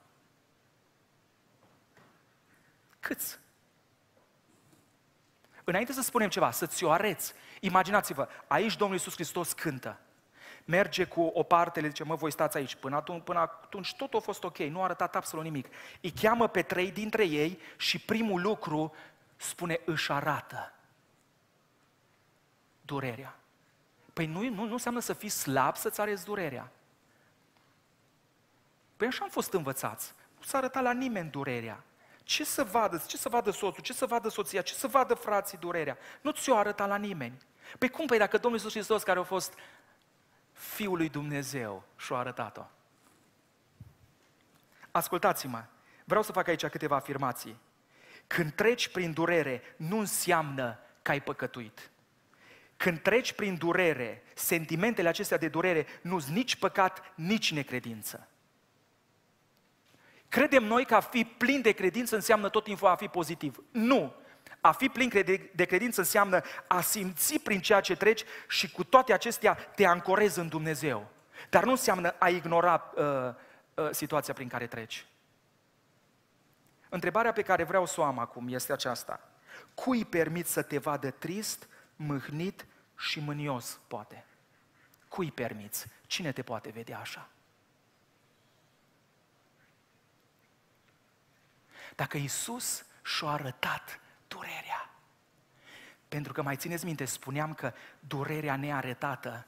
Câți? 3.01 3.39
Înainte 5.65 5.93
să 5.93 6.03
spunem 6.03 6.29
ceva, 6.29 6.51
să 6.51 6.67
ți-o 6.67 6.91
areți, 6.91 7.33
imaginați-vă, 7.61 8.29
aici 8.47 8.77
Domnul 8.77 8.97
Iisus 8.97 9.15
Hristos 9.15 9.53
cântă. 9.53 10.01
Merge 10.65 11.05
cu 11.05 11.23
o 11.23 11.43
parte, 11.43 11.81
le 11.81 11.89
zice, 11.89 12.05
mă, 12.05 12.15
voi 12.15 12.33
stați 12.33 12.57
aici. 12.57 12.75
Până 12.75 12.97
atunci, 12.97 13.23
până 13.25 13.39
atunci 13.39 13.95
tot 13.95 14.15
a 14.15 14.19
fost 14.19 14.45
ok, 14.45 14.59
nu 14.59 14.81
a 14.81 14.85
arătat 14.85 15.17
absolut 15.17 15.45
nimic. 15.45 15.67
Îi 16.01 16.11
cheamă 16.11 16.49
pe 16.49 16.63
trei 16.63 16.91
dintre 16.91 17.25
ei 17.25 17.61
și 17.77 17.99
primul 17.99 18.41
lucru 18.41 18.95
spune, 19.37 19.81
își 19.85 20.13
arată 20.13 20.73
durerea. 22.81 23.37
Păi 24.13 24.27
nu, 24.27 24.43
nu, 24.49 24.65
nu 24.65 24.73
înseamnă 24.73 25.01
să 25.01 25.13
fii 25.13 25.29
slab 25.29 25.77
să-ți 25.77 26.01
arăți 26.01 26.25
durerea. 26.25 26.71
Păi 28.97 29.07
așa 29.07 29.25
am 29.25 29.31
fost 29.31 29.53
învățați. 29.53 30.15
Nu 30.39 30.43
s-a 30.43 30.59
arătat 30.59 30.83
la 30.83 30.93
nimeni 30.93 31.31
durerea. 31.31 31.83
Ce 32.23 32.45
să 32.45 32.65
vadă? 32.65 33.03
Ce 33.07 33.17
să 33.17 33.29
vadă 33.29 33.51
soțul? 33.51 33.83
Ce 33.83 33.93
să 33.93 34.07
vadă 34.07 34.29
soția? 34.29 34.63
Ce 34.63 34.75
să 34.75 34.87
vadă 34.87 35.15
frații 35.15 35.59
durerea? 35.59 35.99
Nu 36.21 36.31
ți-o 36.31 36.57
arăta 36.57 36.87
la 36.87 36.97
nimeni. 36.97 37.39
Păi 37.79 37.89
cum? 37.89 38.07
Păi 38.07 38.19
dacă 38.19 38.39
Domnul 38.39 38.59
Iisus 38.59 38.73
Hristos, 38.73 39.03
care 39.03 39.19
a 39.19 39.23
fost 39.23 39.55
Fiul 40.53 40.97
lui 40.97 41.09
Dumnezeu, 41.09 41.85
și-a 41.97 42.17
arătat-o. 42.17 42.63
Ascultați-mă, 44.91 45.65
vreau 46.05 46.23
să 46.23 46.33
fac 46.33 46.49
aici 46.49 46.67
câteva 46.67 46.97
afirmații. 46.97 47.57
Când 48.27 48.53
treci 48.53 48.89
prin 48.89 49.13
durere, 49.13 49.63
nu 49.77 49.99
înseamnă 49.99 50.79
că 51.03 51.11
ai 51.11 51.21
păcătuit. 51.21 51.91
Când 52.77 53.01
treci 53.01 53.33
prin 53.33 53.57
durere, 53.57 54.23
sentimentele 54.35 55.09
acestea 55.09 55.37
de 55.37 55.49
durere 55.49 55.87
nu 56.03 56.19
sunt 56.19 56.35
nici 56.35 56.57
păcat, 56.57 57.13
nici 57.15 57.53
necredință. 57.53 58.29
Credem 60.31 60.65
noi 60.65 60.85
că 60.85 60.95
a 60.95 61.01
fi 61.01 61.25
plin 61.25 61.61
de 61.61 61.73
credință 61.73 62.15
înseamnă 62.15 62.49
tot 62.49 62.65
timpul 62.65 62.89
a 62.89 62.97
fi 62.97 63.07
pozitiv. 63.07 63.63
Nu! 63.71 64.15
A 64.61 64.73
fi 64.73 64.89
plin 64.89 65.09
de 65.55 65.65
credință 65.65 66.01
înseamnă 66.01 66.43
a 66.67 66.81
simți 66.81 67.39
prin 67.39 67.61
ceea 67.61 67.81
ce 67.81 67.97
treci 67.97 68.25
și 68.49 68.71
cu 68.71 68.85
toate 68.85 69.13
acestea 69.13 69.55
te 69.55 69.85
ancorezi 69.87 70.39
în 70.39 70.49
Dumnezeu. 70.49 71.09
Dar 71.51 71.65
nu 71.65 71.71
înseamnă 71.71 72.15
a 72.19 72.29
ignora 72.29 72.93
uh, 72.95 73.05
uh, 73.75 73.89
situația 73.91 74.35
prin 74.35 74.49
care 74.49 74.67
treci. 74.67 75.07
Întrebarea 76.89 77.33
pe 77.33 77.43
care 77.43 77.65
vreau 77.65 77.87
să 77.87 78.01
o 78.01 78.05
am 78.05 78.19
acum 78.19 78.49
este 78.49 78.73
aceasta. 78.73 79.21
Cui 79.75 80.05
permit 80.05 80.47
să 80.47 80.63
te 80.63 80.79
vadă 80.79 81.11
trist, 81.11 81.69
mâhnit 81.97 82.67
și 82.97 83.21
mânios, 83.21 83.81
poate? 83.89 84.25
Cui 85.09 85.31
permiți? 85.31 85.87
Cine 86.07 86.33
te 86.33 86.43
poate 86.43 86.71
vedea 86.71 86.99
așa? 86.99 87.29
Dacă 92.01 92.17
Isus 92.17 92.85
și-a 93.03 93.29
arătat 93.29 94.01
durerea, 94.29 94.91
pentru 96.09 96.33
că 96.33 96.43
mai 96.43 96.57
țineți 96.57 96.85
minte, 96.85 97.05
spuneam 97.05 97.55
că 97.55 97.73
durerea 97.99 98.57
nearătată 98.57 99.47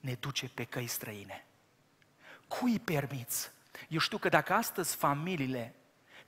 ne 0.00 0.14
duce 0.14 0.48
pe 0.48 0.64
căi 0.64 0.86
străine. 0.86 1.44
Cui 2.48 2.78
permiți? 2.78 3.50
Eu 3.88 3.98
știu 3.98 4.18
că 4.18 4.28
dacă 4.28 4.52
astăzi 4.52 4.96
familiile 4.96 5.74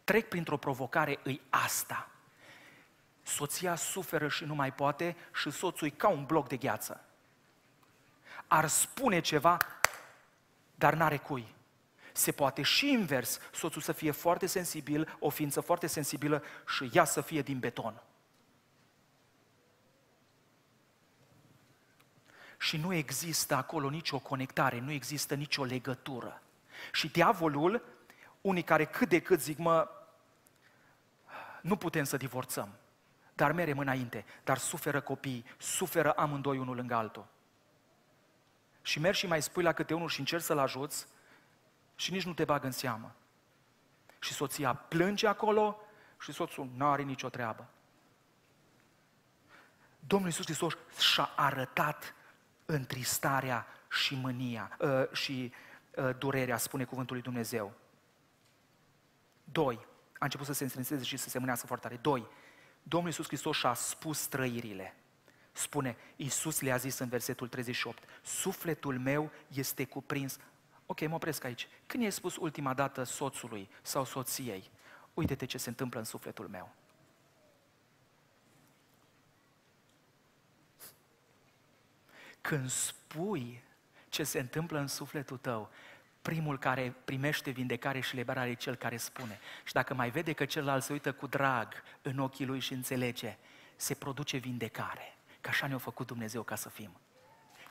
trec 0.05 0.29
printr-o 0.29 0.57
provocare, 0.57 1.19
îi 1.23 1.41
asta. 1.51 2.09
Soția 3.23 3.75
suferă 3.75 4.29
și 4.29 4.45
nu 4.45 4.55
mai 4.55 4.73
poate 4.73 5.17
și 5.35 5.51
soțul 5.51 5.87
e 5.87 5.91
ca 5.91 6.09
un 6.09 6.25
bloc 6.25 6.49
de 6.49 6.57
gheață. 6.57 7.05
Ar 8.47 8.67
spune 8.67 9.21
ceva, 9.21 9.59
dar 10.75 10.95
n-are 10.95 11.17
cui. 11.17 11.55
Se 12.17 12.33
poate 12.33 12.63
și 12.63 12.91
invers, 12.91 13.39
soțul 13.53 13.83
să 13.83 13.93
fie 13.93 14.11
foarte 14.11 14.47
sensibil, 14.47 15.17
o 15.19 15.29
ființă 15.29 15.61
foarte 15.61 15.87
sensibilă 15.87 16.43
și 16.67 16.91
ea 16.93 17.05
să 17.05 17.21
fie 17.21 17.43
din 17.43 17.59
beton. 17.59 18.03
Și 22.59 22.77
nu 22.77 22.93
există 22.93 23.55
acolo 23.55 23.89
nicio 23.89 24.19
conectare, 24.19 24.81
nu 24.81 24.91
există 24.91 25.35
nicio 25.35 25.65
legătură. 25.65 26.43
Și 26.93 27.09
diavolul, 27.09 27.83
unii 28.41 28.63
care 28.63 28.85
cât 28.85 29.09
de 29.09 29.21
cât 29.21 29.41
zic, 29.41 29.59
mă, 29.59 29.89
nu 31.61 31.77
putem 31.77 32.05
să 32.05 32.17
divorțăm, 32.17 32.69
dar 33.35 33.53
merem 33.53 33.79
înainte, 33.79 34.25
dar 34.45 34.59
suferă 34.59 35.01
copii, 35.01 35.45
suferă 35.59 36.13
amândoi 36.13 36.59
unul 36.59 36.77
lângă 36.77 36.95
altul. 36.95 37.27
Și 38.83 38.99
mergi 38.99 39.19
și 39.19 39.27
mai 39.27 39.43
spui 39.43 39.63
la 39.63 39.73
câte 39.73 39.95
unul 39.95 40.09
și 40.09 40.21
încerci 40.21 40.43
să-l 40.45 40.59
ajuți 40.59 41.07
și 41.97 42.13
nici 42.13 42.25
nu 42.25 42.35
te 42.35 42.45
bagă 42.45 42.67
în 42.67 42.73
seamă. 42.73 43.15
Și 44.19 44.33
soția 44.33 44.75
plânge 44.75 45.27
acolo 45.27 45.81
și 46.21 46.33
soțul 46.33 46.71
nu 46.75 46.87
are 46.87 47.03
nicio 47.03 47.29
treabă. 47.29 47.69
Domnul 50.07 50.29
Iisus 50.29 50.45
Hristos 50.45 50.77
și-a 50.99 51.33
arătat 51.37 52.15
întristarea 52.67 53.67
și 53.91 54.15
mânia 54.15 54.77
uh, 54.81 55.13
și 55.13 55.53
uh, 55.97 56.11
durerea, 56.19 56.57
spune 56.57 56.85
cuvântul 56.85 57.15
lui 57.15 57.25
Dumnezeu. 57.25 57.73
Doi, 59.45 59.87
a 60.13 60.25
început 60.25 60.47
să 60.47 60.53
se 60.53 60.63
înstrânseze 60.63 61.05
și 61.05 61.17
să 61.17 61.29
se 61.29 61.39
mânească 61.39 61.67
foarte 61.67 61.87
tare. 61.87 62.01
Doi, 62.03 62.27
Domnul 62.83 63.09
Iisus 63.11 63.27
Hristos 63.27 63.57
și-a 63.57 63.75
spus 63.75 64.27
trăirile. 64.27 64.97
Spune, 65.53 65.97
Iisus 66.17 66.61
le-a 66.61 66.77
zis 66.77 66.99
în 66.99 67.09
versetul 67.09 67.49
38, 67.49 68.03
sufletul 68.23 68.99
meu 68.99 69.31
este 69.49 69.85
cuprins. 69.85 70.39
Ok, 70.87 71.07
mă 71.07 71.15
opresc 71.15 71.45
aici. 71.45 71.69
Când 71.87 72.03
i-ai 72.03 72.13
spus 72.13 72.37
ultima 72.37 72.75
dată 72.75 73.03
soțului 73.03 73.69
sau 73.83 74.05
soției, 74.05 74.71
uite-te 75.15 75.45
ce 75.45 75.59
se 75.59 75.69
întâmplă 75.69 75.99
în 75.99 76.05
sufletul 76.05 76.49
meu. 76.49 76.75
Când 82.41 82.71
spui 82.71 83.63
ce 84.09 84.25
se 84.25 84.39
întâmplă 84.39 84.79
în 84.79 84.87
sufletul 84.87 85.37
tău, 85.37 85.71
primul 86.23 86.59
care 86.59 86.95
primește 87.05 87.51
vindecare 87.51 88.01
și 88.01 88.15
liberare 88.15 88.51
e 88.51 88.55
cel 88.55 88.75
care 88.75 88.97
spune. 88.97 89.41
Și 89.65 89.73
dacă 89.73 89.95
mai 89.95 90.11
vede 90.11 90.33
că 90.33 90.45
celălalt 90.45 90.83
se 90.83 90.93
uită 90.93 91.13
cu 91.13 91.27
drag 91.27 91.73
în 92.03 92.19
ochii 92.19 92.47
lui 92.47 92.61
și 92.61 92.73
înțelege, 92.73 93.37
se 93.77 93.95
produce 93.95 94.37
vindecare. 94.37 95.17
Că 95.41 95.49
așa 95.49 95.67
ne-a 95.67 95.79
făcut 95.79 96.07
Dumnezeu 96.07 96.43
ca 96.43 96.55
să 96.55 96.69
fim. 96.69 96.91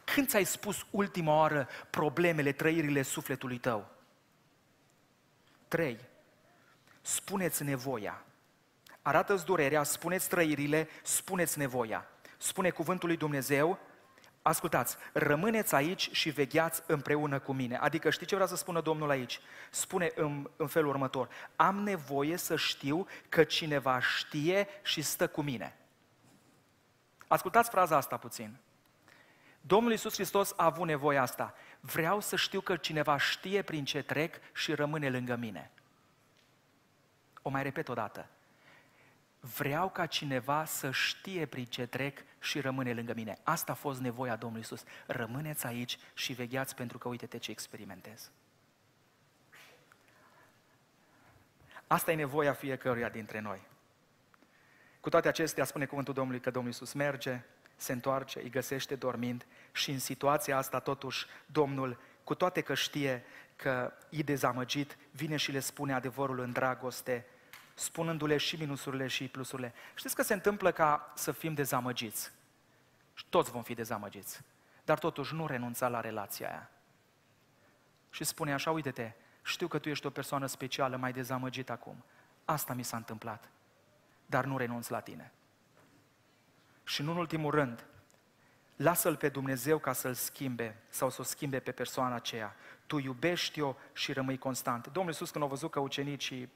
Când 0.06 0.28
ți-ai 0.28 0.44
spus 0.44 0.86
ultima 0.90 1.36
oară 1.36 1.68
problemele, 1.90 2.52
trăirile 2.52 3.02
sufletului 3.02 3.58
tău? 3.58 3.90
Trei. 5.68 6.00
Spuneți 7.02 7.64
nevoia. 7.64 8.24
Arată-ți 9.02 9.46
durerea, 9.46 9.84
spuneți 9.84 10.30
trăirile, 10.30 10.90
spuneți 11.04 11.58
nevoia. 11.58 12.08
Spune 12.38 12.70
cuvântul 12.70 13.08
lui 13.08 13.18
Dumnezeu, 13.18 13.80
Ascultați, 14.48 14.98
rămâneți 15.14 15.76
aici 15.76 16.10
și 16.12 16.30
vegheați 16.30 16.84
împreună 16.88 17.40
cu 17.40 17.54
mine. 17.54 17.78
Adică 17.78 18.10
știi 18.10 18.26
ce 18.26 18.36
vrea 18.36 18.48
să 18.48 18.56
spună 18.56 18.82
Domnul 18.82 19.10
aici? 19.10 19.40
Spune 19.70 20.12
în, 20.16 20.50
în 20.56 20.68
felul 20.68 20.90
următor, 20.90 21.30
am 21.56 21.80
nevoie 21.80 22.38
să 22.38 22.56
știu 22.56 23.08
că 23.30 23.44
cineva 23.44 24.00
știe 24.00 24.68
și 24.84 25.02
stă 25.02 25.28
cu 25.28 25.42
mine. 25.42 25.78
Ascultați 27.28 27.70
fraza 27.70 27.96
asta 27.96 28.18
puțin. 28.18 28.58
Domnul 29.68 29.92
Iisus 29.92 30.14
Hristos 30.14 30.54
a 30.58 30.66
avut 30.66 30.88
nevoie 30.88 31.18
asta. 31.18 31.54
Vreau 31.80 32.20
să 32.20 32.36
știu 32.36 32.62
că 32.62 32.76
cineva 32.76 33.18
știe 33.18 33.62
prin 33.62 33.86
ce 33.86 34.02
trec 34.02 34.36
și 34.54 34.74
rămâne 34.74 35.10
lângă 35.10 35.36
mine. 35.36 35.72
O 37.42 37.50
mai 37.50 37.64
repet 37.64 37.90
o 37.90 37.94
dată. 37.94 38.28
Vreau 39.40 39.90
ca 39.90 40.06
cineva 40.06 40.66
să 40.66 40.92
știe 40.92 41.46
prin 41.46 41.66
ce 41.66 41.86
trec 41.86 42.20
și 42.40 42.60
rămâne 42.60 42.94
lângă 42.94 43.14
mine. 43.14 43.38
Asta 43.44 43.72
a 43.72 43.76
fost 43.76 44.00
nevoia 44.00 44.36
Domnului 44.36 44.64
Isus. 44.64 44.84
Rămâneți 45.06 45.66
aici 45.66 45.98
și 46.14 46.34
vegheați 46.34 46.76
pentru 46.76 46.98
că 46.98 47.08
uite-te 47.08 47.38
ce 47.38 47.52
experimentez. 47.52 48.32
Asta 51.88 52.12
e 52.12 52.16
nevoia 52.16 52.54
fiecăruia 52.54 53.10
dintre 53.10 53.40
noi. 53.40 53.62
Cu 55.00 55.10
toate 55.10 55.28
acestea, 55.28 55.64
spune 55.64 55.86
cuvântul 55.86 56.14
Domnului 56.14 56.40
că 56.40 56.52
Domnul 56.52 56.72
Isus 56.72 56.94
merge, 56.94 57.42
se 57.76 57.92
întoarce, 57.92 58.42
îi 58.42 58.50
găsește 58.50 58.96
dormind 58.96 59.46
și 59.72 59.92
în 59.92 60.00
situația 60.00 60.58
asta 60.58 60.80
totuși 60.80 61.26
Domnul, 61.46 62.00
cu 62.24 62.36
toate 62.36 62.62
că 62.62 62.74
știe 62.74 63.24
că 63.56 63.94
e 64.10 64.22
dezamăgit, 64.22 64.98
vine 65.12 65.36
și 65.36 65.52
le 65.52 65.60
spune 65.60 65.94
adevărul 65.94 66.40
în 66.40 66.52
dragoste, 66.52 67.26
spunându-le 67.74 68.38
și 68.38 68.56
minusurile 68.56 69.08
și 69.08 69.28
plusurile. 69.28 69.74
Știți 69.96 70.16
că 70.16 70.24
se 70.24 70.34
întâmplă 70.34 70.72
ca 70.72 71.12
să 71.16 71.32
fim 71.32 71.54
dezamăgiți. 71.54 72.32
Și 73.14 73.26
toți 73.30 73.52
vom 73.52 73.64
fi 73.64 73.74
dezamăgiți. 73.74 74.42
Dar 74.86 75.00
totuși 75.00 75.34
nu 75.34 75.48
renunța 75.48 75.88
la 75.88 76.00
relația 76.00 76.50
aia. 76.50 76.70
Și 78.10 78.24
spune 78.24 78.54
așa, 78.54 78.72
uite-te, 78.72 79.12
știu 79.44 79.68
că 79.68 79.80
tu 79.80 79.90
ești 79.90 80.06
o 80.06 80.10
persoană 80.10 80.46
specială, 80.46 80.96
mai 80.96 81.14
dezamăgit 81.14 81.70
acum. 81.70 82.04
Asta 82.46 82.74
mi 82.74 82.84
s-a 82.84 82.98
întâmplat. 82.98 83.50
Dar 84.26 84.46
nu 84.46 84.58
renunț 84.58 84.88
la 84.88 85.00
tine. 85.00 85.32
Și 86.86 87.02
în 87.02 87.08
ultimul 87.08 87.52
rând, 87.52 87.86
lasă-L 88.76 89.16
pe 89.16 89.30
Dumnezeu 89.30 89.78
ca 89.78 89.94
să-L 89.94 90.14
schimbe 90.14 90.78
sau 90.90 91.10
să 91.10 91.22
o 91.22 91.24
schimbe 91.24 91.60
pe 91.60 91.72
persoana 91.72 92.16
aceea. 92.16 92.56
Tu 92.86 92.98
iubești-o 92.98 93.76
și 93.94 94.14
rămâi 94.14 94.38
constant. 94.38 94.88
Domnul 94.88 95.12
Iisus 95.12 95.30
când 95.30 95.44
a 95.44 95.48
văzut 95.48 95.72
că 95.72 95.80
ucenicii 95.80 96.50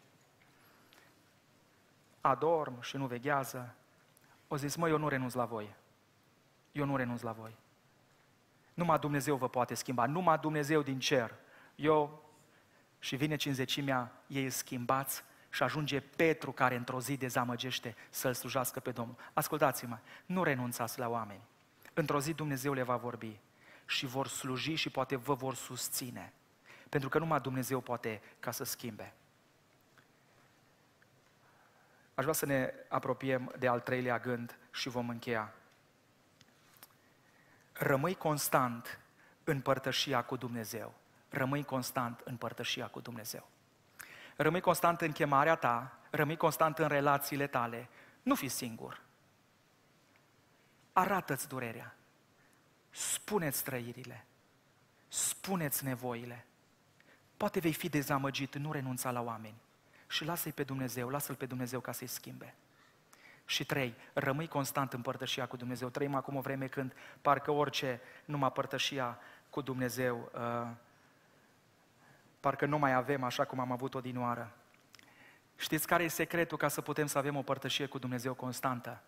adorm 2.22 2.82
și 2.82 2.98
nu 2.98 3.06
veghează, 3.06 3.76
o 4.48 4.58
zis, 4.58 4.76
mă, 4.76 4.90
eu 4.90 4.98
nu 4.98 5.08
renunț 5.08 5.34
la 5.34 5.46
voi. 5.46 5.76
Eu 6.72 6.86
nu 6.86 6.96
renunț 6.96 7.22
la 7.22 7.32
voi. 7.32 7.58
Numai 8.74 9.00
Dumnezeu 9.00 9.36
vă 9.36 9.50
poate 9.50 9.74
schimba, 9.74 10.06
numai 10.06 10.38
Dumnezeu 10.38 10.82
din 10.82 11.00
cer. 11.00 11.36
Eu 11.76 12.24
și 13.00 13.16
vine 13.16 13.36
cinzecimea, 13.36 14.12
ei 14.28 14.50
schimbați 14.50 15.24
și 15.50 15.64
ajunge 15.64 16.00
Petru 16.00 16.52
care 16.52 16.76
într-o 16.76 17.02
zi 17.02 17.18
dezamăgește 17.18 17.96
să-L 18.10 18.34
slujească 18.34 18.80
pe 18.80 18.92
Domnul. 18.92 19.16
Ascultați-mă, 19.34 19.98
nu 20.26 20.44
renunțați 20.44 21.00
la 21.00 21.08
oameni. 21.08 21.42
Într-o 21.94 22.20
zi 22.20 22.34
Dumnezeu 22.34 22.74
le 22.74 22.84
va 22.84 22.96
vorbi 22.96 23.40
și 23.86 24.06
vor 24.06 24.28
sluji 24.28 24.76
și 24.76 24.90
poate 24.90 25.16
vă 25.16 25.34
vor 25.34 25.56
susține. 25.56 26.34
Pentru 26.90 27.10
că 27.10 27.20
numai 27.20 27.40
Dumnezeu 27.40 27.80
poate 27.82 28.22
ca 28.40 28.52
să 28.52 28.64
schimbe. 28.64 29.14
Aș 32.16 32.24
vrea 32.24 32.34
să 32.34 32.46
ne 32.46 32.74
apropiem 32.88 33.54
de 33.60 33.68
al 33.68 33.80
treilea 33.80 34.20
gând 34.20 34.58
și 34.72 34.90
vom 34.90 35.10
încheia. 35.10 35.54
Rămâi 37.74 38.16
constant 38.16 39.00
în 39.44 39.62
părtășia 39.62 40.24
cu 40.24 40.36
Dumnezeu. 40.36 40.94
Rămâi 41.30 41.64
constant 41.64 42.22
în 42.24 42.36
părtășia 42.38 42.88
cu 42.88 43.00
Dumnezeu. 43.00 43.48
Rămâi 44.42 44.62
constant 44.62 45.02
în 45.02 45.12
chemarea 45.12 45.56
ta, 45.56 46.00
rămâi 46.10 46.38
constant 46.38 46.78
în 46.78 46.88
relațiile 46.88 47.48
tale. 47.48 47.90
Nu 48.22 48.36
fi 48.36 48.48
singur. 48.48 49.02
Arată-ți 50.94 51.48
durerea. 51.48 51.96
Spune-ți 52.90 53.64
trăirile. 53.64 54.26
Spune-ți 55.08 55.84
nevoile. 55.84 56.46
Poate 57.38 57.60
vei 57.60 57.74
fi 57.74 57.90
dezamăgit, 57.90 58.56
nu 58.56 58.72
renunța 58.72 59.12
la 59.12 59.22
oameni 59.22 59.62
și 60.08 60.26
lasă-i 60.26 60.52
pe 60.52 60.64
Dumnezeu, 60.64 61.10
lasă-L 61.10 61.36
pe 61.36 61.46
Dumnezeu 61.46 61.80
ca 61.80 61.92
să-i 61.92 62.08
schimbe. 62.08 62.56
Și 63.46 63.66
trei, 63.66 63.96
rămâi 64.14 64.48
constant 64.48 64.94
în 64.94 65.02
părtășia 65.02 65.48
cu 65.48 65.58
Dumnezeu. 65.58 65.90
Trăim 65.90 66.16
acum 66.16 66.36
o 66.36 66.42
vreme 66.42 66.68
când 66.68 66.94
parcă 67.22 67.52
orice 67.52 68.02
numai 68.26 68.52
părtășia 68.52 69.20
cu 69.50 69.62
Dumnezeu, 69.62 70.32
uh, 70.34 70.70
parcă 72.40 72.66
nu 72.66 72.78
mai 72.78 72.94
avem 72.94 73.24
așa 73.24 73.46
cum 73.46 73.60
am 73.60 73.72
avut-o 73.72 74.02
din 74.02 74.20
oară. 74.20 74.56
Știți 75.56 75.88
care 75.88 76.04
e 76.04 76.08
secretul 76.08 76.58
ca 76.58 76.68
să 76.68 76.82
putem 76.82 77.06
să 77.06 77.18
avem 77.18 77.36
o 77.36 77.42
părtășie 77.42 77.86
cu 77.86 77.98
Dumnezeu 77.98 78.34
constantă? 78.34 79.02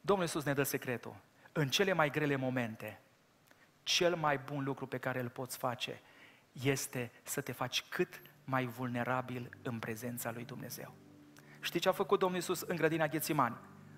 Domnul 0.00 0.24
Iisus 0.24 0.44
ne 0.44 0.52
dă 0.52 0.62
secretul. 0.62 1.16
În 1.52 1.68
cele 1.68 1.92
mai 1.92 2.10
grele 2.10 2.36
momente, 2.36 3.00
cel 3.82 4.14
mai 4.14 4.38
bun 4.38 4.64
lucru 4.64 4.86
pe 4.86 4.98
care 4.98 5.20
îl 5.20 5.28
poți 5.28 5.56
face 5.56 6.00
este 6.52 7.12
să 7.22 7.40
te 7.40 7.52
faci 7.52 7.82
cât 7.88 8.20
mai 8.44 8.66
vulnerabil 8.66 9.50
în 9.62 9.78
prezența 9.78 10.30
lui 10.30 10.44
Dumnezeu. 10.44 10.94
Știi 11.60 11.80
ce 11.80 11.88
a 11.88 11.92
făcut 11.92 12.18
Domnul 12.18 12.38
Iisus 12.38 12.60
în 12.60 12.76
grădina 12.76 13.06
Ghețimani? 13.06 13.56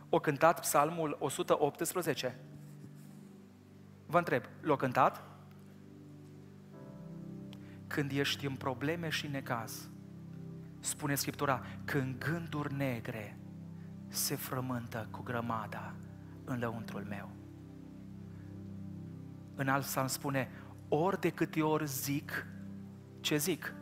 O 0.09 0.19
cântat 0.19 0.61
psalmul 0.61 1.17
118. 1.21 2.39
Vă 4.07 4.19
întreb, 4.19 4.45
l-a 4.61 4.77
cântat? 4.77 5.28
Când 7.89 8.11
ești 8.11 8.47
în 8.47 8.55
probleme 8.55 9.09
și 9.09 9.26
necaz, 9.26 9.91
spune 10.80 11.14
Scriptura, 11.14 11.64
când 11.84 12.18
gânduri 12.18 12.74
negre 12.74 13.39
se 14.09 14.34
frământă 14.34 15.09
cu 15.11 15.22
grămada 15.22 15.95
în 16.45 16.59
lăuntrul 16.59 17.05
meu. 17.09 17.30
În 19.55 19.68
alt 19.68 19.84
psalm 19.84 20.07
spune, 20.07 20.51
ori 20.89 21.20
de 21.20 21.30
câte 21.30 21.62
ori 21.62 21.86
zic, 21.86 22.47
ce 23.20 23.36
zic? 23.36 23.74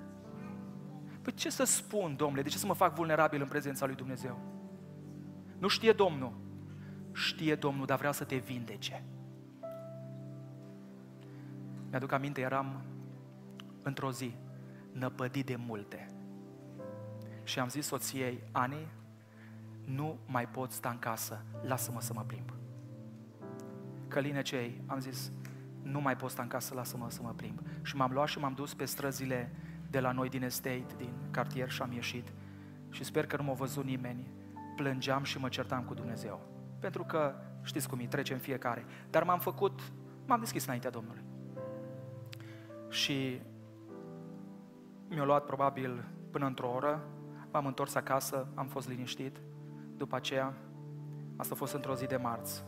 Păi 1.22 1.32
ce 1.32 1.50
să 1.50 1.64
spun, 1.64 2.16
domnule? 2.16 2.42
De 2.42 2.48
ce 2.48 2.58
să 2.58 2.66
mă 2.66 2.74
fac 2.74 2.94
vulnerabil 2.94 3.40
în 3.40 3.48
prezența 3.48 3.86
lui 3.86 3.94
Dumnezeu? 3.94 4.38
Nu 5.58 5.68
știe 5.68 5.92
Domnul. 5.92 6.32
Știe 7.12 7.54
Domnul, 7.54 7.86
dar 7.86 7.98
vrea 7.98 8.12
să 8.12 8.24
te 8.24 8.36
vindece. 8.36 9.04
Mi-aduc 11.88 12.12
aminte, 12.12 12.40
eram 12.40 12.82
într-o 13.86 14.12
zi 14.12 14.34
năpădit 14.92 15.46
de 15.46 15.56
multe. 15.56 16.10
Și 17.42 17.58
am 17.58 17.68
zis 17.68 17.86
soției, 17.86 18.42
Ani, 18.52 18.92
nu 19.84 20.18
mai 20.26 20.48
pot 20.48 20.70
sta 20.70 20.88
în 20.88 20.98
casă, 20.98 21.44
lasă-mă 21.62 22.00
să 22.00 22.12
mă 22.12 22.24
plimb. 22.26 22.52
Căline 24.08 24.42
cei, 24.42 24.82
am 24.86 24.98
zis, 24.98 25.32
nu 25.82 26.00
mai 26.00 26.16
pot 26.16 26.30
sta 26.30 26.42
în 26.42 26.48
casă, 26.48 26.74
lasă-mă 26.74 27.10
să 27.10 27.22
mă 27.22 27.32
plimb. 27.36 27.60
Și 27.82 27.96
m-am 27.96 28.12
luat 28.12 28.28
și 28.28 28.38
m-am 28.38 28.52
dus 28.52 28.74
pe 28.74 28.84
străzile 28.84 29.52
de 29.90 30.00
la 30.00 30.12
noi 30.12 30.28
din 30.28 30.42
estate, 30.42 30.86
din 30.96 31.12
cartier 31.30 31.70
și 31.70 31.82
am 31.82 31.92
ieșit 31.92 32.32
și 32.90 33.04
sper 33.04 33.26
că 33.26 33.36
nu 33.36 33.42
m-a 33.42 33.52
văzut 33.52 33.84
nimeni. 33.84 34.30
Plângeam 34.76 35.22
și 35.22 35.38
mă 35.38 35.48
certam 35.48 35.84
cu 35.84 35.94
Dumnezeu. 35.94 36.40
Pentru 36.78 37.04
că 37.04 37.34
știți 37.62 37.88
cum 37.88 37.98
îi 37.98 38.06
trecem 38.06 38.38
fiecare. 38.38 38.84
Dar 39.10 39.22
m-am 39.24 39.38
făcut 39.38 39.80
M-am 40.26 40.40
deschis 40.40 40.64
înaintea 40.64 40.90
Domnului. 40.90 41.22
Și 42.88 43.40
mi-a 45.08 45.24
luat 45.24 45.44
probabil 45.44 46.04
până 46.30 46.46
într-o 46.46 46.70
oră, 46.70 47.02
m-am 47.52 47.66
întors 47.66 47.94
acasă, 47.94 48.46
am 48.54 48.66
fost 48.66 48.88
liniștit. 48.88 49.36
După 49.96 50.16
aceea, 50.16 50.54
asta 51.36 51.54
a 51.54 51.56
fost 51.58 51.74
într-o 51.74 51.94
zi 51.94 52.06
de 52.06 52.16
marți. 52.16 52.64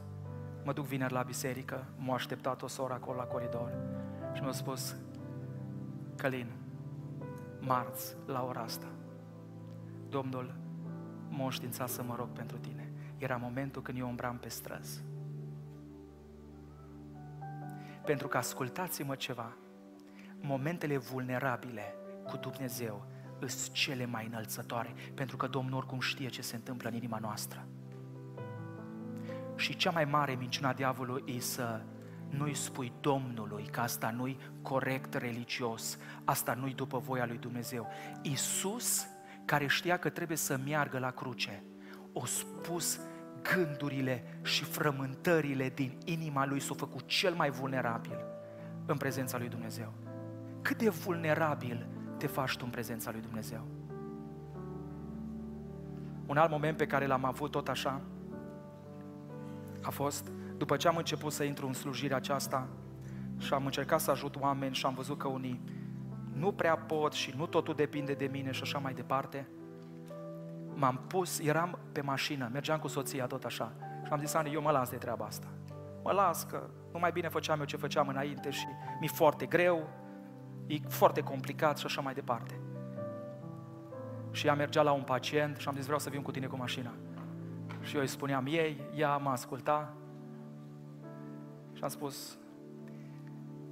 Mă 0.65 0.73
duc 0.73 0.85
vineri 0.85 1.13
la 1.13 1.23
biserică, 1.23 1.85
m-a 1.97 2.15
așteptat 2.15 2.63
o 2.63 2.67
soră 2.67 2.93
acolo 2.93 3.17
la 3.17 3.25
coridor 3.25 3.73
și 4.33 4.43
mi-a 4.43 4.53
spus, 4.53 4.97
Călin, 6.17 6.53
marți, 7.61 8.17
la 8.27 8.45
ora 8.45 8.61
asta, 8.61 8.87
Domnul 10.09 10.55
m-a 11.29 11.45
înștiințat 11.45 11.89
să 11.89 12.03
mă 12.03 12.15
rog 12.17 12.29
pentru 12.29 12.57
tine. 12.57 12.93
Era 13.19 13.37
momentul 13.37 13.83
când 13.83 13.99
eu 13.99 14.09
umbram 14.09 14.39
pe 14.39 14.49
străzi. 14.49 15.03
Pentru 18.05 18.29
că 18.29 18.37
ascultați-mă 18.37 19.15
ceva, 19.15 19.53
momentele 20.41 20.97
vulnerabile 20.97 21.95
cu 22.31 22.37
Dumnezeu 22.37 23.07
sunt 23.47 23.73
cele 23.73 24.07
mai 24.07 24.27
înălțătoare, 24.27 24.95
pentru 25.15 25.37
că 25.37 25.47
Domnul 25.47 25.77
oricum 25.77 26.01
știe 26.01 26.29
ce 26.29 26.43
se 26.43 26.57
întâmplă 26.57 26.89
în 26.89 26.95
inima 26.95 27.19
noastră. 27.19 27.67
Și 29.57 29.77
cea 29.77 29.91
mai 29.91 30.05
mare 30.05 30.35
minciuna 30.35 30.73
diavolului 30.73 31.35
e 31.37 31.41
să 31.41 31.81
nu-i 32.29 32.55
spui 32.55 32.93
Domnului 33.01 33.69
că 33.71 33.81
asta 33.81 34.11
nu-i 34.11 34.39
corect 34.63 35.15
religios, 35.15 35.99
asta 36.25 36.55
nu-i 36.55 36.75
după 36.75 36.99
voia 36.99 37.27
lui 37.27 37.39
Dumnezeu. 37.39 37.87
Iisus, 38.23 39.07
care 39.45 39.67
știa 39.67 39.97
că 39.97 40.09
trebuie 40.09 40.37
să 40.37 40.61
meargă 40.65 40.99
la 40.99 41.11
cruce, 41.11 41.63
o 42.13 42.25
spus 42.25 43.01
gândurile 43.43 44.41
și 44.43 44.65
frământările 44.65 45.69
din 45.69 45.99
inima 46.05 46.47
lui 46.47 46.61
s-au 46.61 46.75
făcut 46.75 47.07
cel 47.07 47.35
mai 47.35 47.51
vulnerabil 47.51 48.25
în 48.87 48.97
prezența 48.97 49.39
lui 49.39 49.49
Dumnezeu. 49.49 49.93
Cât 50.63 50.79
de 50.79 50.89
vulnerabil 50.89 51.87
te 52.19 52.27
faci 52.27 52.57
tu 52.57 52.63
în 52.65 52.71
prezența 52.71 53.11
lui 53.11 53.21
Dumnezeu? 53.21 53.67
Un 56.27 56.37
alt 56.37 56.51
moment 56.51 56.77
pe 56.77 56.87
care 56.87 57.07
l-am 57.07 57.25
avut 57.25 57.51
tot 57.51 57.69
așa 57.69 58.01
a 59.83 59.91
fost 59.91 60.31
după 60.57 60.77
ce 60.77 60.89
am 60.89 60.97
început 60.97 61.33
să 61.33 61.45
intru 61.45 61.67
în 61.67 61.73
slujirea 61.73 62.17
aceasta 62.17 62.69
și 63.39 63.55
am 63.55 63.65
încercat 63.65 64.01
să 64.01 64.11
ajut 64.11 64.37
oameni 64.37 64.75
și 64.75 64.87
am 64.87 64.95
văzut 64.95 65.19
că 65.19 65.29
unii 65.29 65.61
nu 66.33 66.53
prea 66.53 66.77
pot 66.77 67.13
și 67.13 67.35
nu 67.37 67.47
totul 67.47 67.75
depinde 67.75 68.13
de 68.13 68.29
mine 68.33 68.51
și 68.51 68.63
așa 68.63 68.79
mai 68.79 68.93
departe, 68.93 69.49
m-am 70.75 71.01
pus, 71.07 71.39
eram 71.39 71.79
pe 71.93 72.01
mașină, 72.01 72.49
mergeam 72.53 72.79
cu 72.79 72.89
soția 72.89 73.27
tot 73.27 73.45
așa 73.45 73.73
și 74.05 74.13
am 74.13 74.19
zis, 74.19 74.35
Ani, 74.35 74.53
eu 74.53 74.63
mă 74.63 74.71
las 74.71 74.91
de 74.91 74.97
treaba 74.97 75.25
asta. 75.25 75.47
Mă 76.03 76.13
las 76.13 76.45
că 76.45 76.71
nu 76.93 76.99
mai 76.99 77.13
bine 77.13 77.29
făceam 77.29 77.59
eu 77.59 77.65
ce 77.65 77.77
făceam 77.77 78.09
înainte 78.09 78.51
și 78.51 78.67
mi-e 79.01 79.09
foarte 79.09 79.47
greu, 79.47 79.89
e 80.69 80.79
foarte 80.89 81.23
complicat 81.23 81.79
și 81.79 81.87
așa 81.87 82.01
mai 82.01 82.15
departe. 82.15 82.61
Și 84.31 84.47
ea 84.47 84.55
mergea 84.55 84.83
la 84.83 84.93
un 84.93 85.03
pacient 85.03 85.57
și 85.57 85.69
am 85.69 85.75
zis, 85.75 85.85
vreau 85.85 85.99
să 85.99 86.11
vin 86.11 86.23
cu 86.23 86.31
tine 86.31 86.47
cu 86.47 86.57
mașina. 86.57 86.93
Și 87.81 87.95
eu 87.95 88.01
îi 88.01 88.07
spuneam 88.07 88.47
ei, 88.47 88.81
ea 88.95 89.17
mă 89.17 89.31
asculta 89.31 89.95
și 91.73 91.83
am 91.83 91.89
spus, 91.89 92.39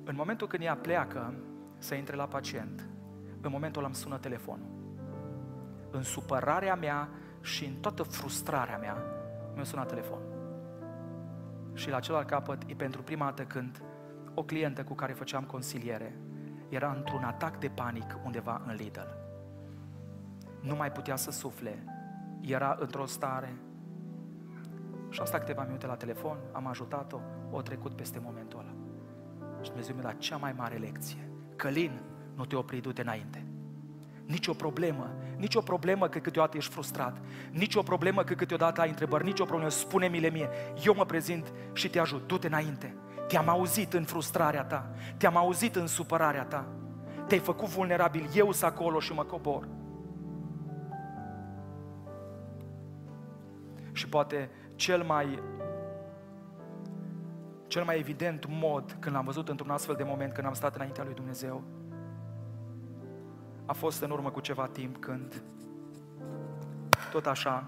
în 0.04 0.14
momentul 0.14 0.46
când 0.46 0.62
ea 0.62 0.76
pleacă 0.76 1.34
să 1.78 1.94
intre 1.94 2.16
la 2.16 2.26
pacient, 2.26 2.88
în 3.40 3.50
momentul 3.50 3.78
ăla 3.78 3.86
îmi 3.86 3.96
sună 3.96 4.18
telefonul. 4.18 4.68
În 5.90 6.02
supărarea 6.02 6.74
mea 6.74 7.08
și 7.40 7.64
în 7.64 7.74
toată 7.74 8.02
frustrarea 8.02 8.78
mea, 8.78 9.02
mi-a 9.54 9.64
sunat 9.64 9.88
telefonul. 9.88 10.34
Și 11.74 11.90
la 11.90 12.00
celălalt 12.00 12.28
capăt 12.28 12.62
e 12.66 12.74
pentru 12.74 13.02
prima 13.02 13.24
dată 13.24 13.42
când 13.42 13.82
o 14.34 14.42
clientă 14.42 14.84
cu 14.84 14.94
care 14.94 15.12
făceam 15.12 15.44
consiliere 15.44 16.16
era 16.68 16.92
într-un 16.96 17.22
atac 17.22 17.58
de 17.58 17.68
panic 17.68 18.18
undeva 18.24 18.62
în 18.66 18.74
Lidl. 18.74 19.08
Nu 20.60 20.76
mai 20.76 20.92
putea 20.92 21.16
să 21.16 21.30
sufle, 21.30 21.84
era 22.40 22.76
într-o 22.80 23.06
stare 23.06 23.56
și 25.08 25.20
am 25.20 25.26
stat 25.26 25.40
câteva 25.40 25.64
minute 25.64 25.86
la 25.86 25.94
telefon, 25.94 26.38
am 26.52 26.66
ajutat-o, 26.66 27.20
o 27.50 27.62
trecut 27.62 27.92
peste 27.92 28.18
momentul 28.22 28.58
ăla. 28.58 28.74
Și 29.60 29.68
Dumnezeu 29.68 29.94
mi-a 29.94 30.04
dat 30.04 30.18
cea 30.18 30.36
mai 30.36 30.52
mare 30.56 30.76
lecție. 30.76 31.28
Călin, 31.56 32.00
nu 32.34 32.44
te 32.44 32.56
opri, 32.56 32.80
du-te 32.80 33.00
înainte. 33.00 33.46
Nici 34.24 34.46
o 34.46 34.52
problemă, 34.52 35.14
nici 35.36 35.54
o 35.54 35.60
problemă 35.60 36.08
că 36.08 36.18
câteodată 36.18 36.56
ești 36.56 36.72
frustrat, 36.72 37.18
nici 37.50 37.74
o 37.74 37.82
problemă 37.82 38.22
că 38.22 38.34
câteodată 38.34 38.80
ai 38.80 38.88
întrebări, 38.88 39.24
nici 39.24 39.40
o 39.40 39.44
problemă, 39.44 39.70
spune-mi-le 39.70 40.30
mie, 40.30 40.48
eu 40.84 40.94
mă 40.94 41.04
prezint 41.04 41.52
și 41.72 41.90
te 41.90 41.98
ajut, 41.98 42.26
du-te 42.26 42.46
înainte. 42.46 42.94
Te-am 43.28 43.48
auzit 43.48 43.92
în 43.92 44.04
frustrarea 44.04 44.64
ta, 44.64 44.90
te-am 45.16 45.36
auzit 45.36 45.76
în 45.76 45.86
supărarea 45.86 46.44
ta, 46.44 46.64
te-ai 47.26 47.40
făcut 47.40 47.68
vulnerabil, 47.68 48.28
eu 48.34 48.52
sunt 48.52 48.72
acolo 48.72 49.00
și 49.00 49.12
mă 49.12 49.24
cobor. 49.24 49.68
Și 53.92 54.08
poate 54.08 54.50
cel 54.74 55.02
mai 55.02 55.42
cel 57.66 57.84
mai 57.84 57.98
evident 57.98 58.46
mod 58.48 58.96
când 58.98 59.14
l-am 59.14 59.24
văzut 59.24 59.48
într-un 59.48 59.70
astfel 59.70 59.94
de 59.94 60.02
moment 60.02 60.32
când 60.32 60.46
am 60.46 60.52
stat 60.52 60.74
înaintea 60.74 61.04
lui 61.04 61.14
Dumnezeu 61.14 61.62
a 63.66 63.72
fost 63.72 64.02
în 64.02 64.10
urmă 64.10 64.30
cu 64.30 64.40
ceva 64.40 64.66
timp 64.66 64.96
când 64.96 65.42
tot 67.10 67.26
așa 67.26 67.64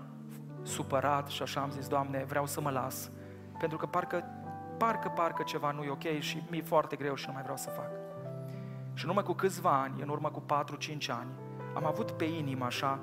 supărat 0.62 1.28
și 1.28 1.42
așa 1.42 1.60
am 1.60 1.70
zis, 1.70 1.88
Doamne, 1.88 2.24
vreau 2.24 2.46
să 2.46 2.60
mă 2.60 2.70
las. 2.70 3.10
Pentru 3.58 3.78
că 3.78 3.86
parcă, 3.86 4.24
parcă, 4.78 5.08
parcă 5.08 5.42
ceva 5.42 5.70
nu 5.70 5.82
e 5.82 5.90
ok 5.90 6.18
și 6.18 6.42
mi-e 6.50 6.62
foarte 6.62 6.96
greu 6.96 7.14
și 7.14 7.24
nu 7.26 7.32
mai 7.32 7.42
vreau 7.42 7.56
să 7.56 7.70
fac. 7.70 7.90
Și 8.94 9.04
în 9.04 9.10
urmă 9.10 9.22
cu 9.22 9.32
câțiva 9.32 9.80
ani, 9.80 10.02
în 10.02 10.08
urmă 10.08 10.30
cu 10.30 10.42
4-5 10.42 11.06
ani, 11.08 11.30
am 11.74 11.86
avut 11.86 12.10
pe 12.10 12.24
inimă 12.24 12.64
așa 12.64 12.98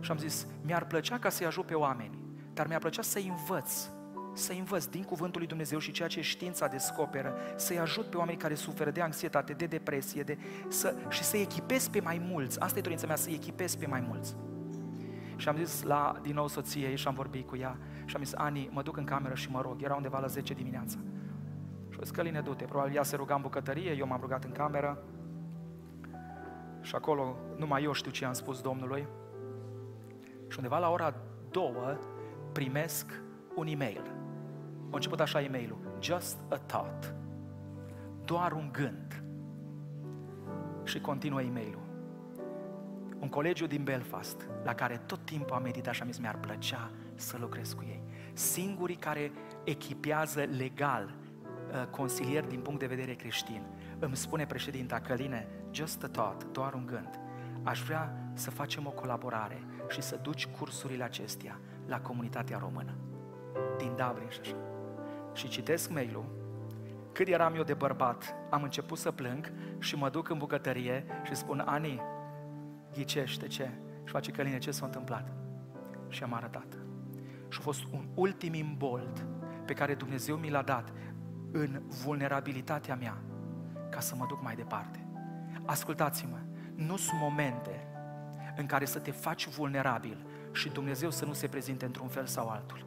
și 0.00 0.10
am 0.10 0.18
zis, 0.18 0.46
mi-ar 0.62 0.84
plăcea 0.84 1.18
ca 1.18 1.28
să-i 1.28 1.46
ajut 1.46 1.66
pe 1.66 1.74
oameni 1.74 2.22
dar 2.54 2.66
mi-a 2.66 2.78
plăcea 2.78 3.02
să 3.02 3.20
învăț, 3.28 3.72
să 4.32 4.52
învăț 4.58 4.84
din 4.84 5.02
Cuvântul 5.02 5.38
lui 5.38 5.48
Dumnezeu 5.48 5.78
și 5.78 5.92
ceea 5.92 6.08
ce 6.08 6.20
știința 6.20 6.66
descoperă, 6.66 7.34
să-i 7.56 7.78
ajut 7.78 8.06
pe 8.06 8.16
oameni 8.16 8.38
care 8.38 8.54
suferă 8.54 8.90
de 8.90 9.00
anxietate, 9.00 9.52
de 9.52 9.66
depresie, 9.66 10.22
de, 10.22 10.38
să, 10.68 10.94
și 11.08 11.22
să-i 11.22 11.40
echipez 11.40 11.88
pe 11.88 12.00
mai 12.00 12.22
mulți. 12.24 12.60
Asta 12.60 12.78
e 12.78 12.82
dorința 12.82 13.06
mea, 13.06 13.16
să-i 13.16 13.34
echipez 13.34 13.74
pe 13.74 13.86
mai 13.86 14.04
mulți. 14.08 14.34
Și 15.36 15.48
am 15.48 15.56
zis 15.56 15.82
la, 15.82 16.18
din 16.22 16.34
nou 16.34 16.48
soției 16.48 16.96
și 16.96 17.08
am 17.08 17.14
vorbit 17.14 17.46
cu 17.46 17.56
ea 17.56 17.76
și 18.04 18.16
am 18.16 18.22
zis, 18.22 18.34
Ani, 18.34 18.68
mă 18.72 18.82
duc 18.82 18.96
în 18.96 19.04
cameră 19.04 19.34
și 19.34 19.50
mă 19.50 19.60
rog. 19.60 19.82
Era 19.82 19.94
undeva 19.94 20.18
la 20.18 20.26
10 20.26 20.54
dimineața. 20.54 20.98
Și 21.90 21.98
o 21.98 22.02
zis, 22.02 22.10
Căline, 22.10 22.40
du-te. 22.40 22.64
Probabil 22.64 22.94
ea 22.94 23.02
se 23.02 23.16
ruga 23.16 23.34
în 23.34 23.40
bucătărie, 23.40 23.96
eu 23.96 24.06
m-am 24.06 24.20
rugat 24.20 24.44
în 24.44 24.52
cameră. 24.52 25.02
Și 26.80 26.94
acolo 26.94 27.36
numai 27.56 27.82
eu 27.82 27.92
știu 27.92 28.10
ce 28.10 28.24
am 28.24 28.32
spus 28.32 28.60
Domnului. 28.60 29.06
Și 30.48 30.56
undeva 30.56 30.78
la 30.78 30.90
ora 30.90 31.14
două 31.50 31.98
primesc 32.52 33.22
un 33.54 33.66
e-mail. 33.66 34.02
A 34.90 34.94
început 34.94 35.20
așa 35.20 35.42
e-mailul. 35.42 35.78
Just 36.00 36.38
a 36.48 36.56
thought. 36.56 37.14
Doar 38.24 38.52
un 38.52 38.68
gând. 38.72 39.24
Și 40.84 41.00
continuă 41.00 41.42
e-mailul. 41.42 41.80
Un 43.18 43.28
colegiu 43.28 43.66
din 43.66 43.84
Belfast, 43.84 44.48
la 44.64 44.74
care 44.74 45.02
tot 45.06 45.24
timpul 45.24 45.56
am 45.56 45.62
meditat 45.62 45.94
și 45.94 46.02
am 46.02 46.08
zis, 46.08 46.18
mi-ar 46.18 46.38
plăcea 46.40 46.90
să 47.22 47.36
lucrez 47.40 47.72
cu 47.72 47.84
ei. 47.88 48.02
Singurii 48.32 48.96
care 48.96 49.32
echipează 49.64 50.40
legal 50.56 51.14
uh, 51.70 51.86
consilieri 51.90 52.48
din 52.48 52.60
punct 52.60 52.80
de 52.80 52.86
vedere 52.86 53.14
creștin. 53.14 53.62
Îmi 53.98 54.16
spune 54.16 54.46
președinta 54.46 55.00
Căline, 55.00 55.48
just 55.70 56.02
a 56.02 56.08
thought, 56.08 56.52
doar 56.52 56.74
un 56.74 56.86
gând. 56.86 57.20
Aș 57.62 57.82
vrea 57.82 58.30
să 58.32 58.50
facem 58.50 58.86
o 58.86 58.90
colaborare 58.90 59.62
și 59.88 60.02
să 60.02 60.18
duci 60.22 60.46
cursurile 60.46 61.04
acestea 61.04 61.60
la 61.86 62.00
comunitatea 62.00 62.58
română, 62.58 62.94
din 63.78 63.88
Dublin 63.88 64.28
și 64.28 64.40
așa. 64.40 64.56
Și 65.32 65.48
citesc 65.48 65.90
mail-ul, 65.90 66.24
cât 67.12 67.28
eram 67.28 67.54
eu 67.54 67.62
de 67.62 67.74
bărbat, 67.74 68.34
am 68.50 68.62
început 68.62 68.98
să 68.98 69.10
plâng 69.10 69.52
și 69.78 69.96
mă 69.96 70.08
duc 70.08 70.28
în 70.28 70.38
bucătărie 70.38 71.04
și 71.24 71.34
spun, 71.34 71.58
Ani, 71.66 72.00
ghicește 72.92 73.46
ce? 73.46 73.70
Și 74.04 74.12
face 74.12 74.30
Căline, 74.30 74.58
ce 74.58 74.70
s-a 74.70 74.84
întâmplat? 74.86 75.32
Și 76.08 76.22
am 76.22 76.32
arătat. 76.32 76.81
Și 77.52 77.58
a 77.60 77.62
fost 77.62 77.84
un 77.90 78.08
ultim 78.14 78.54
imbold 78.54 79.26
pe 79.64 79.72
care 79.72 79.94
Dumnezeu 79.94 80.36
mi 80.36 80.50
l-a 80.50 80.62
dat 80.62 80.92
în 81.50 81.82
vulnerabilitatea 82.04 82.94
mea 82.94 83.22
ca 83.90 84.00
să 84.00 84.14
mă 84.14 84.26
duc 84.28 84.42
mai 84.42 84.54
departe. 84.54 85.06
Ascultați-mă, 85.64 86.38
nu 86.74 86.96
sunt 86.96 87.20
momente 87.20 87.86
în 88.56 88.66
care 88.66 88.84
să 88.84 88.98
te 88.98 89.10
faci 89.10 89.48
vulnerabil 89.48 90.26
și 90.52 90.68
Dumnezeu 90.68 91.10
să 91.10 91.24
nu 91.24 91.32
se 91.32 91.46
prezinte 91.46 91.84
într-un 91.84 92.08
fel 92.08 92.26
sau 92.26 92.48
altul. 92.48 92.86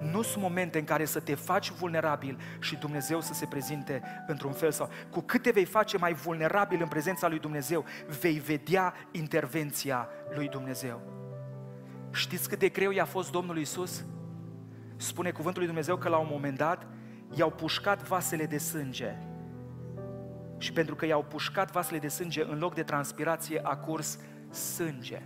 Nu 0.00 0.22
sunt 0.22 0.42
momente 0.42 0.78
în 0.78 0.84
care 0.84 1.04
să 1.04 1.20
te 1.20 1.34
faci 1.34 1.70
vulnerabil 1.70 2.38
și 2.60 2.76
Dumnezeu 2.76 3.20
să 3.20 3.32
se 3.32 3.46
prezinte 3.46 4.02
într-un 4.26 4.52
fel 4.52 4.70
sau 4.70 4.88
Cu 5.10 5.20
cât 5.20 5.42
te 5.42 5.50
vei 5.50 5.64
face 5.64 5.98
mai 5.98 6.12
vulnerabil 6.12 6.80
în 6.82 6.88
prezența 6.88 7.28
lui 7.28 7.38
Dumnezeu, 7.38 7.84
vei 8.20 8.38
vedea 8.38 8.94
intervenția 9.10 10.08
lui 10.34 10.48
Dumnezeu. 10.48 11.21
Știți 12.12 12.48
cât 12.48 12.58
de 12.58 12.68
greu 12.68 12.90
i-a 12.90 13.04
fost 13.04 13.30
Domnul 13.30 13.58
Isus? 13.58 14.04
Spune 14.96 15.30
cuvântul 15.30 15.58
lui 15.58 15.66
Dumnezeu 15.66 15.96
că 15.96 16.08
la 16.08 16.18
un 16.18 16.28
moment 16.30 16.56
dat 16.56 16.86
i-au 17.34 17.50
pușcat 17.50 18.08
vasele 18.08 18.46
de 18.46 18.58
sânge. 18.58 19.16
Și 20.58 20.72
pentru 20.72 20.94
că 20.94 21.06
i-au 21.06 21.24
pușcat 21.24 21.70
vasele 21.70 21.98
de 21.98 22.08
sânge, 22.08 22.44
în 22.44 22.58
loc 22.58 22.74
de 22.74 22.82
transpirație 22.82 23.60
a 23.62 23.76
curs 23.76 24.18
sânge. 24.50 25.22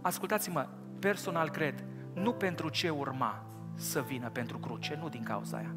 Ascultați-mă, 0.00 0.68
personal 0.98 1.50
cred, 1.50 1.84
nu 2.14 2.32
pentru 2.32 2.68
ce 2.68 2.88
urma 2.88 3.44
să 3.74 4.02
vină 4.02 4.30
pentru 4.30 4.58
cruce, 4.58 4.98
nu 5.00 5.08
din 5.08 5.22
cauza 5.22 5.56
aia, 5.56 5.72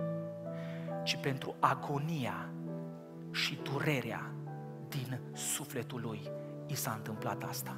ci 1.04 1.18
pentru 1.18 1.56
agonia 1.60 2.50
și 3.32 3.60
durerea 3.64 4.32
din 4.88 5.20
sufletul 5.34 6.02
lui 6.02 6.22
i 6.68 6.76
s-a 6.76 6.92
întâmplat 6.92 7.44
asta. 7.44 7.78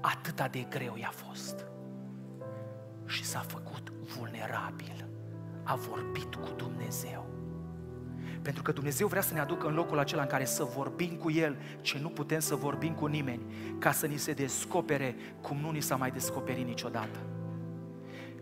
Atâta 0.00 0.48
de 0.48 0.66
greu 0.68 0.96
i-a 0.96 1.10
fost. 1.10 1.71
Și 3.06 3.24
s-a 3.24 3.38
făcut 3.38 3.92
vulnerabil. 4.16 5.08
A 5.62 5.74
vorbit 5.74 6.34
cu 6.34 6.48
Dumnezeu. 6.56 7.26
Pentru 8.42 8.62
că 8.62 8.72
Dumnezeu 8.72 9.06
vrea 9.06 9.22
să 9.22 9.34
ne 9.34 9.40
aducă 9.40 9.66
în 9.66 9.74
locul 9.74 9.98
acela 9.98 10.22
în 10.22 10.28
care 10.28 10.44
să 10.44 10.64
vorbim 10.64 11.16
cu 11.16 11.30
El 11.30 11.56
ce 11.80 11.98
nu 11.98 12.08
putem 12.08 12.40
să 12.40 12.54
vorbim 12.54 12.94
cu 12.94 13.06
nimeni, 13.06 13.42
ca 13.78 13.92
să 13.92 14.06
ni 14.06 14.16
se 14.16 14.32
descopere 14.32 15.14
cum 15.40 15.56
nu 15.56 15.70
ni 15.70 15.80
s-a 15.80 15.96
mai 15.96 16.10
descoperit 16.10 16.66
niciodată. 16.66 17.18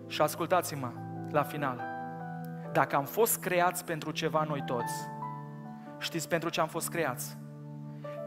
Și 0.07 0.21
ascultați-mă, 0.21 0.93
la 1.31 1.43
final, 1.43 1.81
dacă 2.73 2.97
am 2.97 3.05
fost 3.05 3.39
creați 3.39 3.85
pentru 3.85 4.11
ceva 4.11 4.45
noi 4.49 4.63
toți, 4.67 4.95
știți 5.99 6.29
pentru 6.29 6.49
ce 6.49 6.61
am 6.61 6.69
fost 6.69 6.89
creați? 6.89 7.37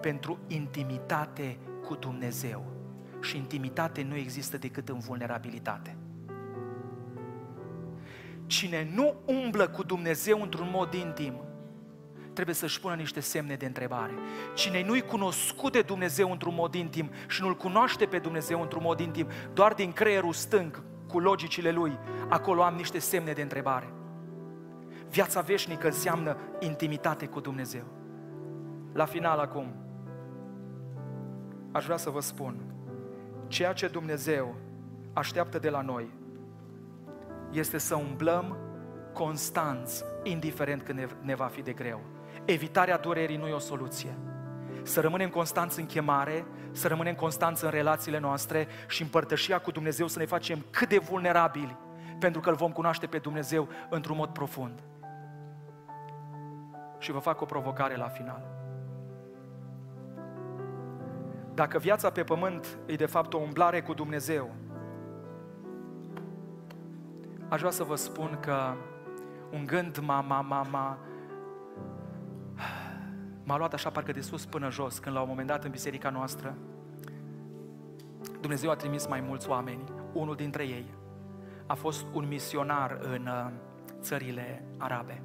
Pentru 0.01 0.39
intimitate 0.47 1.57
cu 1.85 1.95
Dumnezeu. 1.95 2.65
Și 3.21 3.37
intimitate 3.37 4.03
nu 4.03 4.15
există 4.15 4.57
decât 4.57 4.89
în 4.89 4.99
vulnerabilitate. 4.99 5.97
Cine 8.45 8.91
nu 8.93 9.15
umblă 9.25 9.67
cu 9.67 9.83
Dumnezeu 9.83 10.41
într-un 10.41 10.69
mod 10.71 10.93
intim, 10.93 11.33
trebuie 12.33 12.55
să-și 12.55 12.79
pună 12.79 12.95
niște 12.95 13.19
semne 13.19 13.55
de 13.55 13.65
întrebare. 13.65 14.13
Cine 14.53 14.83
nu-i 14.83 15.01
cunoscut 15.01 15.71
de 15.71 15.81
Dumnezeu 15.81 16.31
într-un 16.31 16.53
mod 16.53 16.73
intim 16.73 17.09
și 17.27 17.41
nu-L 17.41 17.55
cunoaște 17.55 18.05
pe 18.05 18.19
Dumnezeu 18.19 18.61
într-un 18.61 18.81
mod 18.83 18.99
intim, 18.99 19.27
doar 19.53 19.73
din 19.73 19.91
creierul 19.91 20.33
stâng, 20.33 20.83
cu 21.07 21.19
logicile 21.19 21.71
lui, 21.71 21.97
acolo 22.29 22.63
am 22.63 22.75
niște 22.75 22.99
semne 22.99 23.31
de 23.31 23.41
întrebare. 23.41 23.93
Viața 25.09 25.41
veșnică 25.41 25.87
înseamnă 25.87 26.37
intimitate 26.59 27.27
cu 27.27 27.39
Dumnezeu. 27.39 27.83
La 28.93 29.05
final 29.05 29.39
acum, 29.39 29.75
aș 31.71 31.85
vrea 31.85 31.97
să 31.97 32.09
vă 32.09 32.19
spun, 32.19 32.55
ceea 33.47 33.73
ce 33.73 33.87
Dumnezeu 33.87 34.55
așteaptă 35.13 35.59
de 35.59 35.69
la 35.69 35.81
noi 35.81 36.21
este 37.53 37.77
să 37.77 37.95
umblăm 37.95 38.57
constanți, 39.13 40.03
indiferent 40.23 40.83
când 40.83 40.99
ne, 40.99 41.07
ne 41.21 41.35
va 41.35 41.45
fi 41.45 41.61
de 41.61 41.73
greu. 41.73 42.01
Evitarea 42.45 42.97
durerii 42.97 43.37
nu 43.37 43.47
e 43.47 43.53
o 43.53 43.59
soluție. 43.59 44.17
Să 44.83 45.01
rămânem 45.01 45.29
constanți 45.29 45.79
în 45.79 45.85
chemare, 45.85 46.45
să 46.71 46.87
rămânem 46.87 47.15
constanți 47.15 47.63
în 47.63 47.69
relațiile 47.69 48.19
noastre 48.19 48.67
și 48.87 49.01
împărtășia 49.01 49.59
cu 49.59 49.71
Dumnezeu 49.71 50.07
să 50.07 50.19
ne 50.19 50.25
facem 50.25 50.65
cât 50.69 50.89
de 50.89 50.97
vulnerabili, 50.97 51.77
pentru 52.19 52.41
că 52.41 52.49
îl 52.49 52.55
vom 52.55 52.71
cunoaște 52.71 53.05
pe 53.05 53.17
Dumnezeu 53.17 53.67
într-un 53.89 54.17
mod 54.17 54.29
profund. 54.29 54.83
Și 56.99 57.11
vă 57.11 57.19
fac 57.19 57.41
o 57.41 57.45
provocare 57.45 57.95
la 57.95 58.07
final. 58.07 58.53
Dacă 61.53 61.77
viața 61.77 62.09
pe 62.09 62.23
pământ 62.23 62.77
e 62.85 62.95
de 62.95 63.05
fapt 63.05 63.33
o 63.33 63.37
umblare 63.37 63.81
cu 63.81 63.93
Dumnezeu, 63.93 64.49
aș 67.53 67.59
vrea 67.59 67.71
să 67.71 67.83
vă 67.83 67.95
spun 67.95 68.37
că 68.41 68.73
un 69.51 69.65
gând 69.65 69.97
m-a, 69.97 70.21
m-a, 70.21 70.41
m-a, 70.41 70.61
m-a, 70.71 70.97
m-a 73.43 73.57
luat 73.57 73.73
așa 73.73 73.89
parcă 73.89 74.11
de 74.11 74.21
sus 74.21 74.45
până 74.45 74.69
jos, 74.69 74.97
când 74.97 75.15
la 75.15 75.21
un 75.21 75.27
moment 75.27 75.47
dat 75.47 75.63
în 75.63 75.71
biserica 75.71 76.09
noastră, 76.09 76.57
Dumnezeu 78.39 78.69
a 78.69 78.75
trimis 78.75 79.07
mai 79.07 79.21
mulți 79.21 79.49
oameni, 79.49 79.83
unul 80.13 80.35
dintre 80.35 80.63
ei 80.63 80.85
a 81.65 81.73
fost 81.73 82.05
un 82.13 82.27
misionar 82.27 82.99
în 83.01 83.27
uh, 83.27 83.51
țările 84.01 84.65
arabe. 84.77 85.21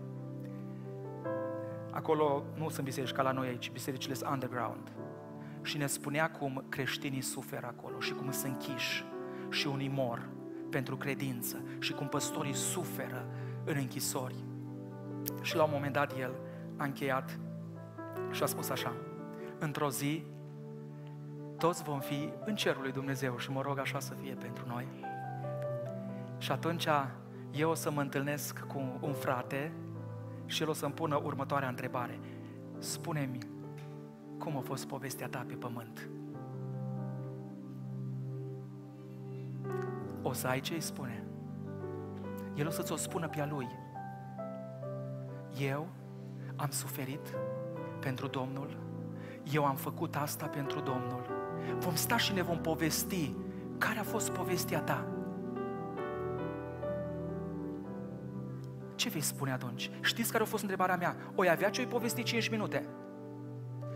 Acolo 1.90 2.44
nu 2.54 2.68
sunt 2.68 2.84
biserici 2.84 3.12
ca 3.12 3.22
la 3.22 3.32
noi 3.32 3.48
aici, 3.48 3.70
bisericile 3.70 4.14
sunt 4.14 4.30
underground. 4.30 4.92
Și 5.62 5.76
ne 5.76 5.86
spunea 5.86 6.30
cum 6.30 6.64
creștinii 6.68 7.20
suferă 7.20 7.66
acolo 7.66 8.00
și 8.00 8.14
cum 8.14 8.30
sunt 8.30 8.52
închiși 8.52 9.04
și 9.50 9.66
unii 9.66 9.88
mor 9.88 10.36
pentru 10.70 10.96
credință 10.96 11.62
și 11.78 11.92
cum 11.92 12.08
păstorii 12.08 12.54
suferă 12.54 13.26
în 13.64 13.76
închisori. 13.76 14.34
Și 15.42 15.56
la 15.56 15.64
un 15.64 15.70
moment 15.72 15.92
dat 15.92 16.18
el 16.18 16.32
a 16.76 16.84
încheiat 16.84 17.38
și 18.30 18.42
a 18.42 18.46
spus 18.46 18.68
așa, 18.70 18.92
într-o 19.58 19.90
zi 19.90 20.24
toți 21.58 21.82
vom 21.82 22.00
fi 22.00 22.32
în 22.44 22.54
cerul 22.54 22.82
lui 22.82 22.92
Dumnezeu 22.92 23.38
și 23.38 23.50
mă 23.50 23.62
rog 23.62 23.78
așa 23.78 24.00
să 24.00 24.14
fie 24.14 24.34
pentru 24.34 24.64
noi. 24.66 24.86
Și 26.38 26.52
atunci 26.52 26.86
eu 27.50 27.70
o 27.70 27.74
să 27.74 27.90
mă 27.90 28.00
întâlnesc 28.00 28.60
cu 28.60 28.98
un 29.00 29.12
frate 29.12 29.72
și 30.46 30.62
el 30.62 30.68
o 30.68 30.72
să-mi 30.72 30.92
pună 30.92 31.20
următoarea 31.24 31.68
întrebare. 31.68 32.18
Spune-mi, 32.78 33.38
cum 34.38 34.56
a 34.56 34.60
fost 34.60 34.86
povestea 34.86 35.28
ta 35.28 35.44
pe 35.46 35.54
pământ? 35.54 36.08
O 40.28 40.32
să 40.32 40.46
ai 40.46 40.60
ce 40.60 40.74
îi 40.74 40.80
spune. 40.80 41.24
El 42.54 42.66
o 42.66 42.70
să-ți 42.70 42.92
o 42.92 42.96
spună 42.96 43.28
pe 43.28 43.40
a 43.40 43.46
lui. 43.46 43.68
Eu 45.58 45.88
am 46.56 46.70
suferit 46.70 47.36
pentru 48.00 48.26
Domnul, 48.26 48.76
eu 49.52 49.64
am 49.64 49.76
făcut 49.76 50.16
asta 50.16 50.46
pentru 50.46 50.80
Domnul. 50.80 51.26
Vom 51.78 51.94
sta 51.94 52.16
și 52.16 52.32
ne 52.32 52.42
vom 52.42 52.58
povesti 52.58 53.34
care 53.78 53.98
a 53.98 54.02
fost 54.02 54.30
povestea 54.30 54.80
ta. 54.80 55.06
Ce 58.94 59.08
vei 59.08 59.20
spune 59.20 59.52
atunci? 59.52 59.90
Știți 60.00 60.30
care 60.30 60.42
a 60.42 60.46
fost 60.46 60.62
întrebarea 60.62 60.96
mea? 60.96 61.16
O 61.34 61.42
avea 61.50 61.70
ce-i 61.70 61.86
povesti 61.86 62.22
5 62.22 62.48
minute? 62.48 62.88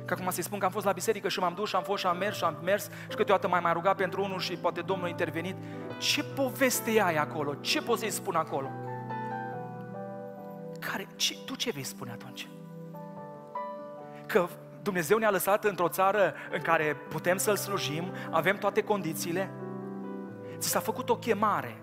Că 0.05 0.15
acum 0.15 0.31
să-i 0.31 0.43
spun 0.43 0.59
că 0.59 0.65
am 0.65 0.71
fost 0.71 0.85
la 0.85 0.93
biserică 0.93 1.29
și 1.29 1.39
m-am 1.39 1.55
dus 1.55 1.69
și 1.69 1.77
am 1.77 1.83
fost 1.83 2.01
și 2.01 2.07
am 2.07 2.17
mers 2.17 2.37
și 2.37 2.45
am 2.45 2.59
mers 2.65 2.89
și 3.09 3.17
câteodată 3.17 3.49
mai 3.49 3.61
mai 3.61 3.73
rugat 3.73 3.97
pentru 3.97 4.23
unul 4.23 4.39
și 4.39 4.53
poate 4.53 4.81
Domnul 4.81 5.07
a 5.07 5.09
intervenit. 5.09 5.57
Ce 6.03 6.25
poveste 6.25 7.01
ai 7.01 7.17
acolo? 7.17 7.55
Ce 7.55 7.83
poți 7.83 8.01
să-i 8.01 8.11
spun 8.11 8.35
acolo? 8.35 8.71
Care, 10.79 11.07
ce, 11.17 11.37
tu 11.45 11.55
ce 11.55 11.71
vei 11.71 11.83
spune 11.83 12.11
atunci? 12.11 12.49
Că 14.27 14.49
Dumnezeu 14.83 15.19
ne-a 15.19 15.31
lăsat 15.31 15.65
într-o 15.65 15.89
țară 15.89 16.35
în 16.51 16.61
care 16.61 16.97
putem 17.09 17.37
să-L 17.37 17.57
slujim, 17.57 18.13
avem 18.31 18.59
toate 18.59 18.83
condițiile? 18.83 19.53
Ți 20.59 20.69
s-a 20.69 20.81
făcut 20.81 21.09
o 21.09 21.17
chemare. 21.17 21.83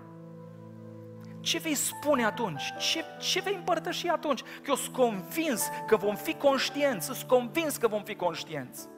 Ce 1.40 1.58
vei 1.58 1.74
spune 1.74 2.24
atunci? 2.24 2.62
Ce, 2.78 3.04
ce 3.18 3.40
vei 3.40 3.54
împărtăși 3.54 4.08
atunci? 4.08 4.40
Că 4.40 4.68
eu 4.68 4.74
sunt 4.74 4.94
convins 4.94 5.68
că 5.86 5.96
vom 5.96 6.14
fi 6.14 6.34
conștienți, 6.34 7.06
sunt 7.06 7.28
convins 7.28 7.76
că 7.76 7.88
vom 7.88 8.02
fi 8.02 8.14
conștienți. 8.14 8.88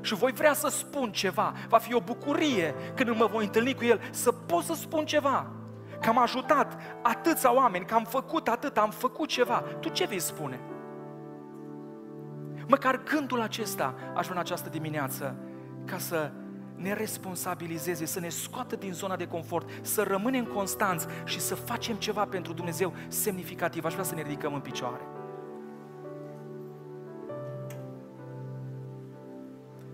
Și 0.00 0.14
voi 0.14 0.32
vrea 0.32 0.52
să 0.52 0.68
spun 0.68 1.12
ceva. 1.12 1.52
Va 1.68 1.78
fi 1.78 1.94
o 1.94 2.00
bucurie 2.00 2.74
când 2.94 3.16
mă 3.16 3.26
voi 3.26 3.44
întâlni 3.44 3.74
cu 3.74 3.84
El 3.84 4.00
să 4.10 4.32
pot 4.32 4.64
să 4.64 4.74
spun 4.74 5.04
ceva. 5.04 5.46
Că 6.00 6.08
am 6.08 6.18
ajutat 6.18 6.80
atâția 7.02 7.54
oameni, 7.54 7.84
că 7.84 7.94
am 7.94 8.04
făcut 8.04 8.48
atât, 8.48 8.76
am 8.76 8.90
făcut 8.90 9.28
ceva. 9.28 9.64
Tu 9.80 9.88
ce 9.88 10.06
vei 10.06 10.18
spune? 10.18 10.60
Măcar 12.66 13.02
gândul 13.02 13.40
acesta 13.40 13.94
aș 14.14 14.24
vrea 14.24 14.36
în 14.36 14.42
această 14.42 14.68
dimineață 14.68 15.36
ca 15.84 15.98
să 15.98 16.30
ne 16.74 16.92
responsabilizeze, 16.92 18.04
să 18.04 18.20
ne 18.20 18.28
scoată 18.28 18.76
din 18.76 18.92
zona 18.92 19.16
de 19.16 19.26
confort, 19.26 19.68
să 19.82 20.02
rămânem 20.02 20.44
constanți 20.44 21.06
și 21.24 21.40
să 21.40 21.54
facem 21.54 21.94
ceva 21.94 22.24
pentru 22.24 22.52
Dumnezeu 22.52 22.92
semnificativ. 23.08 23.84
Aș 23.84 23.92
vrea 23.92 24.04
să 24.04 24.14
ne 24.14 24.22
ridicăm 24.22 24.54
în 24.54 24.60
picioare. 24.60 25.17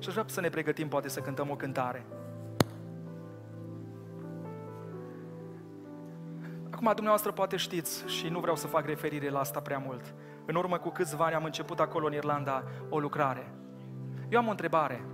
Și 0.05 0.11
aș 0.11 0.16
vrea 0.16 0.28
să 0.28 0.40
ne 0.40 0.48
pregătim 0.48 0.88
poate 0.88 1.09
să 1.09 1.20
cântăm 1.20 1.50
o 1.50 1.57
cântare. 1.57 2.07
Acum, 6.70 6.86
dumneavoastră 6.86 7.32
poate 7.32 7.57
știți 7.57 8.07
și 8.07 8.28
nu 8.28 8.40
vreau 8.40 8.57
să 8.57 8.66
fac 8.66 8.86
referire 8.86 9.30
la 9.30 9.38
asta 9.38 9.61
prea 9.61 9.78
mult. 9.78 10.14
În 10.46 10.55
urmă 10.55 10.78
cu 10.78 10.88
câțiva 10.88 11.24
ani 11.24 11.34
am 11.34 11.44
început 11.44 11.80
acolo 11.80 12.07
în 12.07 12.12
Irlanda 12.12 12.64
o 12.88 12.98
lucrare. 12.98 13.50
Eu 14.28 14.38
am 14.38 14.46
o 14.46 14.50
întrebare. 14.50 15.05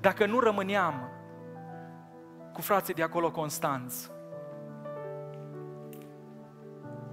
Dacă 0.00 0.26
nu 0.26 0.40
rămâneam 0.40 1.08
cu 2.52 2.60
frații 2.60 2.94
de 2.94 3.02
acolo 3.02 3.30
constanți, 3.30 4.10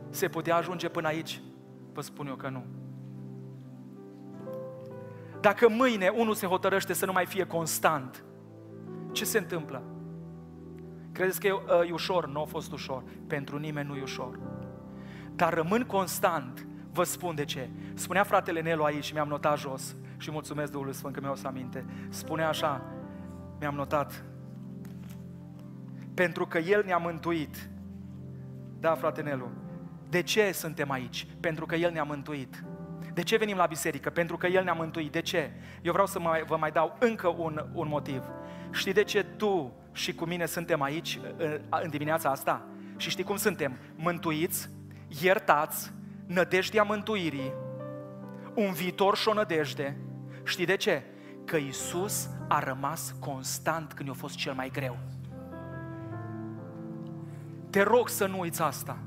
se 0.09 0.27
putea 0.27 0.55
ajunge 0.55 0.89
până 0.89 1.07
aici? 1.07 1.41
Vă 1.93 2.01
spun 2.01 2.27
eu 2.27 2.35
că 2.35 2.49
nu. 2.49 2.63
Dacă 5.45 5.69
mâine 5.69 6.07
unul 6.07 6.33
se 6.33 6.45
hotărăște 6.45 6.93
să 6.93 7.05
nu 7.05 7.11
mai 7.11 7.25
fie 7.25 7.45
constant, 7.45 8.23
ce 9.11 9.25
se 9.25 9.37
întâmplă? 9.37 9.83
Credeți 11.11 11.39
că 11.39 11.47
e, 11.47 11.51
uh, 11.51 11.89
e 11.89 11.91
ușor? 11.91 12.27
Nu 12.27 12.41
a 12.41 12.45
fost 12.45 12.71
ușor. 12.71 13.03
Pentru 13.27 13.57
nimeni 13.57 13.87
nu 13.87 13.95
e 13.95 14.01
ușor. 14.01 14.39
Dar 15.35 15.53
rămân 15.53 15.83
constant, 15.83 16.67
vă 16.91 17.03
spun 17.03 17.35
de 17.35 17.45
ce. 17.45 17.69
Spunea 17.93 18.23
fratele 18.23 18.61
Nelu 18.61 18.83
aici 18.83 19.03
și 19.03 19.13
mi-am 19.13 19.27
notat 19.27 19.57
jos 19.57 19.95
și 20.17 20.31
mulțumesc 20.31 20.71
Duhului 20.71 20.93
Sfânt 20.93 21.13
că 21.13 21.19
mi-au 21.21 21.35
să 21.35 21.47
aminte. 21.47 21.85
Spunea 22.09 22.47
așa, 22.47 22.81
mi-am 23.59 23.75
notat, 23.75 24.23
pentru 26.13 26.45
că 26.47 26.57
El 26.57 26.83
ne-a 26.85 26.97
mântuit. 26.97 27.69
Da, 28.79 28.95
frate 28.95 29.21
Nelu, 29.21 29.49
de 30.09 30.21
ce 30.21 30.51
suntem 30.51 30.91
aici? 30.91 31.27
Pentru 31.39 31.65
că 31.65 31.75
El 31.75 31.91
ne-a 31.91 32.03
mântuit. 32.03 32.63
De 33.15 33.21
ce 33.21 33.37
venim 33.37 33.57
la 33.57 33.65
biserică? 33.65 34.09
Pentru 34.09 34.37
că 34.37 34.47
El 34.47 34.63
ne-a 34.63 34.73
mântuit. 34.73 35.11
De 35.11 35.21
ce? 35.21 35.51
Eu 35.81 35.91
vreau 35.91 36.07
să 36.07 36.19
mai, 36.19 36.43
vă 36.43 36.57
mai 36.57 36.71
dau 36.71 36.95
încă 36.99 37.27
un, 37.27 37.65
un 37.73 37.87
motiv. 37.87 38.23
Știi 38.71 38.93
de 38.93 39.03
ce 39.03 39.23
tu 39.23 39.73
și 39.91 40.13
cu 40.13 40.25
mine 40.25 40.45
suntem 40.45 40.81
aici 40.81 41.19
în, 41.37 41.61
în 41.69 41.89
dimineața 41.89 42.29
asta? 42.29 42.61
Și 42.97 43.09
știi 43.09 43.23
cum 43.23 43.35
suntem? 43.35 43.77
Mântuiți, 43.95 44.69
iertați, 45.21 45.91
nădejdea 46.25 46.83
mântuirii, 46.83 47.53
un 48.53 48.71
viitor 48.71 49.17
și 49.17 49.27
o 49.27 49.33
nădejde. 49.33 49.97
Știi 50.43 50.65
de 50.65 50.75
ce? 50.75 51.03
Că 51.45 51.55
Isus 51.55 52.29
a 52.47 52.59
rămas 52.59 53.15
constant 53.19 53.93
când 53.93 54.07
i-a 54.07 54.13
fost 54.13 54.35
cel 54.35 54.53
mai 54.53 54.69
greu. 54.69 54.97
Te 57.69 57.81
rog 57.81 58.09
să 58.09 58.25
nu 58.25 58.39
uiți 58.39 58.61
asta. 58.61 58.97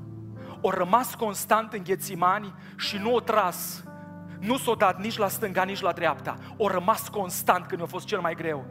O 0.61 0.69
rămas 0.69 1.15
constant 1.15 1.73
în 1.73 1.83
ghețimani 1.83 2.53
și 2.77 2.97
nu 2.97 3.13
o 3.13 3.19
tras. 3.19 3.83
Nu 4.39 4.57
s-o 4.57 4.75
dat 4.75 4.99
nici 4.99 5.17
la 5.17 5.27
stânga, 5.27 5.63
nici 5.63 5.81
la 5.81 5.91
dreapta. 5.91 6.35
O 6.57 6.67
rămas 6.67 7.07
constant 7.07 7.65
când 7.65 7.81
i-a 7.81 7.87
fost 7.87 8.05
cel 8.05 8.19
mai 8.19 8.35
greu. 8.35 8.65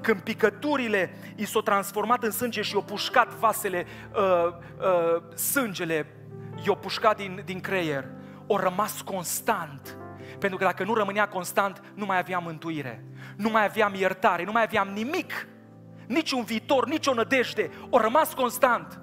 Când 0.00 0.20
picăturile 0.20 1.10
i 1.36 1.44
s-au 1.44 1.60
transformat 1.60 2.22
în 2.22 2.30
sânge 2.30 2.62
și 2.62 2.72
i-au 2.72 2.82
pușcat 2.82 3.34
vasele, 3.34 3.86
uh, 4.14 4.54
uh, 4.78 5.36
sângele, 5.36 6.06
i-au 6.64 6.76
pușcat 6.76 7.16
din, 7.16 7.42
din 7.44 7.60
creier, 7.60 8.04
o 8.46 8.56
rămas 8.56 9.00
constant. 9.00 9.96
Pentru 10.38 10.58
că 10.58 10.64
dacă 10.64 10.84
nu 10.84 10.94
rămânea 10.94 11.28
constant, 11.28 11.82
nu 11.94 12.06
mai 12.06 12.18
aveam 12.18 12.42
mântuire, 12.42 13.04
nu 13.36 13.50
mai 13.50 13.64
aveam 13.64 13.94
iertare, 13.94 14.44
nu 14.44 14.52
mai 14.52 14.62
aveam 14.62 14.88
nimic, 14.88 15.46
niciun 16.06 16.44
viitor, 16.44 16.86
nicio 16.88 17.14
nădejde, 17.14 17.70
o 17.90 17.98
rămas 17.98 18.34
constant. 18.34 19.00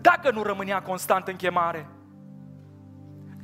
Dacă 0.00 0.30
nu 0.30 0.42
rămânea 0.42 0.82
constant 0.82 1.28
în 1.28 1.36
chemare, 1.36 1.88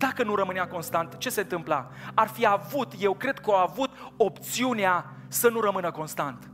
dacă 0.03 0.23
nu 0.23 0.35
rămânea 0.35 0.67
constant, 0.67 1.17
ce 1.19 1.31
se 1.31 1.41
întâmpla? 1.41 1.91
Ar 2.15 2.29
fi 2.29 2.47
avut, 2.47 2.93
eu 2.99 3.15
cred 3.15 3.39
că 3.39 3.51
a 3.51 3.67
avut 3.71 3.91
opțiunea 4.17 5.05
să 5.29 5.49
nu 5.49 5.61
rămână 5.61 5.91
constant. 5.91 6.51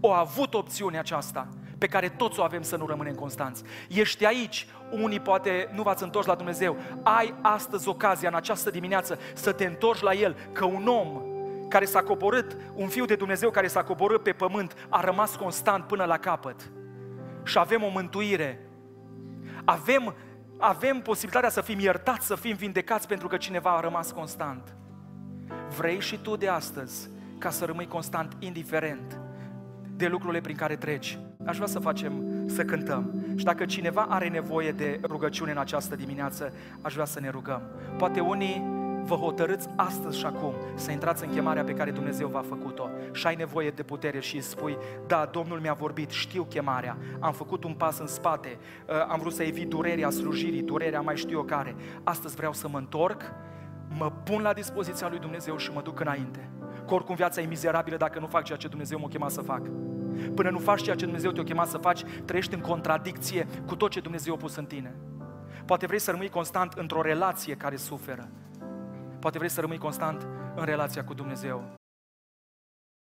O 0.00 0.12
a 0.12 0.18
avut 0.18 0.54
opțiunea 0.54 1.00
aceasta 1.00 1.48
pe 1.78 1.86
care 1.86 2.08
toți 2.08 2.40
o 2.40 2.42
avem 2.42 2.62
să 2.62 2.76
nu 2.76 2.86
rămânem 2.86 3.14
constanți. 3.14 3.62
Ești 3.88 4.26
aici, 4.26 4.66
unii 4.90 5.20
poate 5.20 5.70
nu 5.72 5.82
v-ați 5.82 6.02
întors 6.02 6.26
la 6.26 6.34
Dumnezeu, 6.34 6.76
ai 7.02 7.34
astăzi 7.40 7.88
ocazia 7.88 8.28
în 8.28 8.34
această 8.34 8.70
dimineață 8.70 9.18
să 9.34 9.52
te 9.52 9.64
întorci 9.64 10.00
la 10.00 10.14
El, 10.14 10.36
că 10.52 10.64
un 10.64 10.86
om 10.86 11.22
care 11.68 11.84
s-a 11.84 12.02
coborât, 12.02 12.56
un 12.74 12.88
fiu 12.88 13.04
de 13.04 13.14
Dumnezeu 13.14 13.50
care 13.50 13.66
s-a 13.66 13.82
coborât 13.82 14.22
pe 14.22 14.32
pământ, 14.32 14.86
a 14.88 15.00
rămas 15.00 15.36
constant 15.36 15.84
până 15.84 16.04
la 16.04 16.18
capăt. 16.18 16.70
Și 17.44 17.58
avem 17.58 17.82
o 17.82 17.88
mântuire. 17.88 18.68
Avem 19.64 20.14
avem 20.60 21.00
posibilitatea 21.00 21.48
să 21.48 21.60
fim 21.60 21.78
iertați, 21.78 22.26
să 22.26 22.34
fim 22.34 22.56
vindecați 22.56 23.06
pentru 23.06 23.28
că 23.28 23.36
cineva 23.36 23.76
a 23.76 23.80
rămas 23.80 24.10
constant. 24.12 24.74
Vrei 25.76 26.00
și 26.00 26.18
tu 26.18 26.36
de 26.36 26.48
astăzi 26.48 27.08
ca 27.38 27.50
să 27.50 27.64
rămâi 27.64 27.86
constant, 27.86 28.36
indiferent 28.38 29.20
de 29.96 30.06
lucrurile 30.06 30.40
prin 30.40 30.56
care 30.56 30.76
treci. 30.76 31.18
Aș 31.46 31.54
vrea 31.54 31.68
să 31.68 31.78
facem, 31.78 32.24
să 32.46 32.64
cântăm. 32.64 33.24
Și 33.36 33.44
dacă 33.44 33.64
cineva 33.64 34.06
are 34.08 34.28
nevoie 34.28 34.72
de 34.72 35.00
rugăciune 35.02 35.50
în 35.50 35.58
această 35.58 35.96
dimineață, 35.96 36.52
aș 36.82 36.92
vrea 36.92 37.04
să 37.04 37.20
ne 37.20 37.30
rugăm. 37.30 37.62
Poate 37.98 38.20
unii 38.20 38.79
vă 39.04 39.14
hotărâți 39.14 39.68
astăzi 39.76 40.18
și 40.18 40.26
acum 40.26 40.54
să 40.74 40.90
intrați 40.90 41.24
în 41.24 41.30
chemarea 41.30 41.64
pe 41.64 41.72
care 41.72 41.90
Dumnezeu 41.90 42.28
v-a 42.28 42.44
făcut-o 42.48 42.88
și 43.12 43.26
ai 43.26 43.34
nevoie 43.34 43.70
de 43.70 43.82
putere 43.82 44.20
și 44.20 44.34
îi 44.34 44.40
spui, 44.40 44.76
da, 45.06 45.28
Domnul 45.32 45.60
mi-a 45.60 45.72
vorbit, 45.72 46.10
știu 46.10 46.44
chemarea, 46.44 46.96
am 47.18 47.32
făcut 47.32 47.64
un 47.64 47.74
pas 47.74 47.98
în 47.98 48.06
spate, 48.06 48.58
uh, 48.88 48.94
am 49.08 49.18
vrut 49.20 49.32
să 49.32 49.42
evit 49.42 49.68
durerea 49.68 50.10
slujirii, 50.10 50.62
durerea 50.62 51.00
mai 51.00 51.16
știu 51.16 51.36
eu 51.36 51.44
care. 51.44 51.74
Astăzi 52.02 52.36
vreau 52.36 52.52
să 52.52 52.68
mă 52.68 52.78
întorc, 52.78 53.22
mă 53.88 54.12
pun 54.24 54.42
la 54.42 54.52
dispoziția 54.52 55.08
lui 55.08 55.18
Dumnezeu 55.18 55.56
și 55.56 55.70
mă 55.74 55.80
duc 55.80 56.00
înainte. 56.00 56.50
Că 56.86 56.94
oricum 56.94 57.14
viața 57.14 57.40
e 57.40 57.46
mizerabilă 57.46 57.96
dacă 57.96 58.18
nu 58.18 58.26
fac 58.26 58.44
ceea 58.44 58.58
ce 58.58 58.68
Dumnezeu 58.68 58.98
m-a 58.98 59.08
chemat 59.08 59.30
să 59.30 59.40
fac. 59.40 59.62
Până 60.34 60.50
nu 60.50 60.58
faci 60.58 60.82
ceea 60.82 60.96
ce 60.96 61.04
Dumnezeu 61.04 61.30
te-a 61.30 61.42
chemat 61.42 61.68
să 61.68 61.78
faci, 61.78 62.02
trăiești 62.24 62.54
în 62.54 62.60
contradicție 62.60 63.46
cu 63.66 63.76
tot 63.76 63.90
ce 63.90 64.00
Dumnezeu 64.00 64.34
a 64.34 64.36
pus 64.36 64.56
în 64.56 64.64
tine. 64.64 64.94
Poate 65.64 65.86
vrei 65.86 65.98
să 65.98 66.10
rămâi 66.10 66.28
constant 66.28 66.72
într-o 66.72 67.02
relație 67.02 67.54
care 67.54 67.76
suferă. 67.76 68.28
Poate 69.20 69.38
vrei 69.38 69.50
să 69.50 69.60
rămâi 69.60 69.78
constant 69.78 70.26
în 70.56 70.64
relația 70.64 71.04
cu 71.04 71.14
Dumnezeu. 71.14 71.79